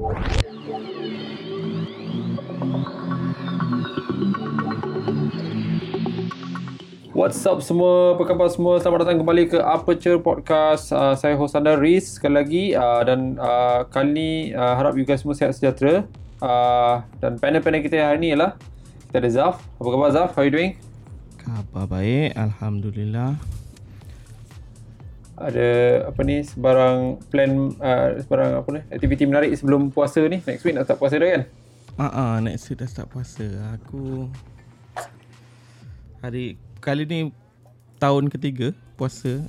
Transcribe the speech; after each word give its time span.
What's 0.00 0.16
up 7.44 7.60
semua? 7.60 8.16
Apa 8.16 8.24
khabar 8.24 8.48
semua? 8.48 8.80
Selamat 8.80 9.04
datang 9.04 9.20
kembali 9.20 9.52
ke 9.52 9.60
Aperture 9.60 10.16
Podcast. 10.24 10.88
Uh, 10.88 11.12
saya 11.12 11.36
host 11.36 11.52
anda 11.52 11.76
Riz 11.76 12.16
sekali 12.16 12.32
lagi 12.32 12.64
uh, 12.72 13.04
dan 13.04 13.36
uh, 13.36 13.84
kali 13.92 14.08
ni 14.16 14.30
uh, 14.56 14.72
harap 14.72 14.96
you 14.96 15.04
guys 15.04 15.20
semua 15.20 15.36
sihat 15.36 15.52
sejahtera. 15.52 16.08
Uh, 16.40 17.04
dan 17.20 17.36
panel-panel 17.36 17.84
kita 17.84 18.00
hari 18.00 18.24
ni 18.24 18.32
ialah 18.32 18.56
kita 19.12 19.20
ada 19.20 19.28
Zaf. 19.28 19.60
Apa 19.76 19.88
khabar 19.92 20.08
Zaf? 20.16 20.32
How 20.32 20.48
you 20.48 20.52
doing? 20.56 20.80
Khabar 21.44 21.84
baik, 21.84 22.32
Alhamdulillah. 22.40 23.59
Ada 25.40 25.68
apa 26.12 26.20
ni 26.20 26.44
sebarang 26.44 27.16
plan 27.32 27.72
uh, 27.80 28.12
sebarang 28.20 28.60
apa 28.60 28.68
ni 28.76 28.80
aktiviti 28.92 29.24
menarik 29.24 29.56
sebelum 29.56 29.88
puasa 29.88 30.20
ni? 30.28 30.44
Next 30.44 30.60
week 30.68 30.76
nak 30.76 30.84
start 30.84 31.00
puasa 31.00 31.16
dah 31.16 31.28
kan? 31.32 31.42
Ah, 31.96 32.04
uh-uh, 32.04 32.34
next 32.44 32.68
week 32.68 32.84
dah 32.84 32.84
start 32.84 33.08
puasa. 33.08 33.48
Aku 33.80 34.28
hari 36.20 36.60
kali 36.84 37.08
ni 37.08 37.18
tahun 37.96 38.28
ketiga 38.28 38.76
puasa 39.00 39.40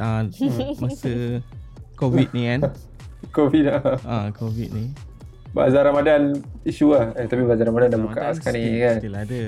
uh, 0.00 0.24
masa 0.82 1.44
COVID 2.00 2.28
ni 2.32 2.42
kan. 2.48 2.60
COVID 3.36 3.62
dah. 3.68 3.80
Ah, 4.08 4.12
uh, 4.24 4.26
COVID 4.32 4.72
ni. 4.72 4.88
Bazar 5.52 5.84
Ramadan 5.84 6.40
isu 6.64 6.96
lah. 6.96 7.12
Eh, 7.12 7.28
tapi 7.28 7.44
Bazar 7.44 7.68
Ramadan 7.68 7.92
dah 7.92 8.00
buka 8.00 8.20
Ramadan 8.24 8.34
sekarang 8.40 8.62
still, 8.64 8.72
ni 8.72 8.80
kan. 8.80 8.96
Still 8.96 9.16
ada 9.20 9.42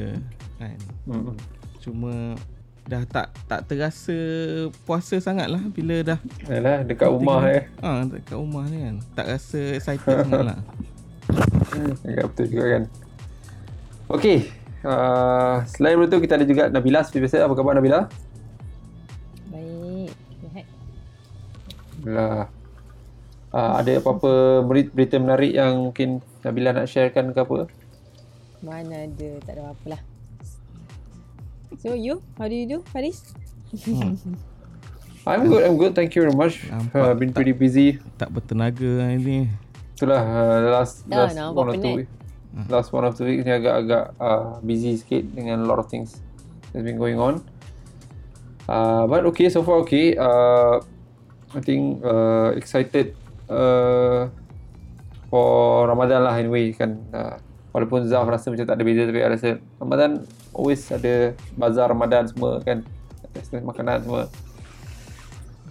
kan. 0.61 0.79
Hmm. 1.09 1.35
Cuma 1.80 2.13
dah 2.83 3.07
tak 3.07 3.31
tak 3.47 3.63
terasa 3.65 4.17
puasa 4.83 5.15
sangat 5.19 5.47
lah 5.47 5.63
bila 5.71 6.03
dah 6.03 6.19
Yalah, 6.51 6.83
dekat 6.83 7.09
rumah 7.09 7.47
eh. 7.47 7.71
ah 7.79 8.03
dekat 8.03 8.35
rumah 8.35 8.67
ni 8.67 8.79
kan. 8.83 8.97
Tak 9.15 9.27
rasa 9.31 9.61
excited 9.79 10.17
sangat 10.27 10.43
lah. 10.51 10.59
Ya 12.03 12.27
betul 12.27 12.47
juga 12.51 12.65
kan. 12.69 12.83
Okey. 14.11 14.39
Uh, 14.83 15.63
selain 15.71 15.95
itu 15.97 16.19
kita 16.19 16.35
ada 16.35 16.43
juga 16.43 16.66
Nabila 16.69 17.01
seperti 17.01 17.23
biasa. 17.23 17.47
Apa 17.47 17.55
khabar 17.55 17.79
Nabila? 17.79 18.11
Baik. 19.49 20.11
Sihat. 20.43 20.67
Alhamdulillah. 22.02 22.46
Uh, 23.52 23.73
ada 23.79 23.93
apa-apa 24.01 24.33
beri- 24.65 24.91
berita 24.91 25.17
menarik 25.17 25.55
yang 25.55 25.89
mungkin 25.89 26.19
Nabila 26.43 26.74
nak 26.74 26.91
sharekan 26.91 27.30
ke 27.30 27.41
apa? 27.41 27.71
Mana 28.59 29.07
ada. 29.07 29.30
Tak 29.46 29.55
ada 29.55 29.71
apa 29.71 29.87
lah. 29.87 30.01
So 31.83 31.99
you, 31.99 32.23
how 32.38 32.47
do 32.47 32.55
you 32.55 32.66
do, 32.71 32.79
Faris? 32.95 33.35
Hmm. 33.75 34.15
I'm 35.27 35.49
good, 35.51 35.63
I'm 35.66 35.77
good. 35.79 35.95
Thank 35.95 36.15
you 36.15 36.23
very 36.23 36.35
much. 36.35 36.63
Nampak 36.71 36.95
Uh, 36.95 37.15
been 37.15 37.30
tak- 37.30 37.43
pretty 37.43 37.55
busy. 37.55 37.99
Tak 38.15 38.30
bertenaga 38.30 39.02
hari 39.02 39.19
ni. 39.19 39.39
Itulah 39.99 40.23
uh, 40.23 40.59
last 40.79 41.02
Ah, 41.11 41.27
last 41.27 41.35
nampak 41.35 41.59
one 41.59 41.69
or 41.69 41.74
two 41.79 41.95
week. 42.02 42.11
Last 42.71 42.89
one 42.93 43.02
or 43.07 43.13
two 43.15 43.27
weeks 43.27 43.43
ni 43.43 43.51
agak-agak 43.51 44.05
uh, 44.19 44.63
busy 44.63 44.95
sikit 44.95 45.24
dengan 45.35 45.63
a 45.63 45.66
lot 45.66 45.79
of 45.83 45.87
things 45.91 46.23
that's 46.71 46.85
been 46.87 46.99
going 46.99 47.19
on. 47.19 47.43
Uh, 48.71 49.07
but 49.11 49.27
okay, 49.27 49.51
so 49.51 49.63
far 49.67 49.83
okay. 49.83 50.15
Uh, 50.15 50.79
I 51.55 51.61
think 51.63 51.99
uh, 52.02 52.55
excited 52.55 53.15
uh, 53.51 54.30
for 55.30 55.87
Ramadan 55.87 56.23
lah 56.27 56.35
anyway 56.39 56.71
kan. 56.74 56.99
Uh, 57.11 57.39
walaupun 57.73 58.04
Zaf 58.06 58.28
rasa 58.28 58.52
macam 58.52 58.68
tak 58.68 58.76
ada 58.76 58.84
beza 58.84 59.02
tapi 59.09 59.18
rasa 59.24 59.48
Ramadan 59.80 60.10
always 60.52 60.84
ada 60.92 61.32
bazar 61.56 61.88
Ramadan 61.88 62.28
semua 62.28 62.60
kan. 62.60 62.84
Festival 63.32 63.65
makanan 63.65 64.04
semua. 64.04 64.25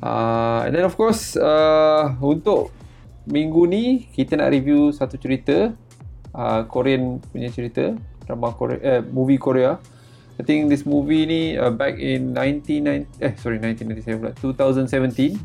Uh, 0.01 0.65
and 0.65 0.73
then 0.73 0.81
of 0.81 0.97
course 0.97 1.37
uh, 1.37 2.09
untuk 2.17 2.73
minggu 3.29 3.69
ni 3.69 4.09
kita 4.17 4.33
nak 4.33 4.49
review 4.49 4.89
satu 4.89 5.13
cerita 5.21 5.77
uh, 6.33 6.65
Korean 6.65 7.21
punya 7.29 7.53
cerita 7.53 7.93
drama 8.25 8.49
Korea 8.57 8.81
eh, 8.81 9.01
movie 9.05 9.37
Korea. 9.37 9.77
I 10.39 10.43
think 10.43 10.73
this 10.73 10.89
movie 10.89 11.29
ni 11.29 11.41
uh, 11.53 11.69
back 11.69 12.01
in 12.01 12.33
1990 12.33 13.21
eh 13.21 13.33
sorry 13.37 13.61
1997 13.61 14.17
pula. 14.17 14.33
2017 14.41 15.37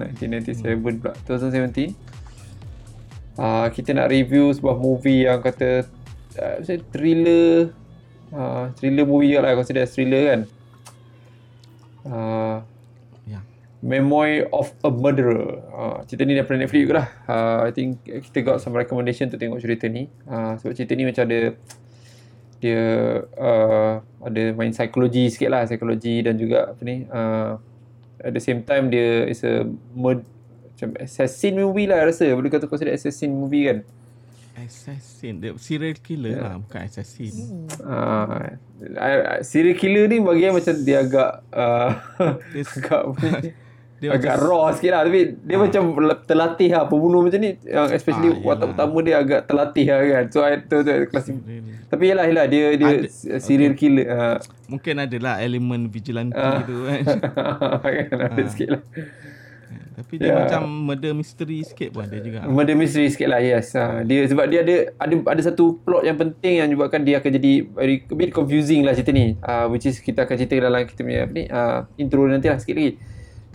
1997 0.00 0.80
pula. 0.80 1.12
2017 1.28 2.13
uh, 3.38 3.66
kita 3.70 3.94
nak 3.94 4.10
review 4.10 4.52
sebuah 4.52 4.76
movie 4.78 5.26
yang 5.26 5.40
kata 5.40 5.86
uh, 6.38 6.58
thriller 6.90 7.72
uh, 8.34 8.70
thriller 8.78 9.06
movie 9.06 9.38
lah 9.38 9.54
consider 9.54 9.86
as 9.86 9.94
thriller 9.94 10.22
kan 10.28 10.40
uh, 12.08 12.56
Ya. 13.24 13.40
Memoir 13.84 14.48
of 14.52 14.72
a 14.84 14.90
Murderer. 14.92 15.60
Uh, 15.72 15.98
cerita 16.08 16.24
ni 16.28 16.36
daripada 16.36 16.60
Netflix 16.60 16.80
juga 16.88 16.94
lah. 17.04 17.08
Uh, 17.28 17.58
I 17.68 17.70
think 17.72 18.00
kita 18.04 18.44
got 18.44 18.56
some 18.60 18.76
recommendation 18.76 19.28
untuk 19.28 19.40
tengok 19.40 19.60
cerita 19.60 19.88
ni. 19.88 20.08
Uh, 20.28 20.56
sebab 20.60 20.72
cerita 20.76 20.92
ni 20.96 21.04
macam 21.08 21.24
ada 21.28 21.56
dia 22.64 22.80
uh, 23.36 24.00
ada 24.24 24.42
main 24.56 24.72
psikologi 24.72 25.28
sikit 25.28 25.52
lah. 25.52 25.68
Psikologi 25.68 26.24
dan 26.24 26.40
juga 26.40 26.72
apa 26.72 26.80
ni. 26.84 27.04
Uh, 27.08 27.60
at 28.24 28.32
the 28.32 28.40
same 28.40 28.64
time 28.64 28.88
dia 28.88 29.28
is 29.28 29.44
a 29.44 29.68
murd, 29.92 30.24
macam 30.84 31.00
assassin 31.00 31.56
movie 31.56 31.84
lah 31.84 32.04
rasa. 32.04 32.28
Boleh 32.28 32.48
kata 32.48 32.64
consider 32.64 32.92
assassin 32.92 33.30
movie 33.30 33.64
kan. 33.64 33.78
Assassin. 34.54 35.40
Dia 35.40 35.50
serial 35.56 35.96
killer 35.96 36.38
lah, 36.38 36.54
bukan 36.56 36.84
assassin. 36.84 37.32
Uh, 37.80 38.54
serial 39.40 39.74
killer 39.74 40.06
ni 40.06 40.20
bagi 40.20 40.46
macam 40.46 40.74
dia 40.78 41.00
agak 41.00 41.30
uh, 41.50 41.90
Dia- 42.50 42.68
agak 42.76 43.02
Dia 43.94 44.10
agak 44.10 44.36
macam- 44.36 44.44
raw 44.44 44.64
sikit 44.70 44.90
lah 44.90 45.02
tapi 45.02 45.20
dia 45.38 45.56
macam 45.56 45.82
terlatih 46.20 46.68
lah 46.68 46.84
pembunuh 46.84 47.24
macam 47.24 47.40
ni 47.40 47.56
yang 47.64 47.88
especially 47.88 48.36
Ah, 48.36 48.42
watak 48.44 48.66
pertama 48.70 48.96
dia 49.00 49.16
agak 49.16 49.40
terlatih 49.44 49.86
lah 49.86 50.00
kan 50.04 50.24
so 50.28 50.38
I 50.38 50.60
tu 50.60 50.76
tu 50.78 50.92
Really. 50.92 51.72
tapi 51.88 52.02
yalah 52.04 52.26
yalah 52.26 52.44
dia 52.44 52.64
dia 52.74 52.90
Ada- 53.00 53.40
serial 53.40 53.72
killer 53.72 54.04
uh, 54.04 54.36
Mungkin 54.66 54.94
adalah 55.00 55.40
elemen 55.40 55.88
vigilante 55.88 56.36
Ah. 56.36 56.60
tu 56.60 56.84
kan. 56.84 57.00
kan 58.02 58.18
ada 58.28 58.42
sikit 58.44 58.68
lah 58.70 58.82
Tapi 59.94 60.18
dia 60.18 60.26
Ya. 60.26 60.34
macam 60.42 60.66
murder 60.66 61.14
mystery 61.14 61.62
sikit 61.62 61.94
pun 61.94 62.02
ada 62.04 62.18
juga. 62.18 62.42
Murder 62.44 62.74
mystery 62.74 63.06
sikit 63.08 63.30
lah 63.30 63.38
yes. 63.38 63.72
Uh, 63.72 64.02
dia 64.02 64.26
sebab 64.26 64.50
dia 64.50 64.66
ada 64.66 64.90
ada 64.98 65.14
ada 65.14 65.40
satu 65.40 65.78
plot 65.80 66.02
yang 66.02 66.18
penting 66.18 66.58
yang 66.58 66.66
menyebabkan 66.66 67.06
dia 67.06 67.22
akan 67.22 67.30
jadi 67.30 67.52
very 67.70 68.02
a 68.02 68.14
bit 68.14 68.34
confusing 68.34 68.82
lah 68.82 68.92
cerita 68.92 69.14
ni. 69.14 69.38
Uh, 69.38 69.70
which 69.70 69.86
is 69.86 70.02
kita 70.02 70.26
akan 70.26 70.34
cerita 70.34 70.58
dalam 70.58 70.82
kita 70.82 71.00
punya 71.00 71.24
apa 71.24 71.32
ni 71.32 71.44
uh, 71.46 71.86
intro 71.94 72.26
nanti 72.26 72.50
lah 72.50 72.58
sikit 72.58 72.74
lagi. 72.74 72.98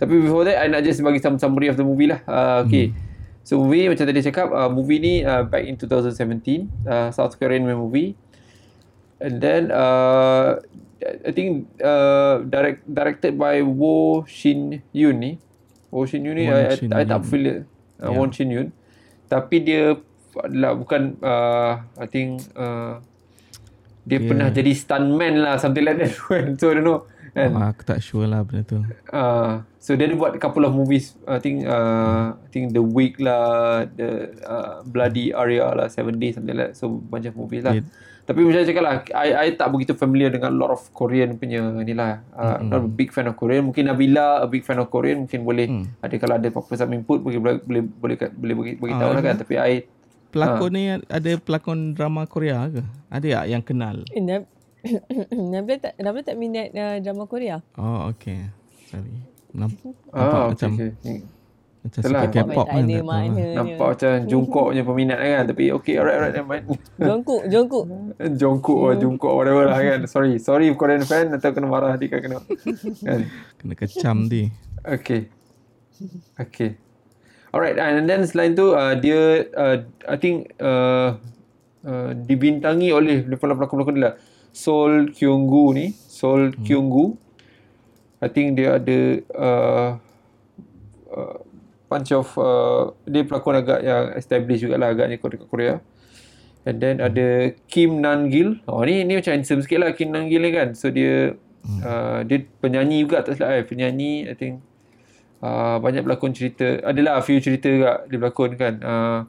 Tapi 0.00 0.14
before 0.16 0.48
that 0.48 0.56
I 0.56 0.72
nak 0.72 0.80
just 0.80 1.04
bagi 1.04 1.20
some 1.20 1.36
summary 1.36 1.68
of 1.68 1.76
the 1.76 1.84
movie 1.84 2.08
lah. 2.08 2.24
Uh, 2.24 2.64
okay. 2.64 2.96
So 3.44 3.60
movie 3.60 3.88
macam 3.88 4.08
tadi 4.08 4.20
cakap 4.20 4.48
uh, 4.48 4.72
movie 4.72 4.96
ni 4.96 5.14
uh, 5.20 5.44
back 5.44 5.64
in 5.64 5.76
2017 5.76 6.16
uh, 6.88 7.08
South 7.12 7.36
Korean 7.36 7.68
movie. 7.68 8.16
And 9.20 9.36
then 9.36 9.68
uh, 9.68 10.56
I 11.00 11.32
think 11.32 11.68
uh, 11.76 12.40
direct, 12.42 12.84
directed 12.84 13.36
by 13.36 13.60
Wo 13.60 14.24
Shin 14.24 14.80
Yoon 14.92 15.16
ni 15.20 15.32
Wo 15.90 16.06
Shin 16.06 16.22
Yoon 16.22 16.36
ni 16.38 16.46
Won 16.46 16.56
I, 16.56 16.66
I, 16.66 16.76
Shin 16.78 16.90
I 16.90 17.02
tak 17.04 17.20
familiar 17.22 17.56
uh, 17.98 18.10
Ya. 18.10 18.16
Won 18.16 18.30
Shin 18.30 18.48
Yoon 18.48 18.68
tapi 19.26 19.56
dia 19.60 19.94
adalah 20.32 20.72
bukan 20.74 21.18
uh, 21.20 21.72
I 21.98 22.06
think 22.06 22.42
uh, 22.54 23.02
dia 24.02 24.16
Dia- 24.16 24.26
pernah 24.26 24.48
jadi 24.48 24.72
stuntman 24.72 25.42
lah 25.42 25.54
something 25.58 25.82
like 25.82 25.98
that 25.98 26.10
so 26.58 26.70
I 26.70 26.74
don't 26.74 26.86
know 26.86 27.00
kan 27.30 27.54
Ah, 27.54 27.70
aku 27.70 27.86
tak 27.86 28.02
sure 28.02 28.26
lah 28.26 28.42
benda 28.42 28.66
tu. 28.66 28.82
Uh, 29.06 29.62
so 29.78 29.94
dia 29.94 30.10
buat 30.10 30.34
couple 30.42 30.66
of 30.66 30.74
movies. 30.74 31.14
I 31.30 31.38
think 31.38 31.62
uh, 31.62 32.34
I 32.34 32.48
think 32.50 32.74
The 32.74 32.82
Week 32.82 33.22
lah, 33.22 33.86
the 33.86 34.34
uh, 34.42 34.82
Bloody 34.82 35.30
Aria 35.30 35.70
lah, 35.70 35.86
Seven 35.86 36.18
Days 36.18 36.34
something 36.34 36.58
like 36.58 36.74
that. 36.74 36.82
So 36.82 36.90
bunch 36.90 37.30
of 37.30 37.38
movies 37.38 37.62
lah. 37.62 37.78
Dia- 37.78 37.86
Tapi 38.30 38.46
macam 38.46 38.62
saya 38.62 38.68
cakap 38.70 38.84
lah, 38.86 38.94
I, 39.10 39.30
I 39.34 39.48
tak 39.58 39.74
begitu 39.74 39.98
familiar 39.98 40.30
dengan 40.30 40.54
lot 40.54 40.70
of 40.70 40.86
Korean 40.94 41.34
punya 41.34 41.66
ni 41.82 41.98
lah. 41.98 42.22
Uh, 42.30 42.62
mm-hmm. 42.62 42.70
Not 42.70 42.86
a 42.86 42.90
big 42.94 43.10
fan 43.10 43.26
of 43.26 43.34
Korean. 43.34 43.66
Mungkin 43.66 43.90
Nabila 43.90 44.38
a 44.38 44.46
big 44.46 44.62
fan 44.62 44.78
of 44.78 44.86
Korean. 44.86 45.26
Mungkin 45.26 45.42
boleh, 45.42 45.66
Hmm. 45.66 45.90
ada 45.98 46.14
kalau 46.14 46.38
ada 46.38 46.46
apa-apa 46.46 46.78
some 46.78 46.94
input, 46.94 47.18
boleh 47.18 47.42
boleh 47.42 47.54
boleh 47.58 47.82
boleh, 47.90 48.16
boleh 48.30 48.54
bagi, 48.54 48.72
bagi 48.78 48.94
tahu 48.94 49.10
Ah, 49.10 49.14
lah 49.18 49.22
kan. 49.26 49.34
Tapi 49.34 49.54
I, 49.58 49.74
Pelakon 50.30 50.70
ni 50.70 50.82
ada 50.94 51.30
pelakon 51.42 51.78
drama 51.90 52.22
Korea 52.22 52.70
ke? 52.70 52.86
Ada 53.10 53.26
tak 53.42 53.44
yang 53.50 53.62
kenal? 53.66 54.06
Eh, 54.14 54.22
Nab 54.22 54.46
Nabila 55.52 55.90
tak 55.90 55.92
Nabila 55.98 56.22
tak 56.22 56.36
minat 56.38 56.70
uh, 56.70 57.02
drama 57.02 57.26
Korea. 57.26 57.58
Oh, 57.74 58.06
okay. 58.14 58.46
Sorry. 58.86 59.26
Namp- 59.50 59.82
Nampak 60.14 60.38
ah, 60.38 60.46
macam 60.54 60.70
okay, 60.78 60.94
okay. 61.02 61.18
Macam 61.80 62.00
Itulah. 62.04 62.20
suka 62.28 62.36
K-pop 62.44 62.66
kan. 62.68 62.84
ada 62.84 62.96
tak. 63.00 63.24
Nampak 63.56 63.88
macam 63.96 64.12
Jungkook 64.30 64.66
punya 64.68 64.84
peminat 64.84 65.18
kan. 65.24 65.42
Tapi 65.48 65.64
okay, 65.72 65.94
alright, 65.96 66.16
alright, 66.20 66.34
never 66.36 66.48
mind. 66.52 66.64
Jongkook, 67.08 67.42
Jongkook. 67.48 67.84
Jungkook 68.36 68.80
or 68.84 68.92
Jungkook 69.00 69.32
whatever 69.32 69.64
lah 69.64 69.80
kan. 69.80 70.00
Sorry, 70.04 70.36
sorry 70.36 70.68
Korean 70.76 71.08
fan 71.08 71.32
atau 71.32 71.56
kena 71.56 71.72
marah 71.72 71.96
nanti 71.96 72.12
kan 72.12 72.20
kena. 72.20 72.44
kan. 73.00 73.20
Kena 73.56 73.74
kecam 73.80 74.28
dia. 74.28 74.52
Okay. 74.84 75.32
Okay. 76.36 76.76
Alright, 77.50 77.80
and 77.80 78.04
then 78.04 78.28
selain 78.28 78.52
tu 78.54 78.76
uh, 78.76 78.94
dia 78.94 79.48
uh, 79.56 79.82
I 80.04 80.16
think 80.20 80.52
uh, 80.60 81.16
uh, 81.82 82.10
dibintangi 82.14 82.92
oleh 82.92 83.24
pelakon-pelakon 83.24 83.96
dia 83.96 84.04
lah. 84.12 84.14
Sol 84.52 85.16
Kyung-gu 85.16 85.64
ni, 85.72 85.86
Sol 85.96 86.52
Kyung-gu. 86.60 87.16
I 88.20 88.28
think 88.28 88.60
dia 88.60 88.76
ada 88.76 88.98
uh, 89.32 89.90
uh, 91.08 91.36
bunch 91.90 92.14
of 92.14 92.30
uh, 92.38 92.94
dia 93.02 93.26
pelakon 93.26 93.58
agak 93.58 93.82
yang 93.82 94.14
established 94.14 94.62
jugalah 94.62 94.94
agaknya 94.94 95.18
dekat 95.18 95.50
Korea. 95.50 95.74
And 96.62 96.78
then 96.78 97.02
ada 97.02 97.56
Kim 97.66 97.98
Nan 97.98 98.30
Gil. 98.30 98.62
Oh 98.70 98.86
ni 98.86 99.02
ni 99.02 99.18
macam 99.18 99.34
handsome 99.34 99.66
sikit 99.66 99.82
lah 99.82 99.90
Kim 99.90 100.14
Nan 100.14 100.30
Gil 100.30 100.46
ni 100.46 100.54
kan. 100.54 100.78
So 100.78 100.94
dia 100.94 101.34
uh, 101.82 102.22
dia 102.22 102.46
penyanyi 102.62 103.02
juga 103.02 103.26
tak 103.26 103.42
silap 103.42 103.58
eh. 103.58 103.66
Penyanyi 103.66 104.30
I 104.30 104.34
think 104.38 104.62
uh, 105.42 105.82
banyak 105.82 106.06
berlakon 106.06 106.30
cerita. 106.30 106.78
Adalah 106.86 107.18
few 107.26 107.42
cerita 107.42 107.66
juga 107.66 108.06
dia 108.06 108.16
berlakon 108.22 108.54
kan. 108.54 108.74
Uh, 108.78 109.20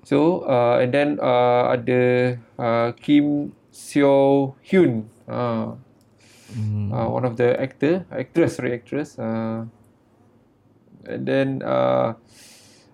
so 0.00 0.48
uh, 0.48 0.80
and 0.80 0.96
then 0.96 1.20
uh, 1.20 1.76
ada 1.76 2.02
uh, 2.56 2.88
Kim 2.96 3.52
Seo 3.68 4.56
Hyun. 4.64 5.04
Uh, 5.28 5.76
Hmm. 6.54 6.92
uh, 6.94 7.10
one 7.10 7.26
of 7.26 7.34
the 7.34 7.58
actor, 7.58 8.06
actress, 8.14 8.62
sorry, 8.62 8.78
actress. 8.78 9.18
Uh, 9.18 9.66
and 11.08 11.22
then 11.24 11.48
uh, 11.64 12.16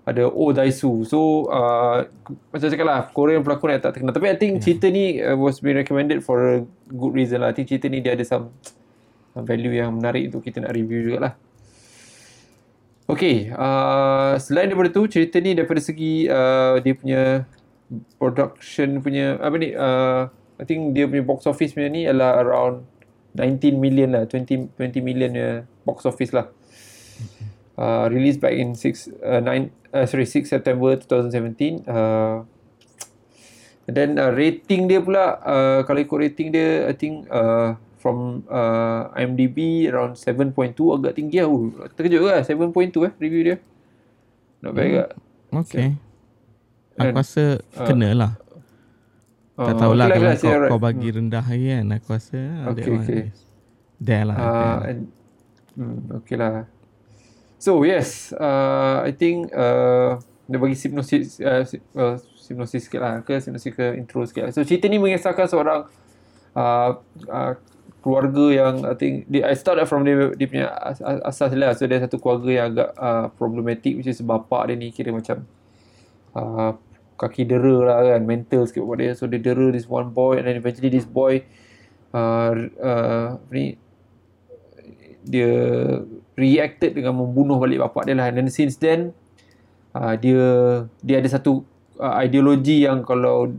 ada 0.07 0.27
Oh 0.27 0.51
Daisu. 0.51 1.07
So 1.07 1.51
uh, 1.53 2.09
macam 2.51 2.67
cakap 2.67 2.87
lah, 2.87 3.01
Korean 3.15 3.45
pelakon 3.45 3.77
yang 3.77 3.83
tak 3.83 3.99
terkenal. 3.99 4.15
Tapi 4.17 4.27
I 4.33 4.37
think 4.37 4.59
yeah. 4.59 4.63
cerita 4.63 4.87
ni 4.91 5.19
uh, 5.21 5.37
was 5.37 5.63
been 5.63 5.79
recommended 5.79 6.25
for 6.25 6.39
a 6.41 6.57
good 6.91 7.13
reason 7.15 7.45
lah. 7.45 7.53
I 7.53 7.55
think 7.55 7.71
cerita 7.71 7.87
ni 7.87 8.03
dia 8.03 8.19
ada 8.19 8.25
some 8.27 8.51
value 9.37 9.77
yang 9.77 9.95
menarik 9.95 10.29
untuk 10.33 10.43
kita 10.43 10.65
nak 10.65 10.75
review 10.75 11.07
jugalah. 11.07 11.39
Okay, 13.11 13.51
uh, 13.51 14.39
selain 14.39 14.71
daripada 14.71 14.95
tu, 14.95 15.11
cerita 15.11 15.43
ni 15.43 15.59
daripada 15.59 15.83
segi 15.83 16.31
uh, 16.31 16.79
dia 16.79 16.95
punya 16.95 17.23
production 18.23 19.03
punya, 19.03 19.35
apa 19.43 19.57
ni, 19.59 19.75
uh, 19.75 20.31
I 20.63 20.65
think 20.69 20.95
dia 20.95 21.11
punya 21.11 21.27
box 21.27 21.43
office 21.51 21.75
punya 21.75 21.91
ni 21.91 22.07
adalah 22.07 22.39
around 22.39 22.87
19 23.35 23.79
million 23.79 24.15
lah 24.15 24.25
20 24.27 24.75
20 24.75 25.01
million 25.03 25.31
box 25.87 26.07
office 26.07 26.35
lah 26.35 26.51
uh, 27.79 28.07
released 28.11 28.41
back 28.43 28.55
in 28.55 28.75
6 28.75 29.11
uh, 29.23 29.43
9 29.43 29.71
uh, 29.95 30.07
sorry 30.07 30.27
6 30.27 30.49
September 30.49 30.97
2017 30.97 31.87
uh, 31.87 32.43
and 33.87 33.95
then 33.95 34.11
uh, 34.19 34.31
rating 34.35 34.89
dia 34.89 35.03
pula 35.03 35.39
uh, 35.43 35.79
kalau 35.87 36.01
ikut 36.03 36.19
rating 36.19 36.51
dia 36.55 36.87
I 36.91 36.95
think 36.95 37.29
uh, 37.31 37.77
from 38.01 38.49
uh, 38.49 39.13
IMDb 39.15 39.91
around 39.93 40.17
7.2 40.17 40.55
agak 40.97 41.13
tinggi 41.19 41.45
lah 41.45 41.51
uh, 41.51 41.87
terkejut 41.93 42.21
ke 42.25 42.33
7.2 42.49 43.11
eh 43.11 43.13
review 43.21 43.43
dia 43.45 43.57
not 44.65 44.73
bad 44.75 45.15
hmm. 45.15 45.29
Okay. 45.51 45.99
Kan? 46.95 47.11
Aku 47.11 47.19
rasa 47.19 47.45
Uh, 47.75 47.87
kena 47.89 48.09
lah. 48.15 48.33
uh, 49.59 49.67
Tak 49.67 49.75
tahulah 49.83 50.07
okay 50.07 50.15
kalau 50.15 50.29
lah, 50.29 50.37
kau, 50.37 50.53
right. 50.53 50.71
kau 50.71 50.81
bagi 50.81 51.09
rendah 51.11 51.45
kan. 51.45 51.85
Aku 51.97 52.09
rasa 52.15 52.39
ah, 52.39 52.71
Okay, 52.71 52.85
okay. 52.93 53.23
There 53.99 54.25
lah. 54.25 54.37
Uh, 54.37 54.45
there. 54.45 54.89
and, 54.91 55.01
hmm, 55.75 55.99
okay 56.23 56.37
lah. 56.39 56.53
So 57.61 57.85
yes, 57.85 58.33
uh, 58.33 59.05
I 59.05 59.13
think 59.13 59.53
uh, 59.53 60.17
dia 60.49 60.57
bagi 60.57 60.81
hipnosis, 60.81 61.45
uh, 61.45 61.61
si- 61.69 61.85
uh, 61.93 62.17
sikit 62.65 63.01
lah 63.05 63.21
ke, 63.21 63.37
hipnosis 63.37 63.77
ke 63.77 64.01
intro 64.01 64.25
sikit 64.25 64.49
lah. 64.49 64.53
So 64.57 64.65
cerita 64.65 64.89
ni 64.89 64.97
mengisahkan 64.97 65.45
seorang 65.45 65.85
uh, 66.57 66.91
uh, 67.29 67.53
keluarga 68.01 68.45
yang 68.49 68.75
I 68.89 68.97
think 68.97 69.29
dia, 69.29 69.45
I 69.45 69.53
started 69.61 69.85
from 69.85 70.09
dia, 70.09 70.33
dia 70.41 70.49
punya 70.49 70.73
as, 70.73 71.05
as, 71.05 71.21
asas 71.21 71.53
lah. 71.53 71.77
So 71.77 71.85
dia 71.85 72.01
satu 72.01 72.17
keluarga 72.17 72.49
yang 72.49 72.67
agak 72.73 72.91
uh, 72.97 73.27
problematic 73.37 73.93
which 74.01 74.09
is 74.09 74.25
bapak 74.25 74.73
dia 74.73 74.81
ni 74.81 74.89
kira 74.89 75.13
macam 75.13 75.45
uh, 76.33 76.81
kaki 77.21 77.45
dera 77.45 77.77
lah 77.85 78.17
kan 78.17 78.25
mental 78.25 78.65
sikit 78.65 78.81
buat 78.89 78.97
dia 78.97 79.13
so 79.13 79.29
dia 79.29 79.37
dera 79.37 79.69
this 79.69 79.85
one 79.85 80.09
boy 80.09 80.41
and 80.41 80.49
then 80.49 80.57
eventually 80.57 80.89
this 80.89 81.05
boy 81.05 81.45
uh, 82.17 82.57
uh, 82.81 83.37
ni 83.53 83.77
dia 85.29 85.53
reacted 86.41 86.97
dengan 86.97 87.21
membunuh 87.21 87.61
balik 87.61 87.85
bapak 87.85 88.09
dia 88.09 88.17
lah. 88.17 88.33
And 88.33 88.41
then 88.41 88.49
since 88.49 88.81
then 88.81 89.13
uh, 89.93 90.17
dia 90.17 90.41
dia 91.05 91.21
ada 91.21 91.29
satu 91.29 91.63
uh, 92.01 92.17
ideologi 92.25 92.89
yang 92.89 93.05
kalau 93.05 93.53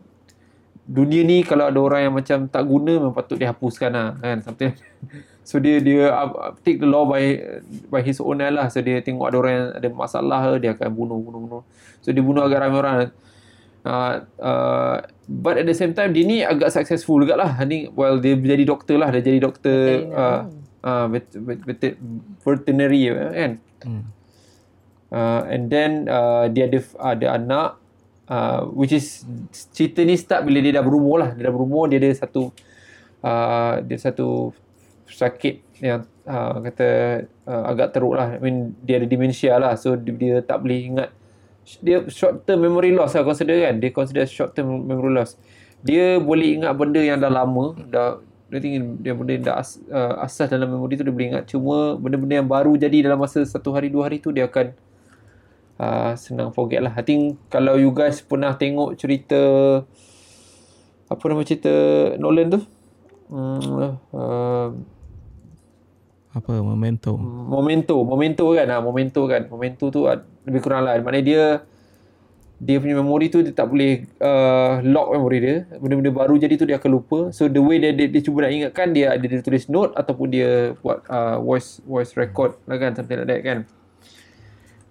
dunia 0.90 1.22
ni 1.22 1.46
kalau 1.46 1.70
ada 1.70 1.80
orang 1.80 2.02
yang 2.10 2.16
macam 2.18 2.50
tak 2.50 2.64
guna 2.66 2.98
memang 2.98 3.14
patut 3.14 3.38
dihapuskan 3.38 3.94
lah 3.94 4.08
kan? 4.18 4.42
Something. 4.42 4.74
So 5.42 5.58
dia 5.58 5.82
dia 5.82 6.14
uh, 6.14 6.54
take 6.62 6.78
the 6.78 6.86
law 6.86 7.04
by 7.10 7.42
by 7.90 8.06
his 8.06 8.22
own 8.22 8.40
lah. 8.40 8.70
So 8.70 8.80
dia 8.86 9.02
tengok 9.02 9.26
ada 9.26 9.38
orang 9.42 9.54
yang 9.58 9.68
ada 9.74 9.88
masalah 9.90 10.42
dia 10.62 10.78
akan 10.78 10.90
bunuh 10.94 11.18
bunuh 11.18 11.40
bunuh. 11.44 11.62
So 12.06 12.14
dia 12.14 12.22
bunuh 12.22 12.46
agak 12.46 12.62
ramai 12.62 12.78
orang. 12.78 12.98
Uh, 13.82 14.22
uh, 14.38 14.96
but 15.26 15.58
at 15.58 15.66
the 15.66 15.74
same 15.74 15.98
time 15.98 16.14
dia 16.14 16.22
ni 16.22 16.46
agak 16.46 16.70
successful 16.70 17.18
juga 17.18 17.34
lah 17.34 17.58
ni 17.66 17.90
well 17.90 18.22
dia 18.22 18.38
jadi 18.38 18.64
doktor 18.70 19.02
lah. 19.02 19.10
Dia 19.10 19.26
jadi 19.26 19.42
doktor 19.42 19.82
uh, 20.14 20.42
uh, 20.86 21.06
vet, 21.10 21.26
vet, 21.34 21.60
vet, 21.66 21.96
veterinary 22.42 23.02
kan? 23.10 23.52
Hmm. 23.82 24.04
uh, 25.10 25.42
and 25.50 25.74
then 25.74 26.06
uh, 26.06 26.46
dia 26.50 26.70
ada 26.70 26.80
ada 27.02 27.28
anak 27.38 27.70
uh, 28.30 28.62
which 28.72 28.94
is 28.94 29.26
cerita 29.74 30.06
ni 30.06 30.16
start 30.16 30.46
bila 30.46 30.62
dia 30.62 30.78
dah 30.78 30.86
berumur 30.86 31.18
lah. 31.22 31.30
Dia 31.34 31.50
dah 31.50 31.54
berumur 31.54 31.90
dia 31.90 31.98
ada 31.98 32.12
satu 32.14 32.54
uh, 33.26 33.82
dia 33.82 33.98
satu 33.98 34.56
sakit 35.12 35.84
yang 35.84 36.08
uh, 36.24 36.62
kata 36.64 36.88
uh, 37.50 37.64
agak 37.74 37.98
teruk 37.98 38.16
lah. 38.16 38.38
I 38.38 38.40
mean 38.40 38.78
dia 38.86 39.02
ada 39.02 39.08
dementia 39.10 39.58
lah. 39.60 39.74
So 39.76 40.00
dia, 40.00 40.14
dia 40.16 40.36
tak 40.46 40.64
boleh 40.64 40.80
ingat. 40.94 41.10
Dia 41.82 42.06
short 42.10 42.46
term 42.46 42.66
memory 42.66 42.94
loss 42.94 43.14
lah 43.14 43.26
consider 43.26 43.58
kan? 43.62 43.78
Dia 43.78 43.92
consider 43.94 44.26
short 44.26 44.54
term 44.58 44.86
memory 44.88 45.14
loss. 45.14 45.38
Dia 45.82 46.22
boleh 46.22 46.62
ingat 46.62 46.74
benda 46.78 47.02
yang 47.02 47.18
dah 47.18 47.30
lama 47.34 47.74
dah 47.90 48.22
dia 48.52 48.60
think 48.60 49.00
dia 49.00 49.16
benda 49.16 49.32
yang 49.32 49.44
dah 49.48 49.56
as, 49.64 49.80
uh, 49.88 50.20
asas 50.20 50.52
dalam 50.52 50.68
memori 50.68 51.00
tu 51.00 51.08
dia 51.08 51.16
boleh 51.16 51.28
ingat 51.32 51.44
cuma 51.48 51.96
benda-benda 51.96 52.44
yang 52.44 52.50
baru 52.52 52.76
jadi 52.76 53.08
dalam 53.08 53.24
masa 53.24 53.48
satu 53.48 53.72
hari 53.72 53.88
dua 53.88 54.12
hari 54.12 54.20
tu 54.20 54.36
dia 54.36 54.52
akan 54.52 54.76
uh, 55.80 56.12
senang 56.20 56.52
forget 56.52 56.84
lah 56.84 56.92
I 56.92 57.04
think 57.08 57.40
kalau 57.48 57.80
you 57.80 57.96
guys 57.96 58.20
pernah 58.20 58.52
tengok 58.60 59.00
cerita 59.00 59.40
apa 61.08 61.24
nama 61.32 61.44
cerita 61.48 61.72
Nolan 62.20 62.48
tu 62.52 62.60
hmm, 63.32 63.64
uh, 64.12 64.70
Apa 66.32 66.64
memento. 66.64 67.20
Momento, 67.20 68.08
Momento 68.08 68.56
kan. 68.56 68.64
Ha, 68.64 68.80
Momento 68.80 69.28
kan. 69.28 69.52
Momento 69.52 69.92
tu 69.92 70.08
lebih 70.48 70.64
kurang 70.64 70.88
lah. 70.88 70.96
Maknanya 70.96 71.26
dia 71.28 71.44
dia 72.62 72.78
punya 72.78 73.02
memori 73.02 73.34
tu 73.34 73.42
dia 73.42 73.50
tak 73.58 73.74
boleh 73.74 74.06
uh, 74.22 74.86
lock 74.86 75.18
memori 75.18 75.38
dia. 75.42 75.56
Benda-benda 75.82 76.14
baru 76.14 76.38
jadi 76.38 76.54
tu 76.62 76.70
dia 76.70 76.78
akan 76.78 76.90
lupa. 76.94 77.20
So 77.34 77.50
the 77.50 77.58
way 77.58 77.82
dia, 77.82 77.90
dia, 77.90 78.06
dia 78.06 78.22
cuba 78.22 78.46
nak 78.46 78.54
ingatkan 78.54 78.94
dia 78.94 79.18
ada 79.18 79.26
dia 79.26 79.42
tulis 79.42 79.66
note 79.66 79.98
ataupun 79.98 80.30
dia 80.30 80.78
buat 80.78 81.02
uh, 81.10 81.42
voice 81.42 81.82
voice 81.82 82.14
record 82.14 82.62
lah 82.70 82.78
kan 82.78 82.94
something 82.94 83.18
like 83.18 83.30
that 83.34 83.42
kan. 83.42 83.60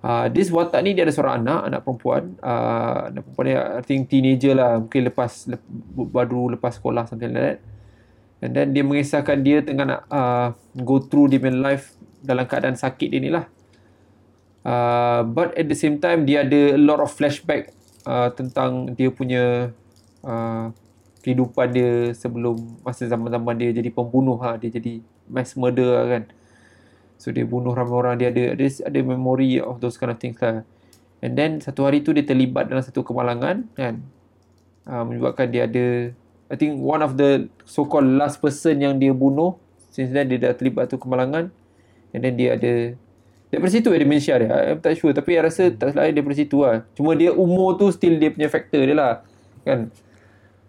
Uh, 0.02 0.26
this 0.32 0.50
watak 0.50 0.82
ni 0.82 0.98
dia 0.98 1.06
ada 1.06 1.14
seorang 1.14 1.46
anak, 1.46 1.60
anak 1.70 1.80
perempuan. 1.86 2.34
Uh, 2.42 3.14
anak 3.14 3.22
perempuan 3.22 3.46
dia 3.46 3.60
I 3.78 3.82
think 3.86 4.10
teenager 4.10 4.52
lah. 4.58 4.82
Mungkin 4.82 5.00
lepas, 5.06 5.30
lep, 5.46 5.62
baru 6.10 6.58
lepas 6.58 6.74
sekolah 6.74 7.06
something 7.06 7.30
like 7.30 7.44
that. 7.54 7.58
And 8.42 8.50
then 8.50 8.74
dia 8.74 8.82
mengisahkan 8.82 9.46
dia 9.46 9.62
tengah 9.62 9.86
nak 9.86 10.02
uh, 10.10 10.58
go 10.74 10.98
through 10.98 11.30
dia 11.30 11.38
life 11.54 11.94
dalam 12.18 12.50
keadaan 12.50 12.74
sakit 12.74 13.14
dia 13.14 13.20
ni 13.22 13.30
lah. 13.30 13.46
Uh, 14.60 15.24
but 15.24 15.56
at 15.56 15.72
the 15.72 15.78
same 15.78 15.96
time 15.96 16.28
dia 16.28 16.44
ada 16.44 16.76
a 16.76 16.80
lot 16.80 17.00
of 17.00 17.08
flashback 17.08 17.72
uh, 18.04 18.28
tentang 18.36 18.92
dia 18.92 19.08
punya 19.08 19.72
uh, 20.20 20.68
kehidupan 21.24 21.72
dia 21.72 22.12
sebelum 22.12 22.56
masa 22.84 23.08
zaman-zaman 23.08 23.56
dia 23.56 23.70
jadi 23.72 23.88
pembunuh 23.88 24.36
ha. 24.40 24.60
Dia 24.60 24.68
jadi 24.68 25.00
mass 25.28 25.56
murder 25.56 25.88
lah 25.96 26.06
kan. 26.08 26.22
So 27.20 27.32
dia 27.32 27.44
bunuh 27.44 27.76
ramai 27.76 27.96
orang 27.96 28.14
dia 28.16 28.32
ada 28.32 28.56
ada 28.56 28.64
ada 28.64 28.98
memory 29.04 29.60
of 29.60 29.80
those 29.80 30.00
kind 30.00 30.12
of 30.12 30.20
things 30.20 30.40
lah. 30.40 30.64
And 31.20 31.36
then 31.36 31.60
satu 31.60 31.84
hari 31.84 32.00
tu 32.00 32.16
dia 32.16 32.24
terlibat 32.24 32.72
dalam 32.72 32.80
satu 32.80 33.04
kemalangan 33.04 33.68
kan. 33.76 34.04
Uh, 34.88 35.04
menyebabkan 35.04 35.52
dia 35.52 35.68
ada 35.68 36.16
I 36.50 36.56
think 36.58 36.80
one 36.80 37.04
of 37.04 37.14
the 37.20 37.46
so 37.62 37.86
called 37.86 38.08
last 38.08 38.42
person 38.42 38.80
yang 38.82 38.98
dia 38.98 39.12
bunuh 39.14 39.54
since 39.92 40.10
then 40.10 40.26
dia 40.26 40.40
dah 40.40 40.56
terlibat 40.56 40.90
tu 40.90 40.98
kemalangan 40.98 41.52
and 42.10 42.20
then 42.26 42.34
dia 42.34 42.58
ada 42.58 42.98
daripada 43.50 43.70
situ 43.74 43.90
dia 43.90 44.00
dementia 44.00 44.34
dia. 44.38 44.48
I'm 44.72 44.78
tak 44.78 44.94
sure. 44.96 45.10
Tapi 45.10 45.36
I 45.36 45.42
rasa 45.42 45.74
tak 45.74 45.92
salah 45.92 46.08
daripada 46.08 46.38
situ 46.38 46.62
lah. 46.62 46.86
Cuma 46.94 47.18
dia 47.18 47.34
umur 47.34 47.76
tu 47.76 47.90
still 47.90 48.16
dia 48.16 48.30
punya 48.30 48.46
factor 48.46 48.86
dia 48.86 48.96
lah. 48.96 49.26
Kan? 49.66 49.90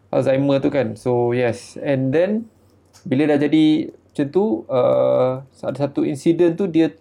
Alzheimer 0.09 0.59
tu 0.59 0.73
kan. 0.73 0.97
So 0.97 1.31
yes. 1.31 1.77
And 1.79 2.09
then 2.11 2.49
bila 3.05 3.29
dah 3.31 3.39
jadi 3.39 3.93
macam 4.11 4.27
tu 4.27 4.45
uh, 4.67 5.39
ada 5.63 5.77
satu 5.87 6.03
insiden 6.03 6.59
tu 6.59 6.67
dia 6.67 6.91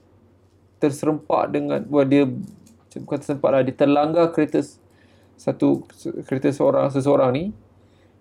terserempak 0.79 1.51
dengan 1.51 1.83
buat 1.83 2.07
dia 2.07 2.25
bukan 3.03 3.19
terserempak 3.19 3.51
lah 3.51 3.61
dia 3.67 3.75
terlanggar 3.75 4.31
kereta 4.31 4.63
satu 5.35 5.85
kereta 6.25 6.55
seorang 6.55 6.87
seseorang 6.89 7.31
ni 7.35 7.45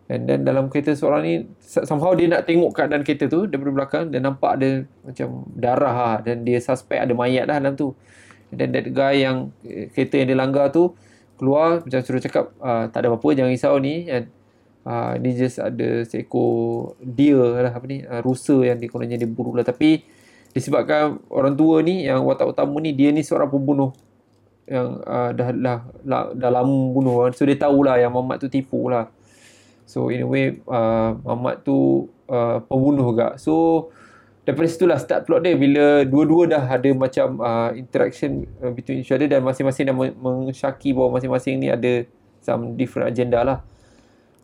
And 0.10 0.25
then 0.25 0.42
dalam 0.42 0.74
kereta 0.74 0.98
seorang 0.98 1.22
ni 1.22 1.34
somehow 1.62 2.18
dia 2.18 2.25
nak 2.25 2.50
tengok 2.50 2.74
keadaan 2.74 3.06
kereta 3.06 3.30
tu 3.30 3.46
daripada 3.46 3.72
belakang 3.78 4.06
dan 4.10 4.25
nampak 4.25 4.58
ada 4.58 4.70
macam 5.06 5.46
darah 5.54 5.96
lah 5.96 6.18
dan 6.25 6.42
dia 6.42 6.58
suspect 6.58 6.98
ada 6.98 7.13
mayat 7.13 7.46
lah 7.46 7.62
dalam 7.62 7.78
tu. 7.78 7.94
And 8.50 8.58
then 8.58 8.74
that 8.74 8.89
guy 8.89 9.22
yang 9.22 9.54
eh, 9.62 9.94
kereta 9.94 10.18
yang 10.18 10.34
dia 10.34 10.38
langgar 10.42 10.74
tu 10.74 10.98
keluar 11.38 11.86
macam 11.86 12.00
suruh 12.01 12.18
cakap 12.18 12.50
uh, 12.58 12.89
tak 12.89 13.06
ada 13.06 13.13
apa-apa 13.13 13.38
jangan 13.38 13.54
risau 13.54 13.78
ni 13.78 14.10
and 14.10 14.28
uh, 14.84 15.13
ni 15.22 15.38
just 15.38 15.62
ada 15.62 16.04
seekor 16.04 16.98
deer 17.00 17.62
lah 17.62 17.72
apa 17.72 17.86
ni 17.86 18.01
uh, 18.01 18.20
rusa 18.25 18.66
yang 18.66 18.82
dia 18.82 18.89
kononnya 18.89 19.16
dia 19.16 19.30
buru 19.30 19.56
lah 19.56 19.63
tapi 19.63 20.04
disebabkan 20.51 21.22
orang 21.30 21.54
tua 21.54 21.86
ni 21.86 22.10
yang 22.10 22.25
watak 22.25 22.50
utama 22.50 22.82
ni 22.82 22.98
dia 22.98 23.13
ni 23.13 23.22
seorang 23.22 23.48
pembunuh 23.48 23.94
yang 24.70 25.01
uh, 25.01 25.34
dah, 25.34 25.50
dah, 25.50 25.80
dah, 26.06 26.24
dah 26.30 26.50
lama 26.54 26.94
bunuh. 26.94 27.25
So 27.34 27.42
dia 27.50 27.58
tahulah 27.58 27.98
yang 27.98 28.13
Mamat 28.13 28.38
tu 28.46 28.48
tipu 28.54 28.86
lah. 28.86 29.10
So 29.89 30.13
in 30.13 30.22
a 30.22 30.29
way 30.29 30.62
uh, 30.69 31.17
Mamat 31.25 31.65
tu 31.65 32.05
uh, 32.29 32.62
pembunuh 32.62 33.10
juga. 33.10 33.41
So 33.41 33.89
daripada 34.46 34.69
situlah 34.69 35.01
start 35.01 35.25
plot 35.25 35.41
dia 35.41 35.58
bila 35.58 36.05
dua-dua 36.05 36.46
dah 36.46 36.63
ada 36.69 36.89
macam 36.93 37.41
uh, 37.41 37.74
interaction 37.74 38.46
uh, 38.62 38.69
between 38.69 39.01
each 39.01 39.10
other 39.10 39.25
dan 39.25 39.41
masing-masing 39.41 39.89
dah 39.89 39.98
mensyaki 39.98 40.93
bahawa 40.93 41.17
masing-masing 41.17 41.58
ni 41.58 41.74
ada 41.74 42.05
some 42.46 42.77
different 42.77 43.10
agenda 43.10 43.41
lah. 43.41 43.60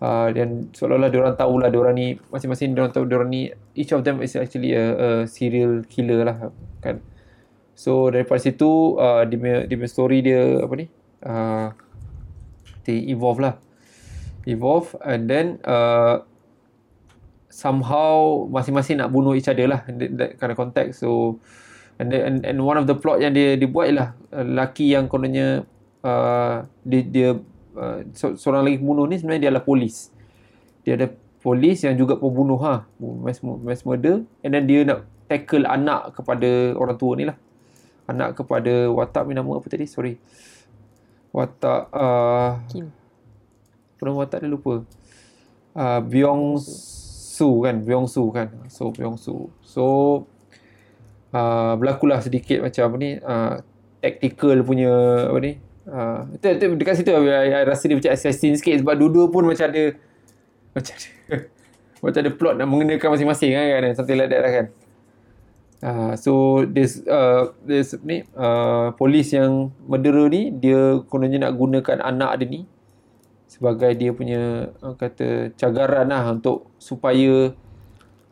Uh, 0.02 0.34
dan 0.34 0.74
seolah-olah 0.74 1.14
diorang 1.14 1.38
tahulah 1.38 1.70
diorang 1.70 1.96
ni 1.96 2.18
masing-masing 2.34 2.74
diorang 2.74 2.92
tahu 2.92 3.06
diorang 3.06 3.30
ni 3.30 3.48
each 3.78 3.96
of 3.96 4.04
them 4.04 4.20
is 4.26 4.36
actually 4.36 4.74
a, 4.74 4.86
a 4.98 5.10
serial 5.30 5.86
killer 5.86 6.26
lah 6.26 6.50
kan. 6.82 7.06
So 7.78 8.10
daripada 8.10 8.42
situ 8.42 8.98
uh, 8.98 9.22
dia 9.30 9.70
dia 9.70 9.78
story 9.86 10.26
dia 10.26 10.66
apa 10.66 10.74
ni? 10.74 10.90
Uh, 11.22 11.70
they 12.82 13.14
evolve 13.14 13.38
lah. 13.38 13.62
Evolve 14.46 14.94
and 15.02 15.26
then 15.26 15.58
uh, 15.66 16.22
somehow 17.50 18.46
masing-masing 18.46 19.02
nak 19.02 19.10
bunuh 19.10 19.34
each 19.34 19.50
other 19.50 19.66
lah 19.66 19.82
in 19.90 19.98
that 20.22 20.38
kind 20.38 20.54
of 20.54 20.58
context. 20.58 21.02
So 21.02 21.42
and, 21.98 22.14
then, 22.14 22.22
and 22.22 22.36
and 22.46 22.58
one 22.62 22.78
of 22.78 22.86
the 22.86 22.94
plot 22.94 23.26
yang 23.26 23.34
dia 23.34 23.58
dibuat 23.58 23.90
ialah 23.90 24.10
uh, 24.30 24.46
lelaki 24.46 24.94
yang 24.94 25.10
kononnya 25.10 25.66
uh, 26.06 26.62
dia, 26.86 27.02
dia 27.02 27.30
uh, 27.74 28.06
seorang 28.14 28.70
lagi 28.70 28.78
pembunuh 28.78 29.10
ni 29.10 29.18
sebenarnya 29.18 29.50
dia 29.50 29.50
adalah 29.50 29.66
polis. 29.66 30.14
Dia 30.86 30.94
ada 30.94 31.08
polis 31.42 31.82
yang 31.82 31.98
juga 31.98 32.14
pembunuh 32.20 32.62
ha 32.62 32.86
mass, 33.02 33.42
mass 33.42 33.82
murder. 33.82 34.22
And 34.46 34.54
then 34.54 34.70
dia 34.70 34.86
nak 34.86 35.10
tackle 35.26 35.66
anak 35.66 36.14
kepada 36.14 36.78
orang 36.78 36.98
tua 37.02 37.18
ni 37.18 37.26
lah. 37.26 37.38
Anak 38.06 38.38
kepada 38.38 38.94
watak 38.94 39.26
ni 39.26 39.34
nama 39.34 39.58
apa 39.58 39.66
tadi? 39.66 39.90
Sorry. 39.90 40.22
Watak 41.34 41.90
uh, 41.90 42.62
Kim 42.70 42.94
apa 43.96 44.12
watak 44.12 44.44
dia 44.44 44.52
lupa. 44.52 44.84
Uh, 45.76 46.00
Byung 46.04 46.60
Su 47.36 47.64
kan 47.64 47.84
Byung 47.84 48.08
Su 48.08 48.28
kan. 48.32 48.52
So 48.68 48.92
Byung 48.92 49.16
Su. 49.16 49.52
So 49.64 49.86
uh, 51.32 51.74
berlakulah 51.80 52.20
sedikit 52.24 52.64
macam 52.64 52.84
apa 52.92 52.96
ni 53.00 53.12
uh, 53.20 53.54
tactical 54.04 54.58
punya 54.64 54.92
apa 55.32 55.40
ni. 55.40 55.54
Uh, 55.86 56.26
itu, 56.34 56.46
itu, 56.50 56.66
dekat 56.82 56.98
situ 56.98 57.14
I, 57.14 57.62
I 57.62 57.64
rasa 57.64 57.86
dia 57.86 57.94
macam 57.94 58.10
assassin 58.10 58.58
sikit 58.58 58.82
sebab 58.82 58.98
dua-dua 58.98 59.30
pun 59.30 59.46
macam 59.46 59.70
ada 59.70 59.94
macam 60.74 60.94
ada 60.98 61.10
macam 62.04 62.20
ada 62.26 62.32
plot 62.34 62.54
nak 62.58 62.68
mengenakan 62.68 63.10
masing-masing 63.14 63.54
kan, 63.54 63.66
kan 63.70 63.94
something 63.94 64.18
like 64.18 64.30
that 64.34 64.42
lah 64.42 64.52
kan. 64.52 64.66
Uh, 65.86 66.14
so 66.18 66.64
this 66.66 67.04
uh, 67.06 67.54
this 67.62 67.94
ni 68.02 68.26
uh, 68.34 68.96
polis 68.98 69.30
yang 69.30 69.70
murderer 69.86 70.26
ni 70.32 70.50
dia 70.50 71.04
kononnya 71.06 71.46
nak 71.46 71.54
gunakan 71.54 72.02
anak 72.02 72.42
dia 72.42 72.48
ni 72.50 72.62
sebagai 73.46 73.94
dia 73.94 74.12
punya 74.12 74.74
uh, 74.82 74.94
kata 74.98 75.54
cagaran 75.56 76.10
lah 76.10 76.26
untuk 76.34 76.70
supaya 76.82 77.54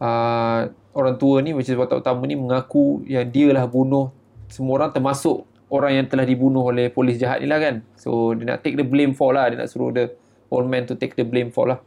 uh, 0.02 0.60
orang 0.94 1.16
tua 1.18 1.42
ni 1.42 1.54
macam 1.54 1.80
watak 1.80 2.02
utama 2.02 2.26
ni 2.26 2.36
mengaku 2.38 3.02
yang 3.06 3.30
dia 3.30 3.54
lah 3.54 3.66
bunuh 3.70 4.14
semua 4.50 4.82
orang 4.82 4.92
termasuk 4.94 5.50
orang 5.74 5.98
yang 5.98 6.06
telah 6.06 6.22
dibunuh 6.22 6.70
oleh 6.70 6.94
polis 6.94 7.18
jahat 7.18 7.42
ni 7.42 7.50
lah 7.50 7.58
kan. 7.58 7.82
So 7.98 8.38
dia 8.38 8.54
nak 8.54 8.62
take 8.62 8.78
the 8.78 8.86
blame 8.86 9.18
for 9.18 9.34
lah. 9.34 9.50
Dia 9.50 9.66
nak 9.66 9.70
suruh 9.74 9.90
the 9.90 10.14
old 10.54 10.70
man 10.70 10.86
to 10.86 10.94
take 10.94 11.18
the 11.18 11.26
blame 11.26 11.50
for 11.50 11.66
lah. 11.66 11.82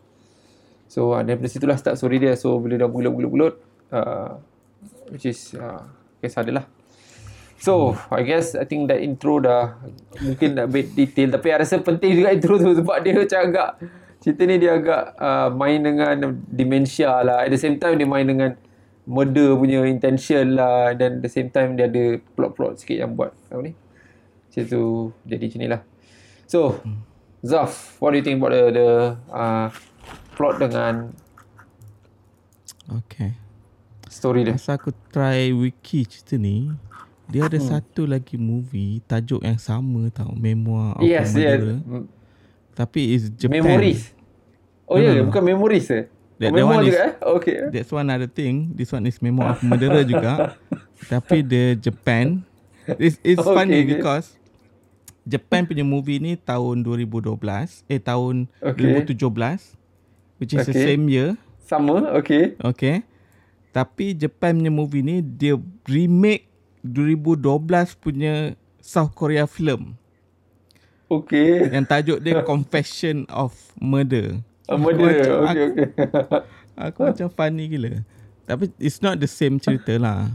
So 0.90 1.14
uh, 1.14 1.22
daripada 1.22 1.46
situlah 1.46 1.78
start 1.78 1.94
story 1.94 2.18
dia. 2.18 2.34
So 2.34 2.58
bila 2.58 2.74
dah 2.74 2.90
bulut-bulut-bulut 2.90 3.54
uh, 3.94 4.42
which 5.14 5.30
is 5.30 5.54
uh, 5.54 5.86
kisah 6.18 6.42
dia 6.42 6.58
lah 6.58 6.66
So, 7.56 7.96
I 8.12 8.20
guess 8.20 8.52
I 8.52 8.68
think 8.68 8.92
that 8.92 9.00
intro 9.00 9.40
dah 9.40 9.80
mungkin 10.20 10.60
dah 10.60 10.68
bit 10.68 10.92
detail 10.92 11.32
tapi 11.32 11.52
I 11.52 11.60
rasa 11.60 11.80
penting 11.80 12.20
juga 12.20 12.36
intro 12.36 12.60
tu 12.60 12.68
sebab 12.76 13.00
dia 13.00 13.16
macam 13.16 13.40
agak 13.48 13.70
cerita 14.20 14.42
ni 14.44 14.56
dia 14.60 14.76
agak 14.76 15.02
uh, 15.16 15.48
main 15.56 15.80
dengan 15.80 16.36
dementia 16.52 17.24
lah. 17.24 17.48
At 17.48 17.50
the 17.52 17.60
same 17.60 17.80
time 17.80 17.96
dia 17.96 18.04
main 18.04 18.28
dengan 18.28 18.52
murder 19.08 19.56
punya 19.56 19.86
intention 19.88 20.58
lah 20.58 20.92
dan 20.92 21.20
at 21.20 21.22
the 21.24 21.32
same 21.32 21.48
time 21.48 21.80
dia 21.80 21.88
ada 21.88 22.20
plot-plot 22.36 22.82
sikit 22.82 23.06
yang 23.06 23.16
buat 23.16 23.32
apa 23.48 23.60
ni. 23.64 23.72
Macam 23.72 24.62
tu 24.68 24.82
jadi 25.24 25.44
macam 25.48 25.60
ni 25.60 25.68
lah. 25.72 25.80
So, 26.46 26.80
Zaf, 27.40 27.96
what 28.04 28.12
do 28.12 28.20
you 28.20 28.26
think 28.26 28.38
about 28.42 28.52
the, 28.52 28.64
the 28.72 28.88
uh, 29.32 29.68
plot 30.36 30.60
dengan 30.60 31.16
Okay. 32.86 33.34
Story 34.06 34.46
dia. 34.46 34.54
Masa 34.54 34.78
aku 34.78 34.94
try 35.10 35.50
wiki 35.50 36.06
cerita 36.06 36.38
ni, 36.38 36.70
dia 37.26 37.50
ada 37.50 37.58
hmm. 37.58 37.68
satu 37.68 38.06
lagi 38.06 38.38
movie 38.38 39.02
tajuk 39.04 39.42
yang 39.42 39.58
sama 39.58 40.06
tau, 40.14 40.30
Memoir 40.34 40.98
of 40.98 41.02
yes, 41.02 41.34
a 41.34 41.42
Yes, 41.42 41.62
Tapi 42.76 43.00
is 43.16 43.32
Japan. 43.34 43.64
Memories. 43.64 44.14
Oh 44.86 45.00
ya, 45.02 45.18
yeah, 45.18 45.24
bukan 45.26 45.42
memories 45.42 45.90
eh. 45.90 46.06
That, 46.36 46.52
oh, 46.52 46.56
memoir 46.60 46.84
juga 46.84 47.00
is, 47.00 47.00
eh? 47.00 47.12
Okay. 47.40 47.56
That's 47.72 47.90
one 47.90 48.08
other 48.12 48.28
thing. 48.28 48.76
This 48.76 48.92
one 48.92 49.08
is 49.08 49.16
Memoir 49.24 49.56
of 49.56 49.64
Murderer 49.64 50.04
juga. 50.04 50.52
Tapi 51.12 51.40
the 51.40 51.80
Japan. 51.80 52.44
It's, 53.00 53.16
it's 53.24 53.40
okay, 53.40 53.56
funny 53.56 53.80
okay. 53.82 53.98
because 53.98 54.36
Japan 55.24 55.64
punya 55.64 55.82
movie 55.82 56.20
ni 56.20 56.36
tahun 56.36 56.84
2012. 56.84 57.40
Eh, 57.88 57.98
tahun 57.98 58.52
okay. 58.60 59.02
2017. 59.16 59.16
Which 60.36 60.52
is 60.52 60.68
okay. 60.68 60.70
the 60.70 60.74
same 60.76 61.08
year. 61.08 61.40
Sama, 61.64 62.12
okay. 62.14 62.54
Okay. 62.60 63.02
Tapi 63.72 64.12
Japan 64.12 64.60
punya 64.60 64.70
movie 64.70 65.00
ni, 65.02 65.24
dia 65.24 65.56
remake 65.88 66.46
2012 66.90 67.98
punya 67.98 68.54
South 68.78 69.12
Korea 69.18 69.50
film. 69.50 69.98
Okay. 71.06 71.70
Yang 71.70 71.86
tajuk 71.86 72.18
dia 72.22 72.42
Confession 72.50 73.26
of 73.30 73.54
Murder. 73.78 74.42
A 74.66 74.74
murder. 74.74 75.14
okay, 75.46 75.46
aku, 75.46 75.62
okay. 75.62 75.86
aku 76.74 76.98
macam 77.06 77.28
funny 77.30 77.70
gila. 77.70 78.02
Tapi 78.46 78.70
it's 78.82 78.98
not 78.98 79.18
the 79.22 79.30
same 79.30 79.62
cerita 79.62 79.94
lah. 79.94 80.34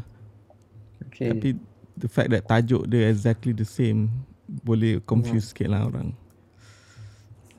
Okay. 1.11 1.35
Tapi 1.35 1.49
the 1.99 2.07
fact 2.07 2.31
that 2.31 2.47
tajuk 2.47 2.87
dia 2.87 3.11
exactly 3.11 3.51
the 3.51 3.67
same 3.67 4.07
boleh 4.47 5.03
confuse 5.03 5.47
yeah. 5.47 5.49
sikit 5.51 5.67
lah 5.67 5.81
orang. 5.83 6.15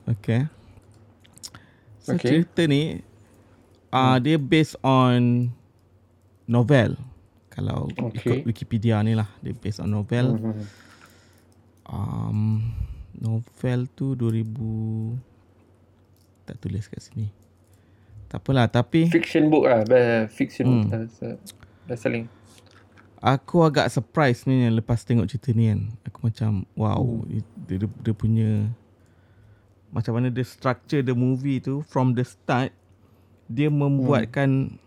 Okay. 0.09 0.49
So 2.01 2.17
okay. 2.17 2.41
cerita 2.41 2.65
ni 2.65 3.05
uh, 3.93 4.17
hmm. 4.17 4.21
dia 4.25 4.37
based 4.41 4.77
on 4.81 5.53
novel 6.49 6.97
kalau 7.53 7.85
okay. 8.01 8.41
ikut 8.41 8.49
Wikipedia 8.49 8.97
ni 9.05 9.13
lah 9.13 9.29
dia 9.45 9.53
based 9.53 9.77
on 9.77 9.93
novel 9.93 10.41
mm-hmm. 10.41 10.65
um, 11.85 12.65
novel 13.13 13.85
tu 13.93 14.17
2000 14.17 16.49
tak 16.49 16.57
tulis 16.57 16.89
kat 16.89 16.99
sini 16.99 17.29
tak 18.27 18.41
apalah 18.41 18.65
tapi 18.65 19.05
fiction 19.13 19.53
book 19.53 19.69
lah 19.69 19.85
fiction 20.25 20.89
hmm. 20.89 21.05
dah 21.85 21.97
selling 21.97 22.25
aku 23.21 23.61
agak 23.61 23.93
surprise 23.93 24.49
ni 24.49 24.65
lepas 24.73 25.05
tengok 25.05 25.29
cerita 25.29 25.53
ni 25.53 25.69
kan 25.69 25.93
aku 26.09 26.19
macam 26.25 26.65
wow 26.73 26.99
hmm. 26.99 27.45
dia, 27.69 27.77
dia, 27.77 27.87
dia 27.87 28.13
punya 28.17 28.49
macam 29.93 30.17
mana 30.17 30.33
dia 30.33 30.41
structure 30.41 31.05
the 31.05 31.13
movie 31.13 31.61
tu 31.61 31.85
from 31.85 32.17
the 32.17 32.25
start 32.25 32.73
dia 33.45 33.69
membuatkan 33.69 34.73
hmm 34.73 34.82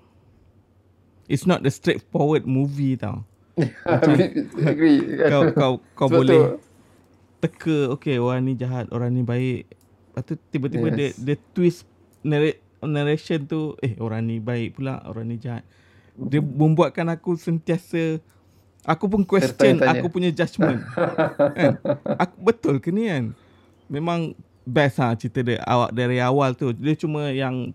It's 1.27 1.45
not 1.45 1.67
the 1.67 1.73
straightforward 1.75 2.47
movie 2.47 2.95
tau. 2.95 3.27
Agree. 4.71 5.01
kau 5.33 5.43
kau 5.53 5.73
kau 5.97 6.09
so, 6.13 6.15
boleh 6.23 6.41
teka 7.41 7.93
okay 7.93 8.21
orang 8.21 8.47
ni 8.47 8.53
jahat, 8.55 8.87
orang 8.93 9.13
ni 9.13 9.23
baik. 9.25 9.69
Lepas 10.13 10.23
tu 10.25 10.35
tiba-tiba 10.53 10.89
yes. 10.93 10.97
dia 10.97 11.09
dia 11.17 11.37
twist 11.53 11.85
narration 12.85 13.45
tu 13.45 13.77
eh 13.81 13.97
orang 14.01 14.25
ni 14.29 14.37
baik 14.39 14.77
pula, 14.81 15.01
orang 15.09 15.27
ni 15.29 15.37
jahat. 15.41 15.65
Dia 16.17 16.41
membuatkan 16.41 17.09
aku 17.13 17.37
sentiasa 17.37 18.21
aku 18.87 19.05
pun 19.11 19.23
question 19.27 19.77
Tertanya. 19.77 20.01
aku 20.01 20.07
punya 20.09 20.31
judgement. 20.33 20.81
kan? 21.59 21.77
Aku 22.23 22.37
betul 22.41 22.77
ke 22.81 22.95
ni 22.95 23.11
kan? 23.11 23.37
Memang 23.91 24.33
best 24.67 24.99
ha 24.99 25.13
cerita 25.15 25.45
dia 25.45 25.61
awak 25.65 25.91
dari 25.93 26.23
awal 26.23 26.53
tu. 26.57 26.73
Dia 26.73 26.97
cuma 26.97 27.29
yang 27.33 27.73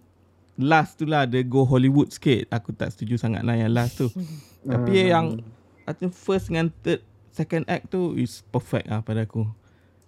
last 0.63 1.01
tu 1.01 1.05
lah 1.09 1.25
dia 1.25 1.41
go 1.43 1.65
Hollywood 1.65 2.13
sikit. 2.13 2.49
Aku 2.53 2.71
tak 2.71 2.93
setuju 2.93 3.17
sangat 3.17 3.41
lah 3.45 3.57
yang 3.57 3.73
last 3.73 3.99
tu. 3.99 4.07
Tapi 4.71 4.93
hmm. 5.05 5.09
yang 5.09 5.25
I 5.85 5.91
think 5.97 6.13
first 6.13 6.47
dengan 6.47 6.69
third 6.85 7.01
second 7.33 7.65
act 7.65 7.89
tu 7.89 8.15
is 8.15 8.45
perfect 8.53 8.87
lah 8.87 9.01
pada 9.01 9.25
aku. 9.25 9.47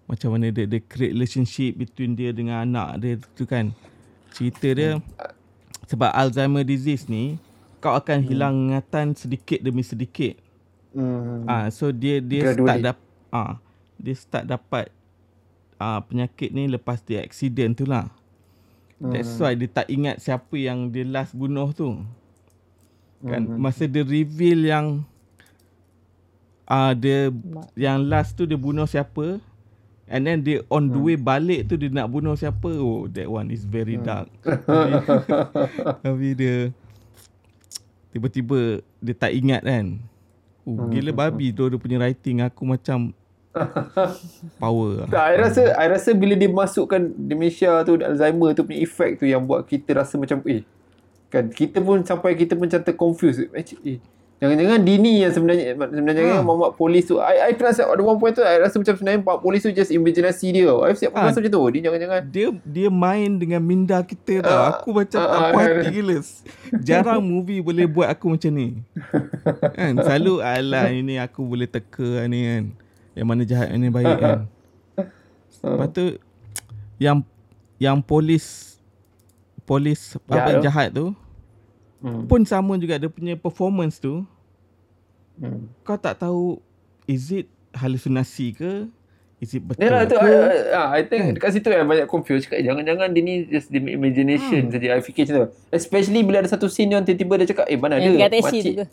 Macam 0.03 0.35
mana 0.35 0.51
dia, 0.51 0.67
dia 0.67 0.83
create 0.83 1.15
relationship 1.15 1.79
between 1.79 2.13
dia 2.13 2.35
dengan 2.35 2.63
anak 2.63 2.89
dia 3.01 3.13
tu 3.33 3.47
kan. 3.47 3.73
Cerita 4.33 4.69
dia 4.73 4.99
sebab 5.87 6.09
Alzheimer 6.09 6.65
disease 6.65 7.05
ni 7.11 7.37
kau 7.83 7.91
akan 7.91 8.23
hmm. 8.23 8.27
hilang 8.31 8.55
ingatan 8.71 9.11
sedikit 9.13 9.59
demi 9.59 9.83
sedikit. 9.83 10.39
Hmm. 10.95 11.43
Ah 11.49 11.67
so 11.73 11.89
dia 11.89 12.21
dia 12.23 12.53
Gradually. 12.53 12.63
start 12.63 12.79
dap 12.85 12.97
ah 13.33 13.53
dia 13.99 14.15
start 14.15 14.45
dapat 14.45 14.87
ah 15.81 15.99
penyakit 16.05 16.53
ni 16.53 16.69
lepas 16.71 17.01
dia 17.03 17.19
accident 17.19 17.75
tu 17.75 17.83
lah. 17.83 18.07
That's 19.03 19.35
hmm. 19.35 19.41
why 19.43 19.51
dia 19.59 19.67
tak 19.67 19.87
ingat 19.91 20.23
siapa 20.23 20.55
yang 20.55 20.87
dia 20.87 21.03
last 21.03 21.35
bunuh 21.35 21.75
tu. 21.75 21.99
Kan 23.19 23.51
hmm. 23.51 23.59
masa 23.59 23.83
dia 23.83 24.03
reveal 24.03 24.63
yang 24.63 25.03
Ah 26.63 26.89
uh, 26.89 26.93
dia 26.95 27.27
yang 27.75 28.07
last 28.07 28.39
tu 28.39 28.47
dia 28.47 28.55
bunuh 28.55 28.87
siapa? 28.87 29.43
And 30.07 30.23
then 30.23 30.39
dia 30.39 30.63
on 30.71 30.87
the 30.87 30.99
way 30.99 31.19
balik 31.19 31.67
tu 31.67 31.75
dia 31.75 31.91
nak 31.91 32.07
bunuh 32.07 32.39
siapa? 32.39 32.71
Oh, 32.79 33.11
that 33.11 33.27
one 33.27 33.51
is 33.51 33.67
very 33.67 33.99
dark. 33.99 34.31
Tapi 36.07 36.27
dia 36.39 36.71
tiba-tiba 38.15 38.79
dia 39.03 39.15
tak 39.15 39.35
ingat 39.35 39.67
kan. 39.67 39.99
Oh, 40.63 40.87
gila 40.87 41.11
babi 41.11 41.51
tu 41.51 41.67
dia 41.67 41.75
punya 41.75 41.99
writing 41.99 42.39
aku 42.39 42.63
macam 42.63 43.11
power. 44.61 45.05
Tak, 45.07 45.23
I 45.23 45.35
rasa 45.37 45.61
I 45.77 45.87
rasa 45.89 46.09
bila 46.17 46.33
dia 46.33 46.49
masukkan 46.49 47.01
dementia 47.13 47.85
tu 47.85 47.97
Alzheimer 48.01 48.57
tu 48.57 48.65
punya 48.65 48.81
effect 48.81 49.21
tu 49.21 49.25
yang 49.29 49.45
buat 49.45 49.65
kita 49.69 50.01
rasa 50.01 50.17
macam 50.17 50.41
eh 50.49 50.65
kan 51.33 51.49
kita 51.49 51.81
pun 51.81 52.05
sampai 52.05 52.37
kita 52.37 52.53
pun 52.53 52.69
macam 52.69 52.81
terconfuse. 52.85 53.49
Eh, 53.57 53.97
Jangan-jangan 54.43 54.79
Dini 54.83 55.23
yang 55.23 55.31
sebenarnya 55.31 55.71
sebenarnya 55.71 56.23
ha. 56.35 56.43
Muhammad 56.43 56.75
polis 56.75 57.07
tu. 57.07 57.15
I 57.15 57.47
I 57.47 57.51
rasa 57.55 57.87
ada 57.87 58.03
one 58.03 58.19
point 58.19 58.35
tu 58.35 58.43
I 58.43 58.59
rasa 58.59 58.75
macam 58.75 58.99
sebenarnya 58.99 59.23
Pak 59.23 59.39
polis 59.39 59.63
tu 59.63 59.71
just 59.71 59.87
imaginasi 59.87 60.51
dia. 60.51 60.67
I 60.67 60.91
siap 60.99 61.15
ha. 61.15 61.31
rasa 61.31 61.39
macam 61.39 61.47
tu. 61.55 61.63
Dia 61.71 61.81
jangan-jangan 61.87 62.21
dia 62.27 62.47
dia 62.67 62.89
main 62.91 63.39
dengan 63.39 63.63
minda 63.63 64.03
kita 64.03 64.43
tau. 64.43 64.51
Uh, 64.51 64.63
aku 64.67 64.89
macam 64.91 65.19
uh, 65.23 65.31
tak 65.31 65.39
uh, 65.39 65.51
puas 65.55 65.63
hati 65.63 65.87
gila. 65.95 66.17
Jarang 66.83 67.23
movie 67.23 67.63
boleh 67.63 67.87
buat 67.87 68.11
aku 68.11 68.35
macam 68.35 68.51
ni. 68.51 68.83
kan 69.79 69.93
selalu 70.03 70.43
alah 70.43 70.91
ini 70.91 71.15
aku 71.23 71.39
boleh 71.47 71.67
teka 71.71 72.27
ni 72.27 72.43
kan. 72.43 72.82
Yang 73.13 73.27
mana 73.29 73.41
jahat 73.45 73.67
yang 73.69 73.81
ni 73.81 73.89
baik 73.93 74.17
kan. 74.17 74.39
Lepas 75.63 75.89
tu 75.95 76.05
yang 76.99 77.17
yang 77.81 77.97
polis 77.99 78.77
polis 79.63 80.15
ya, 80.15 80.39
apa 80.39 80.49
yang 80.55 80.63
jahat 80.63 80.87
tu 80.91 81.15
hmm. 82.03 82.27
pun 82.27 82.43
sama 82.43 82.75
juga 82.75 82.99
dia 82.99 83.09
punya 83.09 83.35
performance 83.39 83.97
tu 83.97 84.23
hmm. 85.39 85.71
kau 85.87 85.97
tak 85.99 86.19
tahu 86.19 86.59
is 87.07 87.31
it 87.31 87.47
halusinasi 87.73 88.53
ke 88.53 88.71
is 89.39 89.55
it 89.55 89.63
betul 89.63 89.83
Yalah, 89.83 90.03
tu, 90.07 90.15
ke 90.19 90.23
I, 90.23 90.31
I, 90.71 90.83
I 90.99 91.01
think 91.07 91.21
kan? 91.23 91.33
dekat 91.39 91.49
situ 91.55 91.67
yang 91.71 91.87
banyak 91.87 92.07
confuse 92.07 92.43
cakap 92.47 92.63
jangan-jangan 92.63 93.07
dia 93.15 93.23
ni 93.23 93.35
just 93.47 93.71
the 93.71 93.79
imagination 93.79 94.67
hmm. 94.67 94.71
saja 94.71 94.99
I 94.99 95.01
fikir 95.03 95.23
macam 95.27 95.35
tu 95.35 95.45
especially 95.71 96.21
bila 96.23 96.43
ada 96.43 96.51
satu 96.51 96.67
scene 96.67 96.91
yang 96.91 97.03
tiba-tiba 97.07 97.43
dia 97.43 97.47
cakap 97.55 97.65
eh 97.71 97.79
mana 97.79 97.99
yang 97.99 98.19
ada 98.19 98.35
makcik 98.39 98.87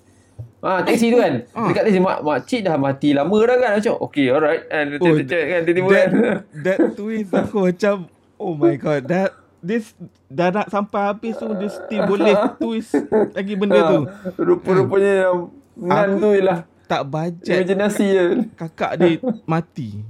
Ah, 0.60 0.84
taksi 0.84 1.08
tu 1.08 1.16
kan. 1.16 1.48
Ah. 1.56 1.72
Dekat 1.72 1.82
taksi 1.88 2.00
mak 2.04 2.20
makcik 2.20 2.60
dah 2.68 2.76
mati 2.76 3.16
lama 3.16 3.38
dah 3.48 3.56
kan. 3.56 3.70
Macam 3.80 3.94
okay 4.04 4.26
alright. 4.28 4.62
And 4.68 5.00
oh, 5.00 5.16
kan 5.16 5.60
tiba-tiba 5.64 5.88
that, 5.88 6.08
kan. 6.08 6.10
That 6.64 6.78
twist 7.00 7.32
aku 7.32 7.56
macam 7.72 7.96
oh 8.36 8.52
my 8.52 8.76
god. 8.76 9.08
That 9.08 9.32
this 9.64 9.96
dah 10.28 10.52
nak 10.52 10.68
sampai 10.68 11.00
habis 11.08 11.40
tu 11.40 11.48
dia 11.56 11.68
still 11.72 12.04
boleh 12.04 12.36
twist 12.60 12.92
lagi 13.32 13.54
benda 13.56 13.80
tu. 13.88 14.00
Rupa-rupanya 14.36 15.12
yang 15.28 15.38
nan 15.80 16.20
tu 16.20 16.28
ialah 16.36 16.68
tak 16.84 17.02
bajet. 17.08 17.56
Imaginasi 17.64 18.06
je. 18.12 18.24
Kakak 18.58 18.92
dia 19.00 19.22
mati. 19.48 19.90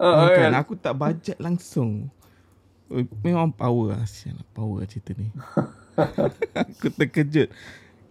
Uh, 0.00 0.32
kan? 0.32 0.56
Aku 0.56 0.80
tak 0.80 0.96
bajet 0.96 1.36
langsung. 1.36 2.08
Memang 3.20 3.52
power 3.52 3.92
lah. 3.92 4.08
Lah 4.08 4.46
power 4.56 4.80
cerita 4.88 5.12
ni. 5.12 5.28
aku 6.56 6.88
terkejut. 6.96 7.52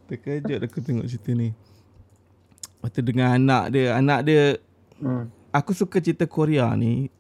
Terkejut 0.09 0.59
aku 0.65 0.81
tengok 0.81 1.05
cerita 1.05 1.31
ni. 1.37 1.53
Lepas 1.53 2.89
tu 2.89 3.01
dengan 3.05 3.37
anak 3.37 3.63
dia. 3.71 3.93
Anak 3.95 4.19
dia. 4.25 4.57
Hmm. 4.97 5.29
Aku 5.53 5.71
suka 5.77 6.01
cerita 6.01 6.25
Korea 6.25 6.73
ni 6.73 7.13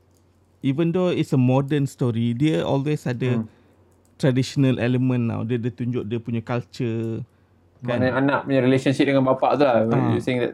even 0.61 0.91
though 0.91 1.09
it's 1.09 1.31
a 1.31 1.39
modern 1.39 1.87
story, 1.87 2.35
dia 2.35 2.63
always 2.63 3.07
ada 3.07 3.39
hmm. 3.39 3.47
traditional 4.19 4.79
element 4.79 5.23
now. 5.27 5.41
Dia 5.43 5.59
dia 5.59 5.71
tunjuk 5.71 6.03
dia 6.07 6.19
punya 6.19 6.41
culture. 6.43 7.23
Kan? 7.79 8.03
Mana 8.03 8.19
anak 8.19 8.39
punya 8.43 8.59
relationship 8.59 9.07
dengan 9.07 9.23
bapak 9.23 9.55
tu 9.55 9.63
lah. 9.63 9.87
Uh, 9.87 10.19
you 10.19 10.21
saying 10.21 10.43
that, 10.43 10.53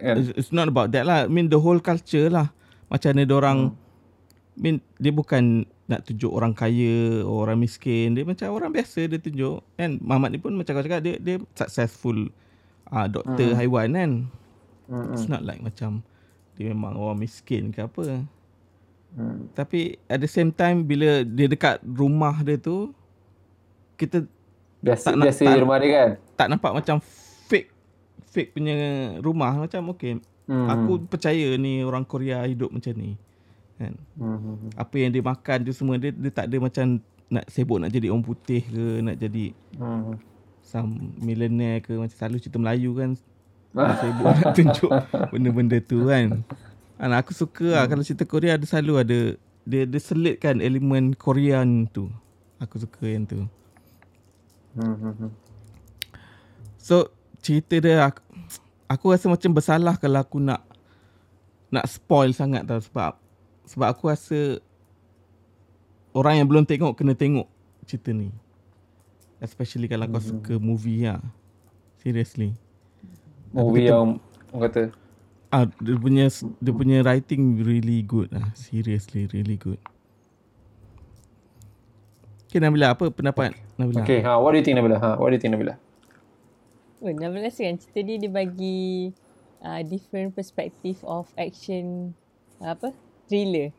kan? 0.00 0.14
It's 0.32 0.52
not 0.52 0.72
about 0.72 0.88
that 0.96 1.04
lah. 1.04 1.28
I 1.28 1.30
mean 1.30 1.52
the 1.52 1.60
whole 1.60 1.80
culture 1.80 2.32
lah. 2.32 2.48
Macam 2.88 3.12
mana 3.16 3.24
orang, 3.32 3.58
hmm. 3.72 4.56
I 4.56 4.60
mean 4.60 4.76
dia 4.96 5.12
bukan 5.12 5.68
nak 5.92 6.08
tunjuk 6.08 6.32
orang 6.32 6.56
kaya 6.56 7.20
orang 7.28 7.60
miskin. 7.60 8.16
Dia 8.16 8.24
macam 8.24 8.48
orang 8.56 8.72
biasa 8.72 9.04
dia 9.04 9.20
tunjuk. 9.20 9.60
And 9.76 10.00
Muhammad 10.00 10.32
ni 10.32 10.40
pun 10.40 10.56
macam 10.56 10.72
kau 10.72 10.84
cakap, 10.84 11.04
dia, 11.04 11.20
dia 11.20 11.36
successful 11.52 12.32
uh, 12.88 13.06
doktor 13.12 13.52
hmm. 13.52 13.58
haiwan 13.60 13.88
kan. 13.92 14.12
Hmm. 14.88 15.12
It's 15.12 15.28
not 15.28 15.44
like 15.44 15.60
macam 15.60 16.00
dia 16.56 16.72
memang 16.72 16.96
orang 16.96 17.20
miskin 17.20 17.72
ke 17.72 17.84
apa. 17.84 18.24
Hmm. 19.12 19.52
Tapi 19.52 20.00
at 20.08 20.20
the 20.20 20.30
same 20.30 20.48
time 20.52 20.88
bila 20.88 21.24
dia 21.24 21.48
dekat 21.48 21.84
rumah 21.84 22.40
dia 22.40 22.56
tu 22.56 22.96
kita 24.00 24.24
biasa 24.80 25.12
tak 25.12 25.20
biasa 25.20 25.42
nak, 25.48 25.60
rumah 25.60 25.76
dia 25.80 25.90
kan. 25.92 26.10
Tak 26.36 26.46
nampak 26.48 26.72
macam 26.72 26.96
fake 27.48 27.70
fake 28.32 28.50
punya 28.56 28.76
rumah 29.20 29.52
macam 29.68 29.92
okey. 29.96 30.20
Hmm. 30.48 30.68
Aku 30.68 31.04
percaya 31.06 31.54
ni 31.56 31.84
orang 31.86 32.04
Korea 32.04 32.44
hidup 32.44 32.72
macam 32.72 32.92
ni. 32.96 33.16
Kan. 33.82 33.94
Hmm. 34.14 34.70
Apa 34.78 34.94
yang 35.02 35.10
dia 35.10 35.22
makan 35.26 35.58
tu 35.66 35.74
semua 35.74 35.98
dia 35.98 36.14
dia 36.14 36.30
tak 36.30 36.46
ada 36.46 36.56
macam 36.62 37.02
nak 37.32 37.44
sibuk 37.50 37.82
nak 37.82 37.90
jadi 37.90 38.12
orang 38.12 38.22
putih 38.22 38.62
ke 38.62 38.84
nak 39.02 39.16
jadi 39.18 39.56
hmm. 39.80 40.14
some 40.62 41.16
millionaire 41.18 41.82
ke 41.82 41.96
macam 41.98 42.14
selalu 42.14 42.38
cerita 42.38 42.62
Melayu 42.62 42.94
kan. 42.94 43.10
sibuk 44.00 44.26
nak 44.30 44.52
tunjuk 44.54 44.92
benda-benda 45.34 45.78
tu 45.82 46.06
kan. 46.06 46.46
Anak 47.02 47.26
aku 47.26 47.32
suka 47.34 47.66
lah 47.74 47.82
hmm. 47.84 47.90
kalau 47.90 48.02
cerita 48.06 48.24
Korea 48.28 48.54
ada 48.54 48.66
selalu 48.68 48.94
ada 49.02 49.18
dia 49.66 49.82
dia 49.86 50.00
selitkan 50.00 50.62
elemen 50.62 51.18
Korean 51.18 51.90
tu. 51.90 52.06
Aku 52.62 52.78
suka 52.78 53.10
yang 53.10 53.26
tu. 53.26 53.42
Hmm, 54.72 54.96
hmm, 54.96 55.28
so 56.80 57.12
cerita 57.44 57.76
dia 57.76 58.08
aku, 58.08 58.24
aku 58.88 59.04
rasa 59.12 59.28
macam 59.28 59.52
bersalah 59.52 60.00
kalau 60.00 60.24
aku 60.24 60.40
nak 60.40 60.64
nak 61.68 61.84
spoil 61.88 62.32
sangat 62.32 62.64
tau 62.64 62.80
sebab 62.80 63.21
sebab 63.68 63.86
aku 63.92 64.10
rasa 64.10 64.58
orang 66.12 66.42
yang 66.42 66.48
belum 66.48 66.64
tengok 66.66 66.98
kena 66.98 67.14
tengok 67.14 67.48
cerita 67.88 68.10
ni. 68.10 68.30
Especially 69.42 69.90
kalau 69.90 70.06
kau 70.06 70.22
suka 70.22 70.54
movie 70.58 71.06
lah. 71.06 71.18
Seriously. 71.98 72.54
Movie 73.52 73.90
yang 73.90 74.22
orang 74.52 74.62
kata 74.68 74.82
ah 75.52 75.68
dia 75.84 76.00
punya 76.00 76.32
dia 76.64 76.72
punya 76.72 77.04
writing 77.04 77.60
really 77.60 78.00
good 78.00 78.32
lah 78.32 78.48
seriously 78.56 79.28
really 79.36 79.60
good. 79.60 79.76
Okay 82.48 82.56
Nabila 82.56 82.96
apa 82.96 83.12
pendapat 83.12 83.52
Nabila? 83.76 84.00
Okay 84.00 84.24
ha 84.24 84.40
what 84.40 84.56
do 84.56 84.60
you 84.60 84.64
think 84.64 84.80
Nabila? 84.80 84.96
Ha 84.96 85.20
what 85.20 85.28
do 85.28 85.36
you 85.36 85.42
think 85.44 85.52
Nabila? 85.52 85.76
Oh 87.04 87.12
Nabila 87.12 87.52
rasa 87.52 87.68
kan 87.68 87.76
cerita 87.76 88.00
ni 88.00 88.16
dia 88.16 88.32
bagi 88.32 89.12
uh, 89.60 89.84
different 89.84 90.32
perspective 90.32 90.96
of 91.04 91.28
action 91.36 92.16
apa 92.64 92.96
thriller 93.28 93.74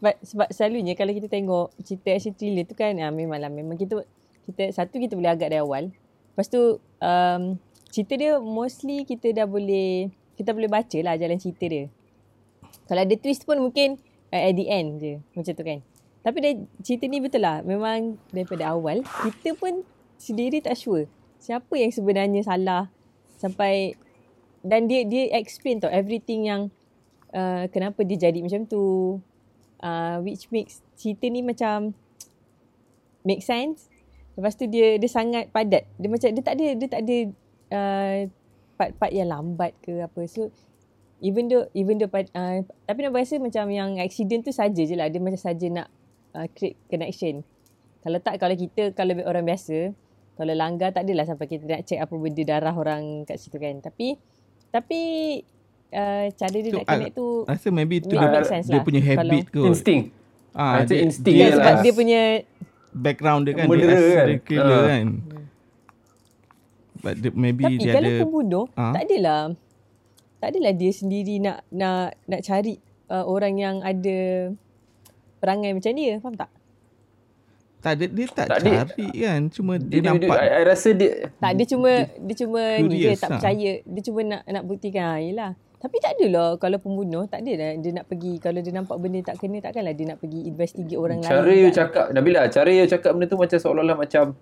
sebab 0.00 0.14
sebab 0.20 0.48
selalunya 0.52 0.92
kalau 0.98 1.12
kita 1.14 1.28
tengok 1.30 1.72
cerita 1.80 2.12
action 2.12 2.34
thriller 2.36 2.64
tu 2.68 2.76
kan 2.76 2.92
uh, 2.98 3.12
memanglah 3.14 3.48
memang 3.48 3.78
kita 3.80 4.04
kita 4.44 4.72
satu 4.74 5.00
kita 5.00 5.16
boleh 5.16 5.32
agak 5.32 5.52
dari 5.52 5.62
awal 5.62 5.88
lepas 6.34 6.46
tu 6.50 6.76
um, 7.00 7.56
cerita 7.94 8.18
dia 8.18 8.32
mostly 8.42 9.06
kita 9.06 9.30
dah 9.30 9.46
boleh 9.46 10.10
kita 10.34 10.50
boleh 10.50 10.66
baca 10.66 10.98
lah 10.98 11.14
jalan 11.14 11.38
cerita 11.38 11.64
dia. 11.70 11.86
Kalau 12.90 13.00
ada 13.00 13.14
twist 13.14 13.46
pun 13.46 13.62
mungkin 13.62 13.96
uh, 14.34 14.42
at 14.50 14.54
the 14.58 14.66
end 14.66 14.98
je. 14.98 15.22
Macam 15.32 15.52
tu 15.54 15.64
kan. 15.64 15.78
Tapi 16.24 16.38
dia, 16.42 16.52
cerita 16.82 17.04
ni 17.06 17.22
betul 17.22 17.46
lah. 17.46 17.62
Memang 17.62 18.18
daripada 18.34 18.74
awal, 18.74 19.06
kita 19.22 19.54
pun 19.54 19.86
sendiri 20.18 20.58
tak 20.58 20.74
sure. 20.74 21.06
Siapa 21.38 21.70
yang 21.78 21.92
sebenarnya 21.94 22.42
salah. 22.42 22.90
Sampai, 23.38 23.94
dan 24.64 24.88
dia 24.88 25.04
dia 25.04 25.30
explain 25.36 25.78
tau 25.78 25.92
everything 25.92 26.48
yang 26.48 26.72
uh, 27.34 27.66
kenapa 27.68 28.00
dia 28.06 28.30
jadi 28.30 28.38
macam 28.40 28.64
tu. 28.64 29.18
Uh, 29.84 30.16
which 30.24 30.48
makes 30.48 30.80
cerita 30.96 31.28
ni 31.28 31.44
macam 31.44 31.92
make 33.28 33.44
sense. 33.44 33.90
Lepas 34.38 34.56
tu 34.56 34.64
dia 34.70 34.96
dia 34.96 35.10
sangat 35.10 35.52
padat. 35.52 35.84
Dia 36.00 36.08
macam 36.08 36.30
dia 36.32 36.42
tak 36.42 36.54
ada 36.56 36.66
dia 36.72 36.88
tak 36.88 37.02
ada 37.04 37.16
uh, 37.74 38.18
part-part 38.74 39.12
yang 39.14 39.30
lambat 39.30 39.72
ke 39.80 40.02
apa 40.02 40.26
so 40.26 40.50
even 41.22 41.46
though 41.46 41.66
even 41.72 41.96
though 41.96 42.10
uh, 42.10 42.58
tapi 42.84 42.98
nak 43.06 43.14
rasa 43.14 43.38
macam 43.38 43.70
yang 43.70 43.96
accident 44.02 44.42
tu 44.42 44.50
saja 44.50 44.82
je 44.82 44.94
lah 44.98 45.06
dia 45.08 45.22
macam 45.22 45.40
saja 45.40 45.66
nak 45.70 45.88
uh, 46.34 46.46
create 46.52 46.76
connection 46.90 47.46
kalau 48.02 48.18
tak 48.20 48.42
kalau 48.42 48.54
kita 48.58 48.92
kalau 48.92 49.14
orang 49.24 49.46
biasa 49.46 49.94
kalau 50.34 50.50
langgar 50.52 50.90
tak 50.90 51.06
adalah 51.06 51.24
sampai 51.24 51.46
kita 51.46 51.64
nak 51.64 51.82
check 51.86 52.02
apa 52.02 52.14
benda 52.18 52.42
darah 52.42 52.74
orang 52.74 53.22
kat 53.22 53.38
situ 53.38 53.56
kan 53.62 53.78
tapi 53.78 54.18
tapi 54.74 55.00
uh, 55.94 56.24
cara 56.34 56.56
dia 56.58 56.70
so, 56.70 56.76
nak 56.76 56.86
connect 56.90 57.14
tu 57.14 57.28
rasa 57.46 57.68
maybe 57.70 57.96
tu 58.02 58.10
dia, 58.10 58.28
dia 58.60 58.80
punya 58.82 59.00
habit 59.00 59.44
ke 59.48 59.62
instinct 59.64 60.06
ah 60.52 60.82
dia, 60.82 61.06
instinct 61.06 61.36
dia, 61.38 61.46
lah. 61.46 61.56
sebab 61.56 61.74
dia 61.80 61.92
punya 61.94 62.20
background 62.94 63.42
dia 63.46 63.52
kan 63.54 63.66
dia 63.70 63.86
kan, 63.86 64.28
killer 64.42 64.82
uh. 64.82 64.86
kan 64.90 65.06
But 67.04 67.20
the, 67.20 67.28
maybe 67.36 67.68
Tapi 67.68 67.84
dia 67.84 67.92
kalau 67.92 68.08
ada, 68.08 68.22
pembunuh, 68.24 68.64
ha? 68.80 68.96
tak 68.96 69.02
adalah 69.04 69.52
tak 70.40 70.48
adalah 70.56 70.72
dia 70.72 70.88
sendiri 70.88 71.36
nak 71.36 71.60
nak 71.68 72.16
nak 72.24 72.40
cari 72.40 72.80
uh, 73.12 73.28
orang 73.28 73.60
yang 73.60 73.76
ada 73.84 74.48
perangai 75.36 75.76
macam 75.76 75.92
dia, 75.92 76.16
faham 76.24 76.32
tak? 76.32 76.48
Tak 77.84 77.92
dia, 78.00 78.08
dia 78.08 78.26
tak, 78.32 78.46
tak 78.48 78.58
cari 78.64 79.12
dia, 79.12 79.36
kan, 79.36 79.40
cuma 79.52 79.76
dia, 79.76 80.00
dia 80.00 80.08
nampak. 80.08 80.32
Dia, 80.40 80.48
I 80.48 80.64
rasa 80.64 80.88
dia 80.96 81.10
tak 81.36 81.52
dia 81.60 81.66
cuma 81.68 81.90
dia, 81.92 82.16
dia 82.16 82.34
cuma 82.40 82.60
ni 82.80 82.96
dia 82.96 83.12
tak 83.12 83.28
lah. 83.28 83.28
percaya, 83.36 83.70
dia 83.84 84.02
cuma 84.08 84.20
nak 84.24 84.42
nak 84.48 84.62
buktikan 84.64 85.04
ah 85.04 85.18
yalah. 85.20 85.52
Tapi 85.84 85.96
tak 86.00 86.16
adalah 86.16 86.56
kalau 86.56 86.80
pembunuh 86.80 87.28
tak 87.28 87.44
ada 87.44 87.52
lah 87.60 87.70
dia 87.76 87.92
nak 87.92 88.08
pergi 88.08 88.40
kalau 88.40 88.64
dia 88.64 88.72
nampak 88.72 88.96
benda 88.96 89.20
tak 89.20 89.36
kena 89.36 89.60
takkanlah 89.60 89.92
dia 89.92 90.16
nak 90.16 90.18
pergi 90.24 90.40
investigate 90.48 90.96
orang 90.96 91.20
cara 91.20 91.44
lain. 91.44 91.60
you 91.60 91.68
juga. 91.68 91.78
cakap 91.84 92.06
Nabila 92.16 92.42
cara 92.48 92.68
you 92.72 92.88
cakap 92.88 93.12
benda 93.12 93.28
tu 93.28 93.36
macam 93.36 93.58
seolah-olah 93.60 93.98
macam 94.00 94.32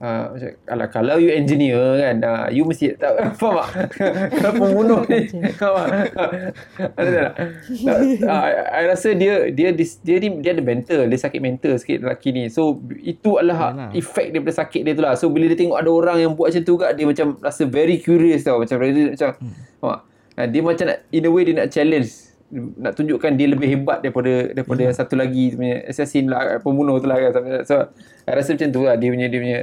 Uh, 0.00 0.32
macam, 0.32 0.48
alah, 0.64 0.88
kalau 0.88 1.20
you 1.20 1.28
engineer 1.28 2.00
kan 2.00 2.24
uh, 2.24 2.48
you 2.48 2.64
mesti 2.64 2.96
tak 3.04 3.36
faham 3.36 3.68
tak 3.68 4.32
kalau 4.40 4.52
pembunuh 4.56 5.04
ni 5.04 5.28
faham 5.60 6.08
tak 6.16 6.96
ada 6.96 7.36
tak 7.36 8.00
uh, 8.24 8.48
I 8.80 8.88
rasa 8.88 9.12
dia 9.12 9.52
dia 9.52 9.76
dia, 9.76 9.84
dia, 10.00 10.16
dia, 10.24 10.30
dia 10.40 10.50
ada 10.56 10.64
mental 10.64 11.04
dia 11.04 11.20
sakit 11.20 11.36
mental 11.44 11.76
sikit 11.76 12.00
lelaki 12.00 12.32
ni 12.32 12.48
so 12.48 12.80
itu 12.96 13.36
adalah 13.36 13.76
Yalah. 13.76 13.90
efek 13.92 14.32
daripada 14.32 14.56
sakit 14.64 14.88
dia 14.88 14.96
tu 14.96 15.04
lah 15.04 15.12
so 15.20 15.28
bila 15.28 15.44
dia 15.52 15.60
tengok 15.60 15.76
ada 15.76 15.92
orang 15.92 16.16
yang 16.16 16.32
buat 16.32 16.48
macam 16.48 16.64
tu 16.64 16.74
kat 16.80 16.90
dia 16.96 17.04
macam 17.04 17.26
rasa 17.36 17.62
very 17.68 18.00
curious 18.00 18.40
tau 18.40 18.56
macam 18.56 18.80
very 18.80 19.12
macam 19.12 19.36
hmm. 19.36 19.84
faham 19.84 20.00
Uh, 20.40 20.46
dia 20.48 20.60
macam 20.64 20.84
nak 20.88 20.98
in 21.12 21.26
a 21.26 21.30
way 21.30 21.44
dia 21.44 21.54
nak 21.54 21.68
challenge 21.68 22.32
nak 22.50 22.96
tunjukkan 22.96 23.36
dia 23.36 23.46
lebih 23.46 23.68
hebat 23.68 24.00
daripada 24.00 24.50
daripada 24.50 24.80
yang 24.82 24.96
satu 24.96 25.14
lagi 25.14 25.52
punya 25.52 25.84
assassin 25.84 26.26
lah 26.26 26.58
pembunuh 26.58 26.96
tu 26.96 27.06
lah 27.06 27.20
kan 27.20 27.62
so 27.62 27.76
I 28.24 28.32
rasa 28.32 28.56
macam 28.56 28.68
tu 28.72 28.80
lah 28.82 28.96
dia 28.96 29.12
punya 29.12 29.28
dia 29.28 29.38
punya 29.38 29.60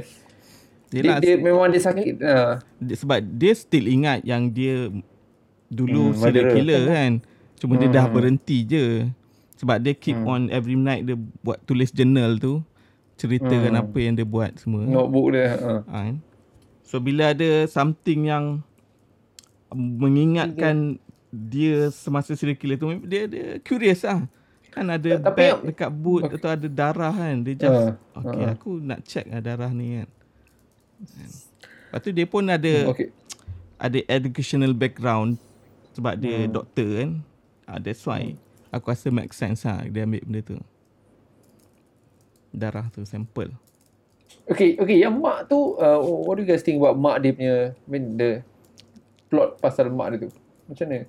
dia, 0.88 1.00
Yelah, 1.04 1.16
dia 1.20 1.34
memang 1.36 1.68
dia 1.68 1.82
sakit 1.84 2.14
uh, 2.22 2.62
dia, 2.80 2.96
sebab 2.96 3.18
dia 3.20 3.52
still 3.52 3.84
ingat 3.84 4.24
yang 4.24 4.48
dia 4.48 4.88
Hmm, 4.88 5.04
dulu 5.68 6.04
hmm, 6.08 6.16
serial 6.16 6.48
murderer. 6.48 6.56
killer 6.56 6.82
kan. 6.88 7.12
Cuma 7.60 7.72
hmm. 7.76 7.80
dia 7.84 7.88
dah 7.92 8.04
Hmm. 8.08 8.14
berhenti 8.16 8.58
je. 8.64 8.84
Sebab 9.60 9.76
dia 9.84 9.92
keep 9.92 10.16
hmm. 10.16 10.24
on 10.24 10.42
every 10.48 10.80
night 10.80 11.04
dia 11.04 11.12
buat 11.44 11.60
tulis 11.68 11.92
journal 11.92 12.40
tu. 12.40 12.64
Ceritakan 13.20 13.76
Hmm. 13.76 13.82
apa 13.84 13.98
yang 14.00 14.16
dia 14.16 14.24
buat 14.24 14.56
semua. 14.56 14.88
notebook 14.88 15.36
dia 15.36 15.60
uh. 15.60 15.82
Ha? 15.84 16.16
So 16.80 17.04
bila 17.04 17.36
ada 17.36 17.68
something 17.68 18.32
yang 18.32 18.64
mengingatkan 19.72 20.96
dia 21.28 21.92
semasa 21.92 22.32
serial 22.32 22.56
killer 22.56 22.80
tu 22.80 22.88
dia 23.04 23.28
dia 23.28 23.46
curious 23.60 24.04
lah. 24.04 24.24
Kan 24.68 24.88
ada 24.88 25.16
Tapi 25.20 25.36
bag 25.36 25.56
dekat 25.64 25.90
boot 25.90 26.28
atau 26.28 26.48
ada 26.52 26.68
darah 26.68 27.12
kan. 27.12 27.36
Dia 27.40 27.54
just 27.56 27.84
Ah, 28.14 28.20
okay 28.20 28.44
ah. 28.44 28.52
aku 28.52 28.80
nak 28.80 29.00
check 29.04 29.28
lah 29.28 29.40
darah 29.40 29.72
ni 29.72 30.00
kan. 30.00 30.08
Kan. 31.04 31.30
Lepas 31.88 32.00
tu 32.00 32.10
dia 32.12 32.26
pun 32.28 32.44
ada 32.44 32.72
okay 32.88 33.08
ada 33.78 33.98
educational 34.10 34.74
background 34.74 35.38
sebab 35.94 36.18
dia 36.18 36.44
Hmm. 36.44 36.52
doktor 36.52 36.88
kan. 36.98 37.10
Uh, 37.64 37.78
that's 37.78 38.02
why 38.02 38.34
aku 38.68 38.90
rasa 38.90 39.08
make 39.08 39.30
sense 39.30 39.62
lah 39.62 39.84
dia 39.86 40.04
ambil 40.04 40.24
benda 40.24 40.40
tu. 40.42 40.56
Darah 42.50 42.88
tu 42.90 43.04
sampel. 43.04 43.52
okay 44.48 44.76
okay 44.76 44.96
yang 44.98 45.16
mak 45.20 45.48
tu 45.48 45.76
uh, 45.76 46.00
what 46.00 46.36
do 46.36 46.44
you 46.44 46.48
guys 46.48 46.60
think 46.60 46.76
about 46.76 46.96
mak 46.96 47.20
dia 47.20 47.32
punya 47.32 47.56
I 47.72 47.88
mean 47.88 48.16
the 48.16 48.40
plot 49.28 49.58
pasal 49.58 49.88
mak 49.88 50.12
dia 50.12 50.18
tu 50.24 50.30
macam 50.66 50.86
mana 50.86 51.00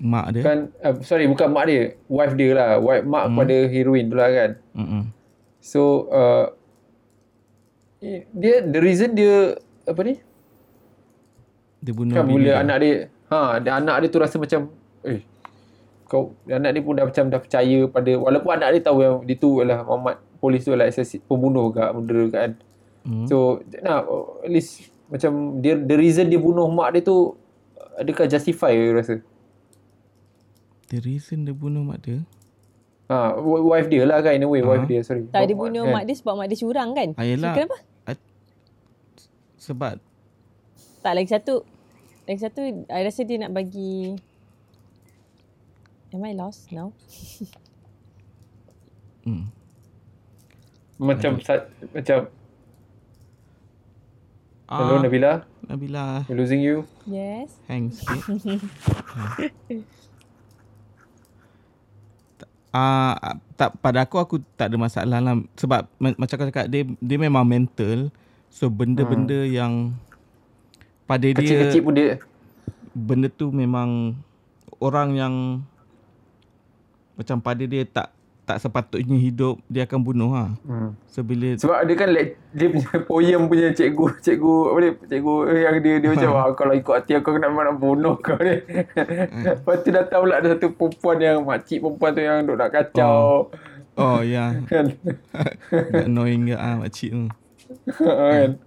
Mak 0.00 0.26
dia. 0.32 0.42
kan 0.42 0.58
uh, 0.78 0.96
sorry 1.00 1.24
bukan 1.24 1.48
mak 1.48 1.64
dia 1.64 1.80
wife 2.06 2.32
dia 2.32 2.50
lah 2.52 2.70
wife 2.78 3.04
mak 3.04 3.24
Hmm. 3.26 3.36
kepada 3.36 3.56
heroin 3.66 4.04
tu 4.06 4.16
lah 4.16 4.28
kan 4.28 4.50
Mm-mm. 4.74 5.02
so 5.58 5.80
uh, 6.08 6.56
dia 8.32 8.64
the 8.64 8.80
reason 8.80 9.12
dia 9.12 9.60
apa 9.84 10.00
ni 10.00 10.16
Dia 11.78 11.92
bunuh 11.92 12.12
kan 12.12 12.24
bila 12.24 12.50
dia. 12.50 12.56
anak 12.58 12.76
dia 12.78 12.94
ha 13.28 13.56
dia 13.56 13.72
anak 13.74 13.96
dia 13.98 14.08
tu 14.08 14.18
rasa 14.18 14.36
macam 14.36 14.72
eh 15.02 15.20
kau 16.04 16.32
anak 16.44 16.70
dia 16.72 16.80
pun 16.80 16.92
dah 16.92 17.04
macam 17.04 17.24
dah 17.28 17.38
percaya 17.38 17.78
pada 17.86 18.10
walaupun 18.14 18.50
anak 18.52 18.68
dia 18.72 18.82
tahu 18.82 18.98
yang 18.98 19.16
dia 19.22 19.36
tu 19.36 19.60
adalah 19.60 19.84
Muhammad 19.84 20.16
polis 20.36 20.64
tu 20.64 20.72
assassin, 20.72 21.20
pembunuh 21.22 21.68
ke 21.68 21.84
murderer 21.90 22.28
kan 22.30 22.50
Hmm. 23.00 23.24
so 23.24 23.64
nah 23.80 24.04
at 24.44 24.50
least 24.50 24.84
macam 25.08 25.32
dia 25.56 25.72
the 25.72 25.96
reason 25.96 26.28
dia 26.28 26.36
bunuh 26.36 26.68
mak 26.68 26.92
dia 26.92 27.00
tu 27.00 27.32
adakah 27.96 28.26
justify 28.26 28.70
you 28.70 28.90
rasa 28.90 29.20
The 30.86 30.98
reason 31.00 31.44
dia 31.44 31.52
bunuh 31.52 31.82
mak 31.82 32.00
dia. 32.00 32.18
ha 33.06 33.34
wife 33.38 33.86
dia 33.86 34.02
lah 34.02 34.18
kan 34.18 34.34
in 34.34 34.42
a 34.42 34.48
way 34.48 34.58
wife 34.60 34.82
Ah. 34.82 34.88
dia 34.88 35.00
sorry 35.00 35.26
Tak 35.28 35.44
dia 35.44 35.52
Mak- 35.52 35.62
bunuh 35.64 35.84
kan? 35.84 35.92
mak 35.92 36.04
dia 36.04 36.14
sebab 36.14 36.34
mak 36.34 36.46
dia 36.46 36.58
curang 36.58 36.90
kan? 36.92 37.08
Ah, 37.14 37.22
yelah. 37.22 37.52
Kenapa? 37.52 37.78
Sebab 39.56 40.00
Tak 40.98 41.12
lagi 41.12 41.28
satu. 41.28 41.62
Lagi 42.24 42.40
satu 42.40 42.60
I 42.86 43.00
rasa 43.00 43.22
dia 43.22 43.38
nak 43.38 43.52
bagi 43.52 44.14
Am 46.10 46.22
I 46.22 46.32
lost 46.32 46.70
now? 46.70 46.90
hmm, 49.22 49.46
macam 50.98 51.38
sa- 51.38 51.70
macam 51.92 52.26
hello 54.66 54.94
ah, 54.96 55.00
Nabila 55.00 55.32
Nabila 55.70 56.26
we're 56.26 56.34
losing 56.34 56.58
you. 56.58 56.82
Yes. 57.06 57.54
hang 57.64 57.88
sikit. 57.94 58.18
Ah, 62.70 63.14
uh, 63.14 63.34
tak 63.54 63.74
pada 63.78 64.02
aku 64.02 64.14
aku 64.16 64.36
tak 64.54 64.70
ada 64.70 64.78
masalah 64.78 65.18
lah 65.18 65.34
sebab 65.54 65.90
ma- 65.98 66.14
macam 66.14 66.34
kau 66.34 66.46
cakap 66.46 66.66
dia 66.66 66.86
dia 66.98 67.18
memang 67.18 67.42
mental 67.42 68.14
so 68.46 68.66
benda-benda 68.66 69.42
Hmm. 69.42 69.50
yang 69.50 69.72
pada 71.04 71.26
dia 71.26 71.34
kecil-kecil 71.34 71.82
pun 71.82 71.94
dia 71.94 72.18
benda 72.90 73.26
tu 73.26 73.50
memang 73.50 74.14
orang 74.78 75.14
yang 75.14 75.34
macam 77.14 77.42
pada 77.42 77.62
dia 77.62 77.82
tak 77.82 78.14
tak 78.50 78.58
sepatutnya 78.66 79.14
hidup 79.14 79.62
dia 79.70 79.86
akan 79.86 80.02
bunuh 80.02 80.34
ha. 80.34 80.50
hmm. 80.66 80.90
So 81.06 81.22
bila 81.22 81.54
Sebab 81.54 81.86
dia 81.86 81.94
kan 81.94 82.10
like, 82.10 82.34
dia 82.50 82.66
punya 82.66 82.98
poem 83.10 83.40
punya 83.46 83.70
cikgu 83.70 84.18
cikgu 84.18 84.56
apa 84.74 84.78
ni 84.82 84.90
cikgu 85.06 85.34
yang 85.54 85.74
dia 85.78 85.94
dia 86.02 86.08
macam 86.10 86.30
ah, 86.42 86.50
kalau 86.58 86.74
ikut 86.74 86.94
hati 86.98 87.12
aku 87.14 87.38
nak 87.38 87.54
nak 87.54 87.78
bunuh 87.78 88.18
kau 88.18 88.34
ni. 88.42 88.58
Lepas 89.46 89.76
tu 89.86 89.94
datang 89.94 90.26
pula 90.26 90.42
ada 90.42 90.58
satu 90.58 90.74
perempuan 90.74 91.16
yang 91.22 91.38
makcik 91.46 91.78
perempuan 91.78 92.10
tu 92.10 92.22
yang 92.26 92.42
duk 92.42 92.58
nak 92.58 92.70
kacau. 92.74 93.54
oh 93.94 94.18
ya 94.26 94.58
Kan? 94.66 94.98
yeah, 94.98 96.06
annoying 96.10 96.50
ke 96.50 96.58
ah 96.58 96.74
makcik 96.74 97.14
tu. 97.14 97.30
kan? 98.02 98.58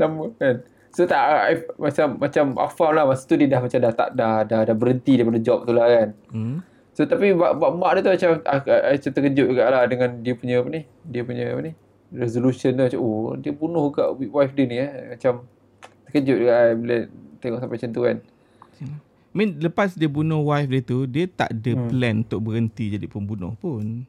Lama 0.00 0.32
kan. 0.40 0.64
So 0.96 1.04
tak 1.04 1.20
I, 1.28 1.60
macam 1.76 2.16
macam 2.16 2.44
aku 2.56 2.72
faham 2.72 2.96
lah 2.96 3.04
masa 3.04 3.28
tu 3.28 3.36
dia 3.36 3.52
dah 3.52 3.60
macam 3.60 3.78
dah 3.84 3.92
tak 3.92 4.08
dah 4.16 4.48
dah, 4.48 4.60
dah 4.64 4.72
berhenti 4.72 5.20
daripada 5.20 5.36
job 5.44 5.68
tu 5.68 5.76
lah 5.76 5.92
kan. 5.92 6.08
Hmm. 6.32 6.64
So 6.96 7.04
tapi 7.04 7.30
bab, 7.30 7.60
bab 7.60 7.76
mak 7.76 7.92
dia 7.92 8.00
tu 8.00 8.10
macam 8.10 8.30
aku, 8.40 8.66
macam 8.72 9.10
terkejut 9.12 9.46
juga 9.46 9.68
lah 9.68 9.84
dengan 9.84 10.16
dia 10.18 10.32
punya 10.32 10.54
apa 10.58 10.68
ni. 10.70 10.82
Dia 11.04 11.22
punya 11.22 11.44
apa 11.46 11.60
ni. 11.60 11.72
Resolution 12.08 12.72
tu 12.72 12.82
macam 12.82 13.00
oh 13.00 13.36
dia 13.36 13.52
bunuh 13.52 13.92
kat 13.92 14.08
wife 14.26 14.52
dia 14.52 14.64
ni 14.64 14.76
eh. 14.78 14.90
Macam 15.12 15.44
terkejut 16.06 16.36
juga 16.40 16.52
I 16.56 16.72
bila 16.72 16.96
tengok 17.38 17.58
sampai 17.60 17.76
macam 17.76 17.90
tu 17.90 18.00
kan. 18.00 18.16
I 18.80 19.34
mean 19.34 19.60
lepas 19.60 19.92
dia 19.92 20.08
bunuh 20.08 20.40
wife 20.40 20.64
dia 20.66 20.80
tu 20.80 21.04
dia 21.04 21.28
tak 21.28 21.52
ada 21.52 21.72
Hmm. 21.74 21.86
plan 21.86 22.14
untuk 22.24 22.40
berhenti 22.42 22.88
jadi 22.88 23.04
pembunuh 23.04 23.52
pun. 23.54 24.08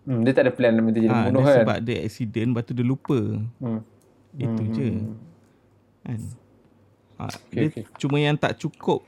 Hmm, 0.00 0.22
dia 0.22 0.30
tak 0.30 0.46
ada 0.46 0.52
plan 0.54 0.70
nak 0.70 0.94
jadi 0.94 1.06
Ah, 1.06 1.26
pembunuh 1.26 1.40
dia 1.40 1.44
kan. 1.44 1.56
sebab 1.60 1.76
dia 1.82 1.96
accident 2.00 2.48
lepas 2.48 2.62
tu 2.62 2.72
dia 2.72 2.86
lupa. 2.86 3.18
Hmm. 3.58 3.82
Itu 4.32 4.62
Hmm, 4.62 4.70
je. 4.70 4.88
hmm, 4.88 5.14
Kan. 6.00 6.20
Ha, 7.18 7.24
Okay, 7.26 7.52
dia 7.52 7.66
okay. 7.68 7.84
cuma 7.98 8.16
yang 8.16 8.32
tak 8.32 8.56
cukup 8.56 9.02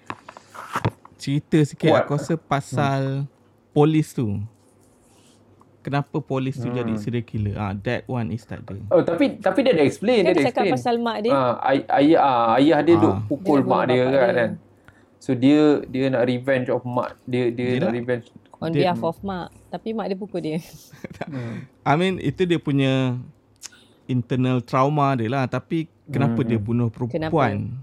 cerita 1.22 1.58
sikit 1.62 1.86
Kuat. 1.88 2.02
aku 2.02 2.10
rasa 2.12 2.34
pasal 2.36 3.30
polis 3.70 4.10
tu. 4.10 4.42
Kenapa 5.80 6.18
polis 6.20 6.54
tu 6.54 6.64
Hmm. 6.64 6.76
jadi 6.76 6.92
serial 6.96 7.22
killer? 7.22 7.54
Ah, 7.56 7.74
that 7.76 8.06
one 8.06 8.30
is 8.30 8.42
tak 8.42 8.62
ada. 8.62 8.78
Oh 8.88 9.02
tapi 9.02 9.34
tapi 9.36 9.58
dia 9.60 9.72
ada 9.72 9.82
explain, 9.82 10.22
dia 10.22 10.30
ada 10.30 10.34
dia 10.36 10.46
cakap 10.46 10.62
explain. 10.64 10.74
pasal 10.74 10.94
mak 10.96 11.16
dia. 11.20 11.30
Ah, 11.32 11.54
ay- 11.60 11.86
ayah 12.00 12.20
ah, 12.20 12.46
ayah 12.54 12.78
dia 12.80 12.94
Ah. 12.94 13.00
duk 13.00 13.14
pukul 13.28 13.58
Dia 13.58 13.66
mak 13.68 13.82
dia 13.84 13.98
kan, 13.98 14.10
dia. 14.12 14.22
kan. 14.32 14.50
So 15.18 15.30
dia 15.32 15.60
dia 15.84 16.04
nak 16.08 16.22
revenge 16.24 16.68
of 16.68 16.82
mak. 16.84 17.18
Dia 17.24 17.44
dia 17.48 17.66
Yelah. 17.72 17.82
nak 17.84 17.94
revenge. 17.96 18.26
On 18.56 18.68
dia- 18.68 18.82
behalf 18.84 19.02
of 19.04 19.18
mak. 19.22 19.50
Tapi 19.68 19.88
mak 19.90 20.06
dia 20.06 20.16
pukul 20.16 20.40
dia. 20.40 20.58
Hmm. 21.24 21.66
I 21.80 21.94
mean 21.96 22.14
itu 22.20 22.42
dia 22.44 22.58
punya 22.58 23.18
internal 24.04 24.58
trauma 24.60 25.14
dia 25.14 25.26
lah 25.28 25.46
tapi 25.46 25.86
kenapa 26.04 26.36
Hmm, 26.36 26.46
dia 26.46 26.58
hmm. 26.58 26.66
bunuh 26.68 26.88
perempuan? 26.88 27.74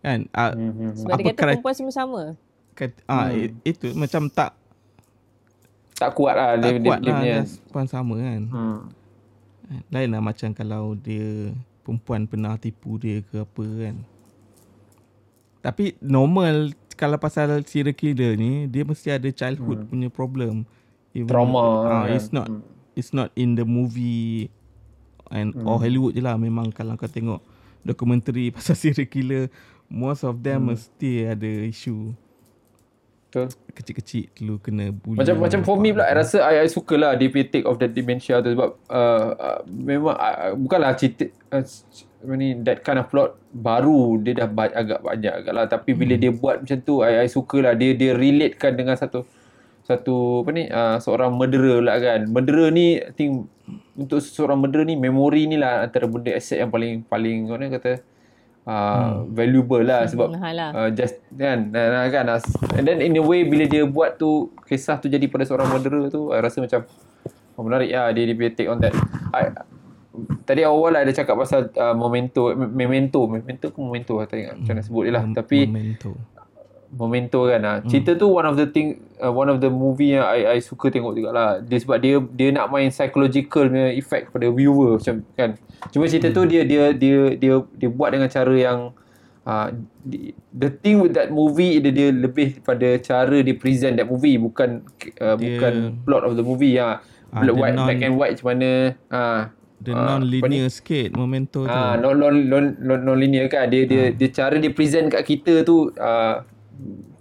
Kan? 0.00 0.30
Ah, 0.30 0.50
Hmm, 0.50 0.62
hmm, 0.62 0.74
hmm. 0.74 0.92
Sebab 0.96 1.10
Apa 1.10 1.18
dia 1.18 1.24
kata 1.24 1.34
kri- 1.34 1.42
perempuan 1.52 1.74
semua 1.74 1.92
sama. 1.92 2.22
kat, 2.72 2.90
ah 3.04 3.26
Hmm. 3.28 3.50
itu 3.62 3.86
macam 3.92 4.22
tak 4.28 4.54
Tak 5.94 6.10
kuat 6.12 6.30
lah 6.32 6.54
dia, 6.54 6.62
tak 6.64 6.72
dia, 6.76 6.86
kuat 6.86 7.00
dia 7.00 7.08
lah 7.08 7.18
punya. 7.18 7.34
just 7.40 7.54
perempuan 7.60 7.86
sama 7.88 8.14
kan. 8.16 8.40
Hmm. 8.46 8.78
Lain 9.88 10.08
lah 10.08 10.22
macam 10.22 10.48
kalau 10.52 10.84
dia 10.94 11.50
perempuan 11.80 12.24
pernah 12.24 12.54
tipu 12.54 12.96
dia 12.96 13.18
ke 13.20 13.42
apa 13.42 13.64
kan. 13.64 13.96
Tapi 15.60 15.98
normal 16.00 16.70
kalau 16.94 17.16
pasal 17.16 17.62
serial 17.62 17.92
killer 17.92 18.34
ni 18.34 18.66
dia 18.66 18.82
mesti 18.82 19.10
ada 19.10 19.26
childhood 19.28 19.80
Hmm. 19.80 19.88
punya 19.88 20.08
problem. 20.08 20.62
Even- 21.10 21.26
Trauma. 21.26 21.66
Ah, 21.82 22.04
kan. 22.04 22.14
it's 22.14 22.30
not 22.30 22.46
Hmm. 22.46 22.62
it's 22.94 23.10
not 23.10 23.34
in 23.34 23.54
the 23.54 23.64
movie 23.64 24.50
and 25.28 25.50
Hmm. 25.52 25.66
or 25.66 25.76
Hollywood 25.76 26.12
je 26.12 26.20
lah 26.20 26.36
memang 26.36 26.70
kalau 26.70 26.94
kau 26.94 27.06
tengok 27.06 27.42
dokumentari 27.80 28.50
pasal 28.54 28.74
serial 28.74 29.04
killer 29.04 29.44
most 29.88 30.22
of 30.22 30.40
them 30.40 30.68
Hmm. 30.68 30.76
mesti 30.76 31.26
ada 31.26 31.50
isu 31.64 32.12
Betul. 33.28 33.52
kecil-kecil 33.76 34.32
dulu 34.32 34.56
kena 34.56 34.88
bully. 34.88 35.20
Macam 35.20 35.36
macam 35.36 35.60
for 35.60 35.76
me 35.76 35.92
pula 35.92 36.08
I 36.08 36.16
rasa 36.16 36.40
I, 36.40 36.64
I 36.64 36.68
suka 36.68 36.96
lah 36.96 37.12
dia 37.12 37.28
take 37.28 37.68
of 37.68 37.76
the 37.76 37.84
dementia 37.84 38.40
tu 38.40 38.56
sebab 38.56 38.70
uh, 38.88 39.28
uh, 39.36 39.58
memang 39.68 40.16
uh, 40.16 40.56
bukanlah 40.56 40.96
cerita 40.96 41.28
uh, 41.52 41.60
ni 42.32 42.56
that 42.64 42.80
kind 42.80 42.96
of 42.96 43.12
plot 43.12 43.36
baru 43.52 44.16
dia 44.24 44.32
dah 44.32 44.48
ba- 44.48 44.72
agak 44.72 45.04
banyak 45.04 45.44
agak 45.44 45.52
lah 45.52 45.68
tapi 45.68 45.92
bila 45.92 46.16
dia 46.16 46.32
buat 46.32 46.64
macam 46.64 46.78
tu 46.80 47.04
I, 47.04 47.24
I 47.24 47.28
suka 47.28 47.60
lah 47.60 47.76
dia 47.76 47.92
dia 47.92 48.16
relatekan 48.16 48.80
dengan 48.80 48.96
satu 48.96 49.28
satu 49.84 50.40
apa 50.40 50.50
ni 50.52 50.64
uh, 50.64 50.96
seorang 50.96 51.32
murderer 51.32 51.84
lah 51.84 52.00
kan 52.00 52.24
murderer 52.28 52.72
ni 52.72 52.96
I 52.96 53.12
think 53.12 53.44
untuk 53.92 54.24
seorang 54.24 54.56
murderer 54.56 54.88
ni 54.88 54.96
memori 54.96 55.44
ni 55.44 55.60
lah 55.60 55.84
antara 55.84 56.08
benda 56.08 56.32
aset 56.32 56.64
yang 56.64 56.72
paling 56.72 57.04
paling 57.04 57.44
mana 57.44 57.68
kata 57.76 58.00
uh, 58.68 59.24
valuable 59.32 59.80
lah 59.80 60.04
sebab 60.04 60.36
lah. 60.36 60.70
uh, 60.76 60.90
just 60.92 61.16
kan 61.34 61.72
uh, 61.72 62.06
kan 62.12 62.24
uh, 62.28 62.40
and 62.76 62.84
then 62.84 63.00
in 63.00 63.16
a 63.16 63.24
way 63.24 63.48
bila 63.48 63.64
dia 63.64 63.88
buat 63.88 64.20
tu 64.20 64.52
kisah 64.68 65.00
tu 65.00 65.08
jadi 65.08 65.24
pada 65.26 65.48
seorang 65.48 65.72
murderer 65.72 66.12
tu 66.12 66.28
I 66.28 66.44
rasa 66.44 66.60
macam 66.60 66.84
oh, 67.56 67.62
menarik 67.64 67.88
lah 67.88 68.12
dia 68.12 68.28
dia 68.28 68.36
punya 68.36 68.52
take 68.52 68.68
on 68.68 68.78
that 68.84 68.92
I, 69.32 69.56
tadi 70.44 70.62
awal 70.68 70.92
lah 70.92 71.00
ada 71.08 71.12
cakap 71.16 71.40
pasal 71.40 71.72
uh, 71.72 71.96
memento 71.96 72.52
memento 72.54 73.24
memento 73.24 73.66
ke 73.72 73.78
memento 73.80 74.20
lah 74.20 74.28
tak 74.28 74.36
ingat 74.44 74.54
macam 74.60 74.72
mana 74.76 74.84
sebut 74.84 75.02
dia 75.08 75.12
lah 75.16 75.24
tapi 75.32 75.58
Memento. 75.64 76.12
Memento 76.88 77.44
kan 77.44 77.60
ah. 77.68 77.76
Cerita 77.84 78.16
tu 78.16 78.32
one 78.32 78.48
of 78.48 78.56
the 78.56 78.64
thing 78.64 78.96
uh, 79.20 79.28
one 79.28 79.52
of 79.52 79.60
the 79.60 79.68
movie 79.68 80.16
yang 80.16 80.24
I 80.24 80.56
I 80.56 80.58
suka 80.64 80.88
tengok 80.88 81.12
jugalah. 81.12 81.60
Dia 81.60 81.78
sebab 81.84 82.00
dia 82.00 82.16
dia 82.32 82.48
nak 82.48 82.72
main 82.72 82.88
psychological 82.88 83.68
punya 83.68 83.92
effect 83.92 84.32
pada 84.32 84.48
viewer 84.48 84.96
macam 84.96 85.20
kan. 85.36 85.60
Cuma 85.92 86.08
cerita 86.08 86.32
tu 86.32 86.48
dia 86.48 86.64
dia 86.64 86.96
dia 86.96 87.36
dia 87.36 87.60
dia 87.76 87.88
buat 87.92 88.16
dengan 88.16 88.32
cara 88.32 88.54
yang 88.56 88.96
uh, 89.44 89.68
the, 90.08 90.68
thing 90.80 91.04
with 91.04 91.12
that 91.12 91.28
movie 91.28 91.76
dia 91.76 91.92
dia 91.92 92.08
lebih 92.08 92.64
pada 92.64 92.96
cara 93.04 93.36
dia 93.44 93.52
present 93.52 94.00
that 94.00 94.08
movie 94.08 94.40
bukan 94.40 94.80
uh, 95.20 95.36
Dia- 95.36 95.60
bukan 95.60 95.72
plot 96.08 96.24
of 96.24 96.40
the 96.40 96.44
movie 96.44 96.80
ya. 96.80 97.04
Ah, 97.28 97.44
Black, 97.44 97.60
white, 97.60 97.76
non- 97.76 97.84
black 97.84 98.00
and 98.00 98.14
white 98.16 98.32
macam 98.40 98.46
mana 98.56 98.70
ah 99.12 99.40
The 99.78 99.94
ah, 99.94 100.18
non-linear 100.18 100.66
sikit 100.74 101.14
Memento 101.14 101.62
tu. 101.62 101.70
Ah, 101.70 101.94
non 101.94 102.18
non 102.18 102.34
non 102.34 102.74
non, 102.82 102.98
non 102.98 103.14
linear 103.14 103.46
kan. 103.46 103.70
Dia 103.70 103.86
dia 103.86 104.10
dia 104.10 104.28
cara 104.32 104.58
dia 104.58 104.74
present 104.74 105.06
kat 105.06 105.22
kita 105.22 105.62
tu 105.62 105.94
uh, 105.94 106.42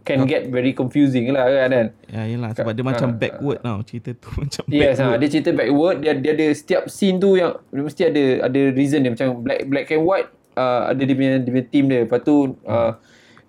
can 0.08 0.24
get 0.24 0.48
very 0.48 0.72
confusing 0.72 1.28
lah 1.36 1.52
kan 1.52 1.70
kan. 1.70 1.88
Ya, 2.08 2.22
yelah. 2.32 2.50
Sebab 2.56 2.72
dia 2.72 2.86
macam 2.86 3.10
backward 3.20 3.60
tau. 3.60 3.80
Cerita 3.84 4.10
tu 4.15 4.30
macam 4.41 4.63
Yes, 4.72 4.98
backward. 4.98 5.12
ha, 5.12 5.20
dia 5.20 5.28
cerita 5.28 5.50
backward, 5.52 5.96
dia 6.00 6.12
dia 6.15 6.32
ada 6.32 6.48
setiap 6.56 6.84
scene 6.88 7.20
tu 7.20 7.36
yang 7.36 7.60
dia 7.70 7.82
mesti 7.84 8.02
ada 8.08 8.24
ada 8.48 8.62
reason 8.72 9.04
dia 9.04 9.12
macam 9.12 9.28
black 9.43 9.67
black 9.67 9.88
and 9.91 10.04
white 10.08 10.30
uh, 10.56 10.89
ada 10.89 11.02
dia 11.04 11.15
punya 11.15 11.34
dia 11.43 11.52
punya 11.52 11.65
team 11.67 11.86
dia. 11.91 12.00
Lepas 12.08 12.20
tu 12.24 12.56
uh, 12.63 12.91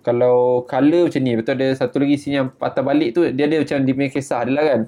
kalau 0.03 0.63
color 0.67 1.11
macam 1.11 1.21
ni, 1.21 1.33
betul 1.35 1.53
ada 1.59 1.67
satu 1.75 1.99
lagi 1.99 2.15
scene 2.15 2.35
yang 2.43 2.47
patah 2.51 2.83
balik 2.83 3.15
tu 3.15 3.23
dia 3.31 3.45
ada 3.47 3.59
macam 3.61 3.77
dia 3.83 3.93
punya 3.95 4.09
kisah 4.11 4.41
dia 4.43 4.53
lah 4.53 4.63
kan. 4.67 4.81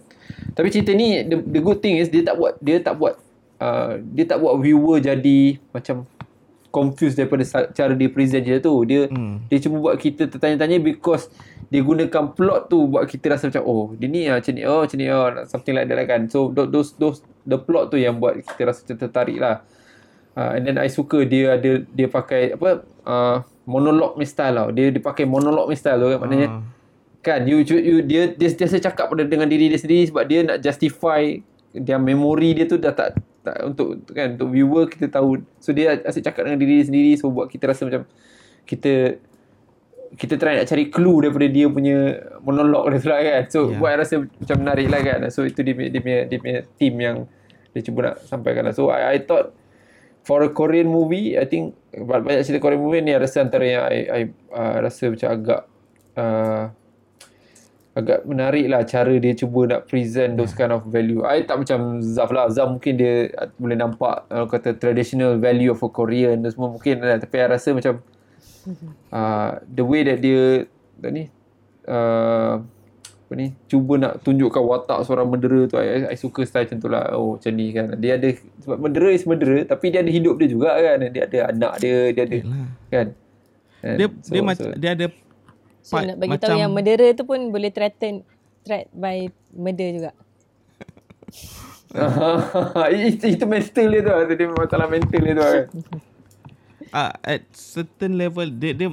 Tapi 0.56 0.68
cerita 0.72 0.92
ni 0.92 1.24
the, 1.24 1.40
the 1.40 1.62
good 1.64 1.80
thing 1.80 2.00
is 2.00 2.12
dia 2.12 2.24
tak 2.24 2.36
buat 2.36 2.60
dia 2.60 2.80
tak 2.84 2.96
buat 3.00 3.16
uh, 3.60 4.00
dia 4.12 4.26
tak 4.28 4.44
buat 4.44 4.60
viewer 4.60 5.00
jadi 5.00 5.40
macam 5.72 6.04
confused 6.72 7.16
daripada 7.16 7.44
cara 7.70 7.94
dia 7.94 8.08
present 8.08 8.42
je 8.42 8.58
tu. 8.58 8.74
Dia 8.84 9.06
Hmm. 9.06 9.44
dia 9.46 9.60
cuma 9.60 9.78
buat 9.78 9.96
kita 9.96 10.26
tertanya-tanya 10.26 10.80
because 10.80 11.28
dia 11.68 11.80
gunakan 11.80 12.32
plot 12.32 12.68
tu 12.68 12.84
buat 12.86 13.06
kita 13.06 13.32
rasa 13.32 13.48
macam 13.48 13.64
oh 13.64 13.92
dia 13.94 14.08
ni 14.08 14.26
ah, 14.26 14.40
macam 14.40 14.52
ni 14.52 14.64
oh 14.64 14.82
macam 14.82 14.98
ni 14.98 15.08
oh 15.08 15.24
something 15.46 15.72
like 15.72 15.86
that 15.86 15.96
lah 15.96 16.06
kan. 16.06 16.22
So 16.26 16.48
tho- 16.48 16.66
those 16.66 16.96
those 16.96 17.20
the 17.44 17.56
plot 17.56 17.90
tu 17.90 17.98
yang 17.98 18.18
buat 18.18 18.40
kita 18.40 18.62
rasa 18.66 18.82
macam 18.82 18.98
tertarik 19.00 19.38
lah. 19.38 19.64
Uh, 20.32 20.56
and 20.56 20.64
then 20.64 20.76
I 20.76 20.88
suka 20.88 21.24
dia 21.24 21.60
ada 21.60 21.84
dia 21.84 22.08
pakai 22.08 22.56
apa 22.56 22.82
uh, 23.04 23.38
monologue 23.64 24.16
ni 24.16 24.24
style 24.24 24.56
tau. 24.56 24.70
Dia 24.72 24.88
dia 24.88 25.00
pakai 25.00 25.24
monologue 25.24 25.68
ni 25.68 25.76
style 25.76 26.00
tu 26.00 26.08
kan 26.08 26.20
maknanya 26.20 26.48
Ah. 26.50 26.64
kan 27.22 27.40
you, 27.44 27.62
you, 27.62 27.78
you 27.78 27.96
dia 28.02 28.32
dia 28.32 28.48
dia 28.48 28.80
cakap 28.82 29.06
pada 29.06 29.22
dengan 29.22 29.46
diri 29.46 29.68
dia 29.68 29.78
sendiri 29.78 30.08
sebab 30.08 30.24
dia 30.24 30.40
nak 30.42 30.58
justify 30.58 31.36
dia 31.72 31.96
memori 31.96 32.52
dia 32.56 32.68
tu 32.68 32.76
dah 32.76 32.92
tak 32.92 33.16
tak 33.42 33.58
untuk 33.66 34.06
kan 34.14 34.38
untuk 34.38 34.54
viewer 34.54 34.86
kita 34.86 35.10
tahu. 35.10 35.42
So 35.58 35.74
dia 35.74 35.98
asyik 35.98 36.30
cakap 36.30 36.46
dengan 36.46 36.60
diri 36.62 36.84
dia 36.84 36.88
sendiri. 36.88 37.12
So 37.18 37.34
buat 37.34 37.50
kita 37.50 37.72
rasa 37.72 37.88
macam 37.90 38.06
kita 38.68 39.18
kita 40.12 40.36
try 40.36 40.60
nak 40.60 40.68
cari 40.68 40.92
clue 40.92 41.24
daripada 41.24 41.48
dia 41.48 41.66
punya 41.72 42.20
monolog 42.44 42.92
dia 42.92 43.00
tu 43.00 43.10
lah 43.10 43.20
kan. 43.24 43.44
So 43.50 43.60
Ya. 43.72 43.78
buat 43.80 43.94
rasa 43.98 44.14
macam 44.22 44.58
menarik 44.60 44.88
lah 44.92 45.02
kan. 45.02 45.20
So 45.32 45.48
itu 45.48 45.64
dia, 45.64 45.74
dia 45.74 46.02
punya 46.04 46.20
dia 46.28 46.38
punya 46.38 46.60
team 46.76 46.94
yang 47.00 47.18
dia 47.72 47.82
cuba 47.88 48.00
nak 48.12 48.16
sampaikan 48.28 48.68
lah. 48.68 48.74
So 48.76 48.92
I, 48.92 49.16
I 49.16 49.24
thought 49.24 49.56
for 50.22 50.46
a 50.46 50.52
Korean 50.54 50.92
movie 50.92 51.34
I 51.40 51.50
think 51.50 51.74
banyak 51.96 52.46
cerita 52.46 52.62
Korean 52.62 52.84
movie 52.84 53.02
ni 53.02 53.16
I 53.16 53.20
rasa 53.24 53.42
antara 53.42 53.66
yang 53.66 53.84
I, 53.90 53.98
I 54.06 54.22
uh, 54.54 54.78
rasa 54.86 55.10
macam 55.10 55.30
agak 55.34 55.62
uh, 56.20 56.64
agak 57.92 58.24
menarik 58.24 58.72
lah 58.72 58.88
cara 58.88 59.12
dia 59.20 59.36
cuba 59.36 59.68
nak 59.68 59.92
present 59.92 60.40
those 60.40 60.56
kind 60.56 60.72
of 60.72 60.88
value. 60.88 61.28
I 61.28 61.44
tak 61.44 61.60
macam 61.60 62.00
Zaf 62.00 62.32
lah. 62.32 62.48
Zaf 62.48 62.72
mungkin 62.72 62.96
dia 62.96 63.28
boleh 63.60 63.76
nampak 63.76 64.32
uh, 64.32 64.48
kata 64.48 64.80
traditional 64.80 65.36
value 65.36 65.76
of 65.76 65.84
a 65.84 65.90
Korean 65.92 66.40
tu 66.40 66.50
semua 66.56 66.72
mungkin 66.72 67.04
lah. 67.04 67.20
Tapi 67.20 67.36
I 67.36 67.48
rasa 67.52 67.76
macam 67.76 68.00
uh, 69.18 69.60
the 69.68 69.84
way 69.84 70.08
that 70.08 70.24
dia 70.24 70.64
tak 71.02 71.12
ni 71.12 71.28
uh, 71.90 72.64
apa 73.32 73.34
ni 73.40 73.56
cuba 73.72 73.96
nak 73.96 74.14
tunjukkan 74.28 74.60
watak 74.60 75.08
seorang 75.08 75.24
murderer 75.32 75.64
tu 75.64 75.80
I, 75.80 76.12
I 76.12 76.20
suka 76.20 76.44
style 76.44 76.68
macam 76.68 76.78
tu 76.84 76.92
lah 76.92 77.16
oh 77.16 77.40
macam 77.40 77.52
ni 77.56 77.72
kan 77.72 77.96
dia 77.96 78.20
ada 78.20 78.28
sebab 78.60 78.76
murderer 78.76 79.16
is 79.16 79.24
murderer 79.24 79.64
tapi 79.64 79.88
dia 79.88 80.04
ada 80.04 80.12
hidup 80.12 80.36
dia 80.36 80.52
juga 80.52 80.76
kan 80.76 81.00
dia 81.08 81.24
ada 81.32 81.40
anak 81.48 81.74
dia 81.80 82.12
dia 82.12 82.24
ada 82.28 82.38
Yelah. 82.44 82.68
kan 82.92 83.08
Dia 83.96 84.08
dia 84.12 84.42
macam 84.44 84.68
dia 84.76 84.90
ada 85.00 85.06
So 85.82 85.98
part 85.98 86.14
nak 86.14 86.18
bagi 86.22 86.38
tahu 86.38 86.54
macam- 86.54 86.62
yang 86.62 86.72
murderer 86.72 87.12
tu 87.18 87.24
pun 87.26 87.50
boleh 87.50 87.74
threaten 87.74 88.22
threat 88.62 88.88
by 88.94 89.30
murder 89.54 89.90
juga. 89.98 90.12
itu, 92.96 93.36
itu 93.36 93.46
mental 93.48 93.88
dia 93.92 94.00
tu 94.04 94.36
dia 94.36 94.48
masalah 94.48 94.88
mental 94.88 95.20
dia 95.20 95.34
tu 95.36 95.44
kan 95.44 95.66
uh, 96.92 97.12
at 97.36 97.44
certain 97.52 98.16
level 98.16 98.48
dia 98.48 98.72
dia 98.72 98.90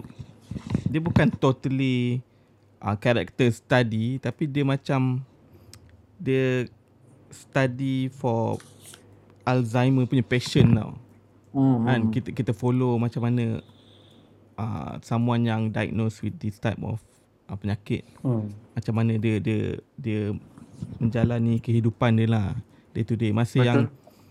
dia 0.89 1.01
bukan 1.03 1.31
totally 1.31 2.23
uh, 2.83 2.97
character 2.99 3.51
study 3.55 4.19
tapi 4.19 4.51
dia 4.51 4.67
macam 4.67 5.23
dia 6.19 6.67
study 7.31 8.11
for 8.11 8.59
Alzheimer 9.47 10.05
punya 10.05 10.25
patient 10.25 10.77
tau. 10.77 10.93
hmm. 11.57 11.77
Kan 11.89 12.01
kita 12.13 12.29
kita 12.37 12.53
follow 12.53 13.01
macam 13.01 13.25
mana 13.25 13.65
uh, 14.59 14.99
someone 15.01 15.43
yang 15.43 15.71
diagnosed 15.71 16.21
with 16.21 16.37
this 16.37 16.59
type 16.59 16.79
of 16.81 16.99
uh, 17.47 17.55
penyakit 17.55 18.03
Hmm. 18.21 18.51
macam 18.75 18.95
mana 18.95 19.15
dia 19.17 19.39
dia 19.39 19.63
dia 19.95 20.35
menjalani 20.99 21.59
kehidupan 21.59 22.15
dia 22.15 22.29
lah 22.29 22.49
day 22.93 23.03
to 23.03 23.15
day 23.15 23.31
masa 23.31 23.57
Betul. 23.57 23.67
yang 23.67 23.81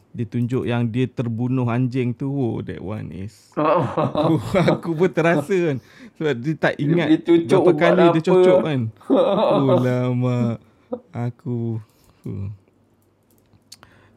dia 0.10 0.26
tunjuk 0.26 0.64
yang 0.66 0.84
dia 0.84 1.06
terbunuh 1.06 1.68
anjing 1.68 2.10
tu 2.10 2.26
oh 2.28 2.58
that 2.60 2.80
one 2.80 3.12
is 3.12 3.54
Oh. 3.54 3.84
aku, 3.86 4.34
aku 4.74 4.90
pun 4.96 5.10
terasa 5.10 5.54
kan 5.54 5.78
sebab 6.16 6.34
dia 6.36 6.54
tak 6.56 6.74
ingat 6.78 7.08
dia 7.08 7.20
cucuk 7.22 7.62
berapa 7.64 7.72
kali 7.78 8.04
dia 8.08 8.14
apa. 8.16 8.26
cucuk 8.26 8.58
kan 8.60 8.80
oh 9.54 9.78
lama 9.78 10.38
aku 11.12 11.78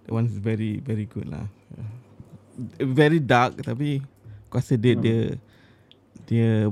that 0.05 0.11
one 0.11 0.25
is 0.25 0.37
very 0.37 0.81
very 0.81 1.05
good 1.05 1.29
lah 1.29 1.47
very 2.81 3.21
dark 3.21 3.61
tapi 3.61 4.01
aku 4.49 4.55
rasa 4.57 4.75
dia 4.75 4.95
Hmm. 4.95 5.03
dia 5.03 5.19
dia 6.31 6.71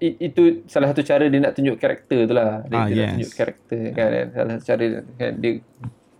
itu 0.00 0.42
salah 0.64 0.88
satu 0.88 1.02
cara 1.02 1.28
dia 1.28 1.36
nak 1.36 1.52
tunjuk 1.52 1.76
karakter 1.76 2.24
tu 2.24 2.32
lah. 2.32 2.64
Dia, 2.64 2.74
Ah, 2.74 2.86
dia 2.86 2.94
nak 2.94 2.96
yes. 2.96 3.12
tunjuk 3.12 3.32
karakter 3.34 3.80
kan. 3.92 4.08
kan. 4.08 4.26
Salah 4.32 4.52
satu 4.54 4.66
cara 4.66 4.84
kan 5.12 5.32
dia 5.36 5.52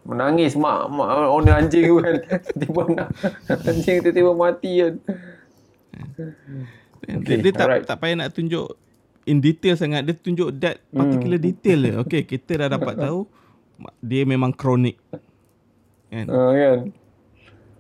menangis 0.03 0.53
mak 0.55 0.91
mak 0.91 1.09
owner 1.31 1.55
anjing 1.57 1.85
tu 1.87 1.97
kan. 1.99 2.17
Tiba-tiba 2.59 2.83
nak 2.93 3.09
anjing 3.63 3.97
tiba-tiba 4.01 4.33
mati 4.33 4.73
kan. 4.79 4.95
Okay, 7.03 7.19
dia, 7.19 7.37
dia 7.41 7.53
tak 7.53 7.67
alright. 7.67 7.85
tak 7.85 7.99
payah 7.99 8.15
nak 8.17 8.31
tunjuk 8.31 8.67
in 9.25 9.39
detail 9.39 9.75
sangat. 9.75 10.03
Dia 10.03 10.15
tunjuk 10.15 10.49
that 10.57 10.83
particular 10.89 11.39
Hmm. 11.39 11.47
detail 11.47 11.79
je. 11.81 11.93
Okay, 12.03 12.23
kita 12.23 12.53
dah 12.59 12.69
dapat 12.71 12.95
tahu 13.05 13.27
dia 13.99 14.23
memang 14.23 14.51
kronik. 14.51 14.99
Kan? 16.09 16.27
Uh, 16.27 16.53
kan. 16.53 16.79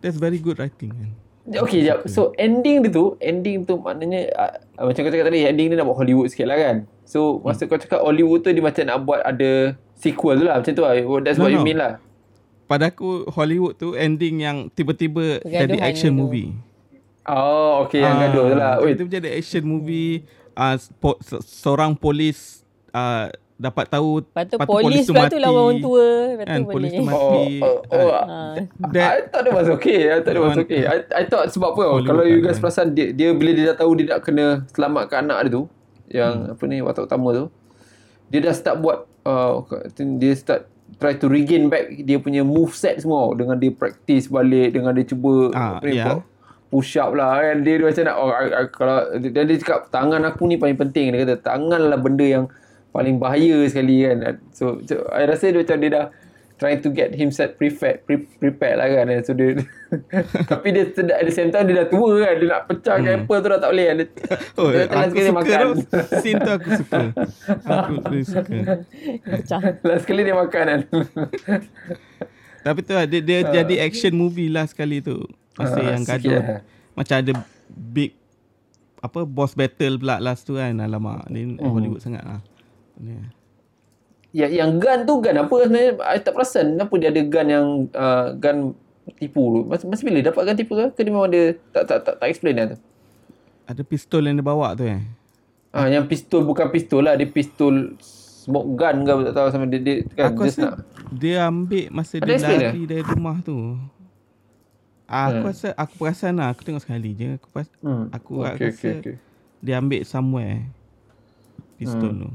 That's 0.01 0.17
very 0.17 0.39
good 0.39 0.59
writing 0.59 0.91
kan. 0.91 1.11
Okay, 1.42 1.83
jap. 1.83 2.07
So 2.07 2.31
ending 2.38 2.87
dia 2.87 2.90
tu, 2.94 3.18
ending 3.18 3.66
tu 3.66 3.74
maknanya 3.74 4.31
uh, 4.38 4.52
macam 4.87 5.02
kau 5.02 5.11
cakap 5.11 5.26
tadi, 5.26 5.42
ending 5.42 5.74
dia 5.74 5.76
nak 5.83 5.90
buat 5.90 5.98
Hollywood 5.98 6.31
sikit 6.31 6.46
lah 6.46 6.55
kan. 6.55 6.76
So 7.02 7.42
masa 7.42 7.66
kau 7.66 7.74
cakap 7.74 7.98
Hollywood 7.98 8.46
tu 8.46 8.55
dia 8.55 8.62
macam 8.62 8.87
nak 8.87 8.98
buat 9.02 9.20
ada 9.20 9.74
sequel 9.98 10.38
tu 10.38 10.46
lah. 10.46 10.62
Macam 10.62 10.72
tu 10.72 10.83
lah. 10.87 10.94
That's 11.18 11.38
No, 11.42 11.50
what 11.50 11.52
you 11.52 11.59
no. 11.59 11.66
mean 11.66 11.83
lah. 11.83 11.98
Pada 12.70 12.94
aku 12.94 13.26
Hollywood 13.26 13.74
tu 13.74 13.98
ending 13.98 14.40
yang 14.40 14.70
tiba-tiba 14.70 15.42
jadi 15.42 15.83
action 15.83 16.14
tu. 16.14 16.24
movie. 16.24 16.55
Oh, 17.26 17.87
okay. 17.87 18.02
Yang 18.02 18.16
gaduh 18.31 18.44
tu 18.46 18.57
lah. 18.57 18.74
Wait, 18.78 18.94
Itu 18.98 19.05
jadi 19.07 19.28
action 19.35 19.62
movie. 19.66 20.22
Uh, 20.52 20.76
po, 21.00 21.18
se- 21.24 21.42
seorang 21.42 21.96
polis 21.96 22.62
uh, 22.92 23.28
dapat 23.57 23.85
tahu 23.87 24.21
Lepas 24.21 24.45
tu 24.45 24.55
lepas 24.59 24.67
polis 24.67 25.05
pula 25.07 25.25
tu 25.27 25.38
lawan 25.38 25.62
orang 25.62 25.79
tua. 25.79 26.07
Lepas 26.35 26.47
Kan, 26.47 26.59
tu 26.59 26.67
polis 26.69 26.91
tu 26.91 27.03
mati. 27.03 27.47
Oh, 27.62 27.79
oh, 27.79 28.09
oh. 28.11 28.25
That- 28.91 29.12
I 29.12 29.21
thought 29.27 29.47
it 29.47 29.55
was 29.55 29.69
okay. 29.71 30.01
I 30.09 30.19
thought 30.21 30.37
it 30.37 30.43
was 30.43 30.59
okay. 30.59 30.83
I, 30.83 30.97
I 31.12 31.23
thought 31.25 31.47
sebab 31.49 31.73
apa? 31.73 31.83
Hollywood 31.83 32.07
kalau 32.07 32.25
you 32.25 32.41
guys 32.41 32.57
kan. 32.57 32.62
perasan 32.67 32.87
dia, 32.93 33.11
dia 33.11 33.31
bila 33.33 33.51
dia 33.51 33.71
dah 33.71 33.77
tahu 33.79 33.95
dia 33.95 34.07
nak 34.11 34.21
kena 34.23 34.47
selamatkan 34.71 35.25
anak 35.25 35.38
dia 35.47 35.53
tu, 35.53 35.62
yang 36.09 36.35
Hmm. 36.35 36.53
apa 36.53 36.62
ni 36.67 36.77
watak 36.81 37.07
utama 37.07 37.29
tu, 37.33 37.45
dia 38.29 38.41
dah 38.41 38.55
start 38.55 38.77
buat 38.79 38.99
uh, 39.23 39.62
dia 40.17 40.33
start 40.35 40.67
try 40.97 41.15
to 41.15 41.25
regain 41.25 41.67
back 41.67 41.88
dia 42.05 42.19
punya 42.19 42.43
move 42.43 42.73
set 42.73 43.01
semua 43.01 43.33
dengan 43.33 43.57
dia 43.57 43.71
practice 43.71 44.29
balik 44.29 44.77
dengan 44.77 44.93
dia 44.93 45.03
cuba 45.03 45.49
Ah, 45.51 45.79
apa 45.79 45.87
ni 45.87 45.97
yeah. 45.97 46.07
buat 46.12 46.21
push 46.69 46.97
up 46.97 47.12
lah 47.12 47.37
kan. 47.38 47.61
Dia, 47.61 47.77
dia 47.77 47.85
macam 47.85 48.03
nak, 48.03 48.17
oh, 48.17 48.31
I- 48.31 48.55
I- 48.55 48.73
kalau, 48.73 48.99
dan 49.15 49.45
dia 49.45 49.57
cakap, 49.61 49.93
tangan 49.93 50.25
aku 50.25 50.49
ni 50.49 50.57
paling 50.57 50.73
penting. 50.75 51.12
Dia 51.12 51.21
kata, 51.23 51.37
tangan 51.38 51.93
lah 51.93 52.01
benda 52.01 52.25
yang 52.25 52.45
paling 52.92 53.16
bahaya 53.16 53.64
sekali 53.66 54.05
kan. 54.05 54.16
So, 54.50 54.78
so 54.83 55.09
I 55.09 55.24
rasa 55.24 55.48
dia 55.48 55.59
macam 55.59 55.78
dia 55.78 55.90
dah 55.90 56.07
trying 56.55 56.78
to 56.78 56.90
get 56.90 57.11
himself 57.11 57.59
prepared, 57.59 58.07
pre, 58.07 58.22
prepared 58.38 58.76
lah 58.76 58.87
kan. 58.87 59.11
So 59.20 59.33
dia, 59.33 59.59
tapi 60.52 60.70
dia 60.70 60.87
at 61.11 61.24
the 61.24 61.35
same 61.35 61.50
time 61.50 61.66
dia 61.66 61.74
dah 61.76 61.88
tua 61.88 62.22
kan. 62.22 62.35
Dia 62.37 62.46
nak 62.48 62.62
pecahkan 62.66 63.02
hmm. 63.02 63.22
apple 63.22 63.40
tu 63.40 63.48
dah 63.48 63.59
tak 63.59 63.70
boleh. 63.72 63.87
Dia, 63.90 64.07
Oh, 64.55 64.68
dia 64.68 64.87
last 64.87 64.94
aku 65.02 65.12
dia 65.12 65.24
suka 65.24 65.33
makan. 65.35 65.59
tu. 65.59 65.72
Scene 66.20 66.38
tu 66.38 66.50
aku 66.52 66.68
suka. 66.76 66.98
Aku 67.66 67.92
really 68.07 68.22
suka. 68.22 68.57
Pecah. 69.26 69.61
last 69.83 70.05
kali 70.05 70.20
dia 70.22 70.37
makan 70.37 70.64
kan. 70.64 70.81
Tapi 72.62 72.78
tu 72.81 72.92
lah, 72.94 73.05
dia, 73.05 73.18
dia 73.18 73.38
jadi 73.42 73.74
action 73.83 74.14
movie 74.14 74.46
lah 74.46 74.62
sekali 74.64 75.02
tu. 75.02 75.18
Masa 75.52 75.76
Ah, 75.76 75.85
yang 75.90 76.07
gaduh. 76.07 76.31
lah. 76.31 76.44
Macam 76.94 77.16
ada 77.18 77.33
big 77.68 78.14
apa 79.02 79.26
boss 79.26 79.52
battle 79.52 79.98
pula 79.98 80.22
last 80.22 80.46
tu 80.46 80.55
kan. 80.55 80.70
Alamak, 80.76 81.26
ni 81.26 81.59
Hmm. 81.59 81.59
Hollywood 81.59 81.98
sangat 81.98 82.22
lah. 82.22 82.38
Ni. 82.96 83.16
Ya, 84.33 84.48
yang 84.48 84.76
gun 84.76 85.05
tu 85.05 85.20
gun 85.20 85.37
apa 85.37 85.55
sebenarnya? 85.61 85.92
I 86.02 86.18
tak 86.18 86.33
perasan 86.33 86.74
kenapa 86.74 86.94
dia 86.96 87.09
ada 87.09 87.22
gun 87.22 87.46
yang 87.46 87.66
uh, 87.92 88.33
gun 88.33 88.72
tipu 89.14 89.42
tu. 89.50 89.61
Masa, 89.62 89.85
masa 89.85 90.02
bila 90.02 90.18
dapat 90.20 90.42
gun 90.42 90.57
tipu 90.57 90.72
tu? 90.72 90.88
Ke 90.90 91.00
dia 91.00 91.12
memang 91.12 91.28
dia 91.28 91.44
tak 91.70 91.85
tak 91.85 91.98
tak, 92.00 92.14
tak 92.16 92.26
explain 92.26 92.55
lah 92.55 92.66
tu? 92.72 92.78
Ada 93.62 93.83
pistol 93.83 94.24
yang 94.24 94.35
dia 94.35 94.46
bawa 94.46 94.72
tu 94.72 94.85
eh. 94.85 95.05
Ah, 95.68 95.85
yang 95.87 96.05
pistol 96.05 96.42
bukan 96.42 96.68
pistol 96.68 97.05
lah. 97.05 97.14
Dia 97.14 97.24
pistol 97.24 97.96
smoke 98.00 98.72
gun 98.74 98.96
ke 99.02 99.11
apa 99.11 99.22
tak 99.22 99.35
tahu 99.35 99.48
sama 99.50 99.64
dia, 99.66 99.81
dia 99.81 99.94
kan 100.11 100.33
Aku 100.33 100.40
rasa 100.42 100.61
nak. 100.62 100.74
dia 101.11 101.37
ambil 101.44 101.87
masa 101.90 102.14
Ada 102.16 102.26
dia 102.26 102.37
lari 102.66 102.83
dari 102.85 103.02
rumah 103.05 103.37
tu. 103.38 103.76
Ah, 105.05 105.28
Aku 105.28 105.37
Hmm. 105.38 105.46
rasa 105.46 105.68
aku 105.74 105.92
perasan 105.98 106.33
lah. 106.35 106.48
Aku 106.50 106.61
tengok 106.62 106.81
sekali 106.81 107.12
je. 107.12 107.37
Aku 107.37 107.48
pas, 107.50 107.68
Hmm. 107.78 108.09
aku 108.09 108.40
aku 108.40 108.48
okay, 108.48 108.66
rasa 108.66 108.88
okay, 108.88 108.92
okay. 108.98 109.16
dia 109.61 109.76
ambil 109.76 110.00
somewhere 110.02 110.64
pistol 111.76 112.11
Hmm. 112.11 112.20
tu. 112.22 112.31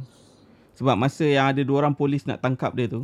Sebab 0.77 0.93
masa 0.93 1.25
yang 1.25 1.49
ada 1.49 1.61
dua 1.61 1.81
orang 1.81 1.91
polis 1.91 2.23
nak 2.23 2.37
tangkap 2.37 2.71
dia 2.71 2.85
tu. 2.87 3.03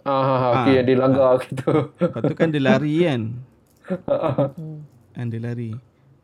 Ah, 0.00 0.12
ah, 0.12 0.38
ah, 0.44 0.52
Ah. 0.62 0.80
dia 0.80 0.94
langgar 0.94 1.42
gitu. 1.42 1.90
Lepas 1.92 2.20
tu 2.22 2.34
kan 2.34 2.48
dia 2.48 2.60
lari 2.60 2.94
kan. 3.02 3.20
Hmm. 4.54 4.78
And 5.18 5.28
dia 5.28 5.40
lari. 5.40 5.74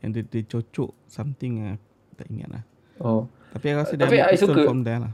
And 0.00 0.10
dia, 0.10 0.22
dia 0.22 0.42
cocok 0.44 0.94
something 1.06 1.52
lah. 1.60 1.76
Tak 2.14 2.26
ingat 2.28 2.48
lah. 2.50 2.62
oh. 2.98 3.24
Tapi 3.50 3.66
aku 3.68 3.78
rasa 3.80 3.92
dia 3.92 4.04
ambil 4.04 4.20
I 4.20 4.30
pistol 4.30 4.48
suka- 4.48 4.64
from 4.64 4.80
there 4.80 5.00
lah. 5.00 5.12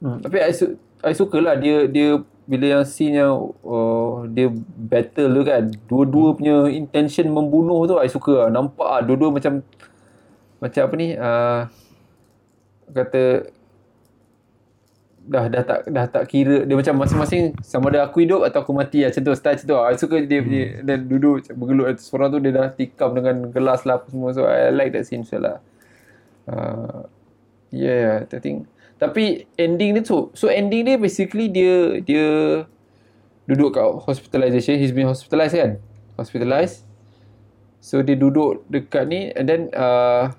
Hmm. 0.00 0.18
Tapi 0.18 0.36
I, 0.40 0.50
su- 0.50 0.76
I 1.00 1.12
suka 1.12 1.38
lah 1.38 1.54
dia 1.54 1.84
dia 1.84 2.08
bila 2.42 2.66
yang 2.72 2.84
scene 2.84 3.14
yang 3.14 3.30
oh, 3.60 4.24
dia 4.26 4.48
battle 4.80 5.28
tu 5.30 5.42
kan 5.44 5.62
dua-dua 5.84 6.32
punya 6.32 6.56
intention 6.66 7.28
membunuh 7.28 7.84
tu 7.84 7.94
I 7.94 8.08
suka 8.08 8.32
lah. 8.38 8.48
nampak 8.48 8.80
lah 8.82 9.02
dua-dua 9.02 9.28
macam 9.28 9.60
macam 10.56 10.82
apa 10.82 10.94
ni 10.94 11.08
uh, 11.12 11.60
kata 12.88 13.22
dah 15.26 15.52
dah 15.52 15.62
tak 15.62 15.80
dah 15.90 16.06
tak 16.08 16.24
kira. 16.32 16.64
Dia 16.64 16.74
macam 16.76 17.04
masing-masing 17.04 17.54
sama 17.60 17.92
ada 17.92 18.08
aku 18.08 18.24
hidup 18.24 18.46
atau 18.46 18.64
aku 18.64 18.72
mati. 18.72 19.04
Lah 19.04 19.12
macam 19.12 19.22
tu 19.28 19.32
style 19.36 19.56
macam 19.60 19.66
tu. 19.68 19.76
I 19.76 19.94
suka 20.00 20.16
dia 20.24 20.40
punya 20.40 20.64
dan 20.80 20.98
duduk 21.04 21.44
bergelut. 21.52 22.00
Seorang 22.00 22.28
tu 22.32 22.38
dia 22.40 22.52
dah 22.54 22.66
tikam 22.72 23.10
dengan 23.12 23.36
gelas 23.52 23.84
lah 23.84 24.00
apa 24.00 24.06
semua. 24.08 24.30
So 24.32 24.48
I 24.48 24.72
like 24.72 24.96
that 24.96 25.04
scene 25.04 25.26
so 25.26 25.36
lah. 25.36 25.60
Uh, 26.48 27.04
yeah 27.70 28.24
I 28.24 28.40
think. 28.40 28.64
Tapi 29.00 29.48
ending 29.56 29.96
dia 29.96 30.02
tu 30.04 30.32
so 30.36 30.48
ending 30.48 30.88
dia 30.88 30.96
basically 30.96 31.48
dia 31.48 32.00
dia 32.04 32.26
duduk 33.48 33.74
kat 33.74 33.86
hospitalization 34.06 34.76
he's 34.76 34.92
been 34.92 35.08
hospitalized 35.08 35.56
kan? 35.56 35.76
Hospitalized 36.16 36.84
so 37.80 38.00
dia 38.00 38.16
duduk 38.16 38.64
dekat 38.68 39.04
ni. 39.08 39.32
And 39.32 39.46
then 39.46 39.62
uh, 39.72 40.32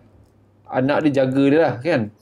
anak 0.71 1.09
dia 1.09 1.25
jaga 1.25 1.43
dia 1.47 1.59
lah 1.59 1.75
kan 1.81 2.13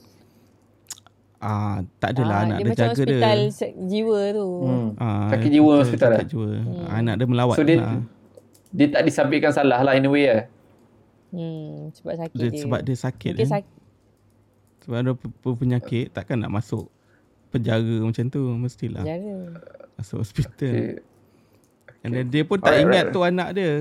Ah, 1.39 1.79
tak 1.97 2.13
adalah 2.13 2.35
Ah, 2.35 2.45
anak 2.45 2.57
dia 2.57 2.61
dia, 2.61 2.69
macam 2.69 2.87
jaga 2.89 2.99
dia. 3.01 3.15
hospital 3.15 3.39
jiwa 3.85 4.19
tu. 4.29 4.47
hmm. 4.59 4.87
Ah, 4.97 5.29
sakit 5.29 5.49
jiwa 5.49 5.73
hospital 5.73 6.09
sakit 6.09 6.19
lah 6.19 6.25
jiwa. 6.27 6.47
Anak 6.89 7.13
dia 7.15 7.25
melawat 7.25 7.55
so 7.55 7.63
dia 7.63 7.77
lah. 7.77 8.01
dia 8.69 8.87
tak 8.89 9.01
disabitkan 9.01 9.51
salah 9.51 9.79
lah 9.79 9.93
in 9.93 10.03
a 10.03 10.09
way 10.09 10.25
lah 10.25 10.43
Hmm, 11.29 11.89
sebab 11.91 12.13
sakit 12.17 12.35
Dia, 12.35 12.49
dia. 12.49 12.59
sebab 12.59 12.79
dia 12.81 12.95
sakit 12.97 13.31
Mungkin 13.33 13.45
kan. 13.45 13.53
sakit. 13.55 13.77
Sebab 14.81 14.97
ada 14.97 15.11
pe- 15.13 15.29
pe- 15.31 15.57
penyakit 15.57 16.05
takkan 16.09 16.37
nak 16.37 16.51
masuk 16.51 16.89
penjara 17.47 17.81
macam 17.99 18.25
tu 18.27 18.41
mestilah 18.55 19.01
Jara. 19.01 19.37
masuk 19.95 20.17
hospital. 20.19 20.73
okay. 20.73 20.99
And 22.01 22.11
then 22.11 22.27
dia 22.27 22.41
pun 22.41 22.57
tak 22.57 22.73
Alright, 22.73 22.83
ingat 22.83 23.03
alright. 23.05 23.15
tu 23.15 23.21
anak 23.21 23.49
dia. 23.53 23.71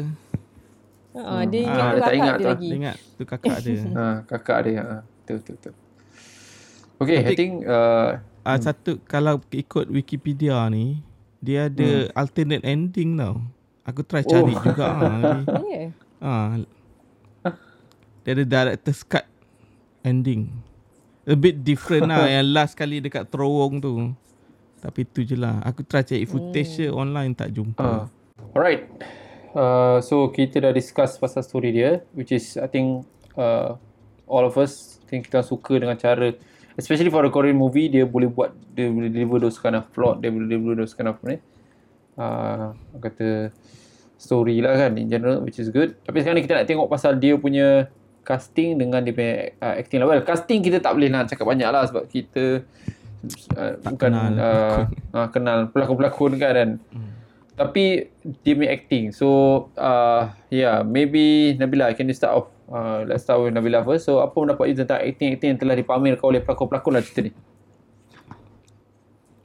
Ha, 1.10 1.42
dia 1.44 1.60
ingat 1.60 1.74
Ah, 1.74 1.88
tu 1.88 1.88
dia 1.88 1.98
tak 1.98 2.04
kakak 2.04 2.14
ingat 2.14 2.28
dia 2.28 2.38
tu. 2.38 2.48
lagi. 2.48 2.62
Dia 2.64 2.76
ingat 2.76 2.96
tu 3.10 3.22
kakak 3.24 3.56
dia. 3.58 3.80
ha, 3.88 4.04
kakak 4.30 4.58
dia 4.62 4.74
ha. 4.78 4.96
betul 5.18 5.34
betul 5.36 5.54
betul 5.56 5.74
okay 7.00 7.22
I 7.22 7.34
think 7.34 7.66
uh, 7.66 8.18
Ah 8.48 8.56
satu 8.56 8.96
kalau 9.04 9.44
ikut 9.52 9.92
Wikipedia 9.92 10.56
ni 10.72 11.04
dia 11.44 11.68
ada 11.68 12.08
alternate 12.16 12.64
ending 12.64 13.20
tau. 13.20 13.44
Aku 13.84 14.00
try 14.00 14.24
cari 14.24 14.56
Oh. 14.56 14.62
juga 14.64 14.84
ah. 14.88 15.44
ni. 15.60 15.76
Ya. 15.76 15.86
Ah. 16.24 16.48
Dia 18.24 18.30
ada 18.34 18.44
director's 18.48 19.04
cut 19.04 19.28
ending. 20.00 20.48
A 21.28 21.36
bit 21.36 21.60
different 21.60 22.08
lah 22.08 22.24
yang 22.40 22.48
last 22.56 22.72
kali 22.72 23.04
dekat 23.04 23.28
terowong 23.28 23.84
tu. 23.84 24.16
Tapi 24.80 25.04
tu 25.04 25.28
je 25.28 25.36
lah. 25.36 25.60
Aku 25.68 25.84
try 25.84 26.00
cari 26.00 26.24
footage 26.24 26.80
je 26.80 26.86
online 26.88 27.36
tak 27.36 27.52
jumpa. 27.52 27.84
Uh, 27.84 28.04
alright. 28.56 28.88
Uh, 29.52 30.00
so 30.00 30.32
kita 30.32 30.64
dah 30.64 30.72
discuss 30.72 31.20
pasal 31.20 31.44
story 31.44 31.76
dia 31.76 32.00
which 32.16 32.32
is 32.32 32.56
I 32.56 32.64
think 32.64 33.04
uh, 33.36 33.76
all 34.24 34.48
of 34.48 34.56
us 34.56 35.04
think 35.04 35.28
kita 35.28 35.44
suka 35.44 35.76
dengan 35.76 36.00
cara 36.00 36.32
especially 36.78 37.10
for 37.10 37.26
a 37.26 37.30
Korean 37.30 37.58
movie 37.58 37.90
dia 37.90 38.06
boleh 38.06 38.30
buat 38.30 38.54
dia 38.72 38.86
boleh 38.86 39.10
deliver 39.10 39.42
those 39.42 39.58
kind 39.58 39.74
of 39.74 39.90
plot 39.90 40.22
dia 40.22 40.30
boleh 40.30 40.46
deliver 40.46 40.78
those 40.78 40.94
kind 40.94 41.10
of 41.10 41.18
ni 41.26 41.42
uh, 42.14 42.70
kata 42.96 43.50
story 44.14 44.58
lah 44.58 44.74
kan 44.74 44.98
in 44.98 45.06
general 45.06 45.42
which 45.42 45.58
is 45.58 45.70
good. 45.70 45.94
Tapi 46.02 46.22
sekarang 46.22 46.38
ni 46.38 46.46
kita 46.46 46.58
nak 46.58 46.66
tengok 46.66 46.86
pasal 46.86 47.18
dia 47.18 47.38
punya 47.38 47.86
casting 48.26 48.74
dengan 48.74 48.98
dia 49.02 49.14
punya 49.14 49.54
uh, 49.62 49.74
acting 49.78 50.02
lah. 50.02 50.10
Well 50.10 50.26
casting 50.26 50.58
kita 50.58 50.82
tak 50.82 50.98
boleh 50.98 51.06
nak 51.06 51.30
cakap 51.30 51.46
banyak 51.46 51.70
lah 51.70 51.86
sebab 51.86 52.10
kita 52.10 52.66
uh, 53.54 53.72
Tak 53.78 53.94
bukan 53.94 54.10
kenal. 54.10 54.32
uh, 54.34 54.80
uh, 55.14 55.28
kenal 55.30 55.58
pelakon-pelakon 55.70 56.34
kan 56.34 56.52
dan 56.54 56.70
Hmm. 56.90 57.14
tapi 57.54 58.10
dia 58.42 58.52
punya 58.58 58.70
acting. 58.74 59.14
So 59.14 59.26
uh, 59.78 60.34
yeah 60.50 60.82
maybe 60.82 61.54
Nabila 61.54 61.94
can 61.94 62.10
you 62.10 62.14
start 62.18 62.34
off 62.34 62.46
uh, 62.70 63.04
let's 63.08 63.24
start 63.24 63.40
with 63.42 63.52
Nabila 63.52 63.84
first 63.84 64.08
so 64.08 64.20
apa 64.20 64.34
pendapat 64.34 64.72
you 64.72 64.76
tentang 64.76 65.00
acting-acting 65.00 65.56
yang 65.56 65.60
telah 65.60 65.76
dipamerkan 65.76 66.24
oleh 66.24 66.40
pelakon-pelakon 66.44 66.92
lah 66.96 67.02
cerita 67.04 67.20
ni 67.28 67.32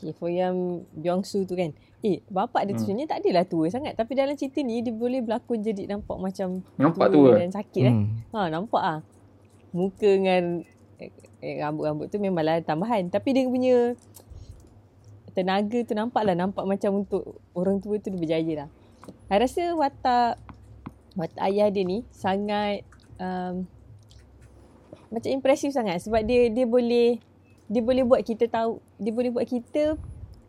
Okay, 0.04 0.12
for 0.20 0.28
yang 0.28 0.84
Byung-Soo 0.92 1.48
tu 1.48 1.56
kan. 1.56 1.72
Eh, 2.04 2.20
bapak 2.28 2.68
dia 2.68 2.76
tu 2.76 2.84
sebenarnya 2.84 3.16
tak 3.16 3.24
adalah 3.24 3.48
tua 3.48 3.72
sangat. 3.72 3.96
Tapi 3.96 4.12
dalam 4.20 4.36
cerita 4.36 4.60
ni, 4.60 4.84
dia 4.84 4.92
boleh 4.92 5.24
berlakon 5.24 5.64
jadi 5.64 5.88
nampak 5.88 6.20
macam 6.20 6.60
Nampak 6.76 7.08
tua? 7.08 7.40
dan 7.40 7.56
sakit 7.56 7.84
eh. 7.88 7.96
Hmm. 7.96 8.20
Ha, 8.36 8.52
nampak 8.52 8.84
ah. 8.84 9.00
Muka 9.72 10.04
dengan 10.04 10.68
eh, 11.00 11.12
eh, 11.40 11.64
rambut-rambut 11.64 12.12
tu 12.12 12.20
memanglah 12.20 12.60
tambahan. 12.60 13.08
Tapi 13.08 13.32
dia 13.32 13.48
punya 13.48 13.96
tenaga 15.32 15.80
tu 15.88 15.96
nampak 15.96 16.28
lah. 16.28 16.36
Nampak 16.36 16.68
macam 16.68 17.08
untuk 17.08 17.40
orang 17.56 17.80
tua 17.80 17.96
tu 18.04 18.12
dia 18.12 18.20
berjaya 18.20 18.54
lah. 18.68 18.70
I 19.32 19.40
rasa 19.40 19.72
watak, 19.72 20.36
watak 21.16 21.40
ayah 21.48 21.72
dia 21.72 21.88
ni 21.88 22.04
sangat 22.12 22.84
um, 23.24 23.64
macam 25.08 25.30
impresif 25.32 25.72
sangat. 25.72 26.04
Sebab 26.04 26.28
dia 26.28 26.52
dia 26.52 26.68
boleh 26.68 27.24
dia 27.72 27.80
boleh 27.80 28.04
buat 28.04 28.20
kita 28.28 28.52
tahu, 28.52 28.84
dia 29.00 29.16
boleh 29.16 29.32
buat 29.32 29.48
kita 29.48 29.96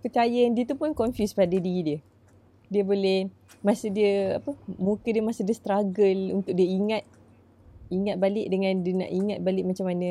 percaya 0.03 0.35
yang 0.45 0.59
dia 0.59 0.67
tu 0.67 0.75
pun 0.75 0.91
confused 0.93 1.39
pada 1.39 1.55
diri 1.55 1.81
dia. 1.87 1.99
Dia 2.69 2.83
boleh 2.83 3.31
masa 3.63 3.87
dia 3.89 4.43
apa 4.43 4.51
muka 4.77 5.09
dia 5.09 5.23
masa 5.23 5.47
dia 5.47 5.55
struggle 5.55 6.43
untuk 6.43 6.53
dia 6.53 6.67
ingat 6.67 7.07
ingat 7.89 8.17
balik 8.19 8.51
dengan 8.51 8.83
dia 8.83 8.93
nak 8.99 9.11
ingat 9.13 9.39
balik 9.41 9.65
macam 9.65 9.87
mana 9.87 10.11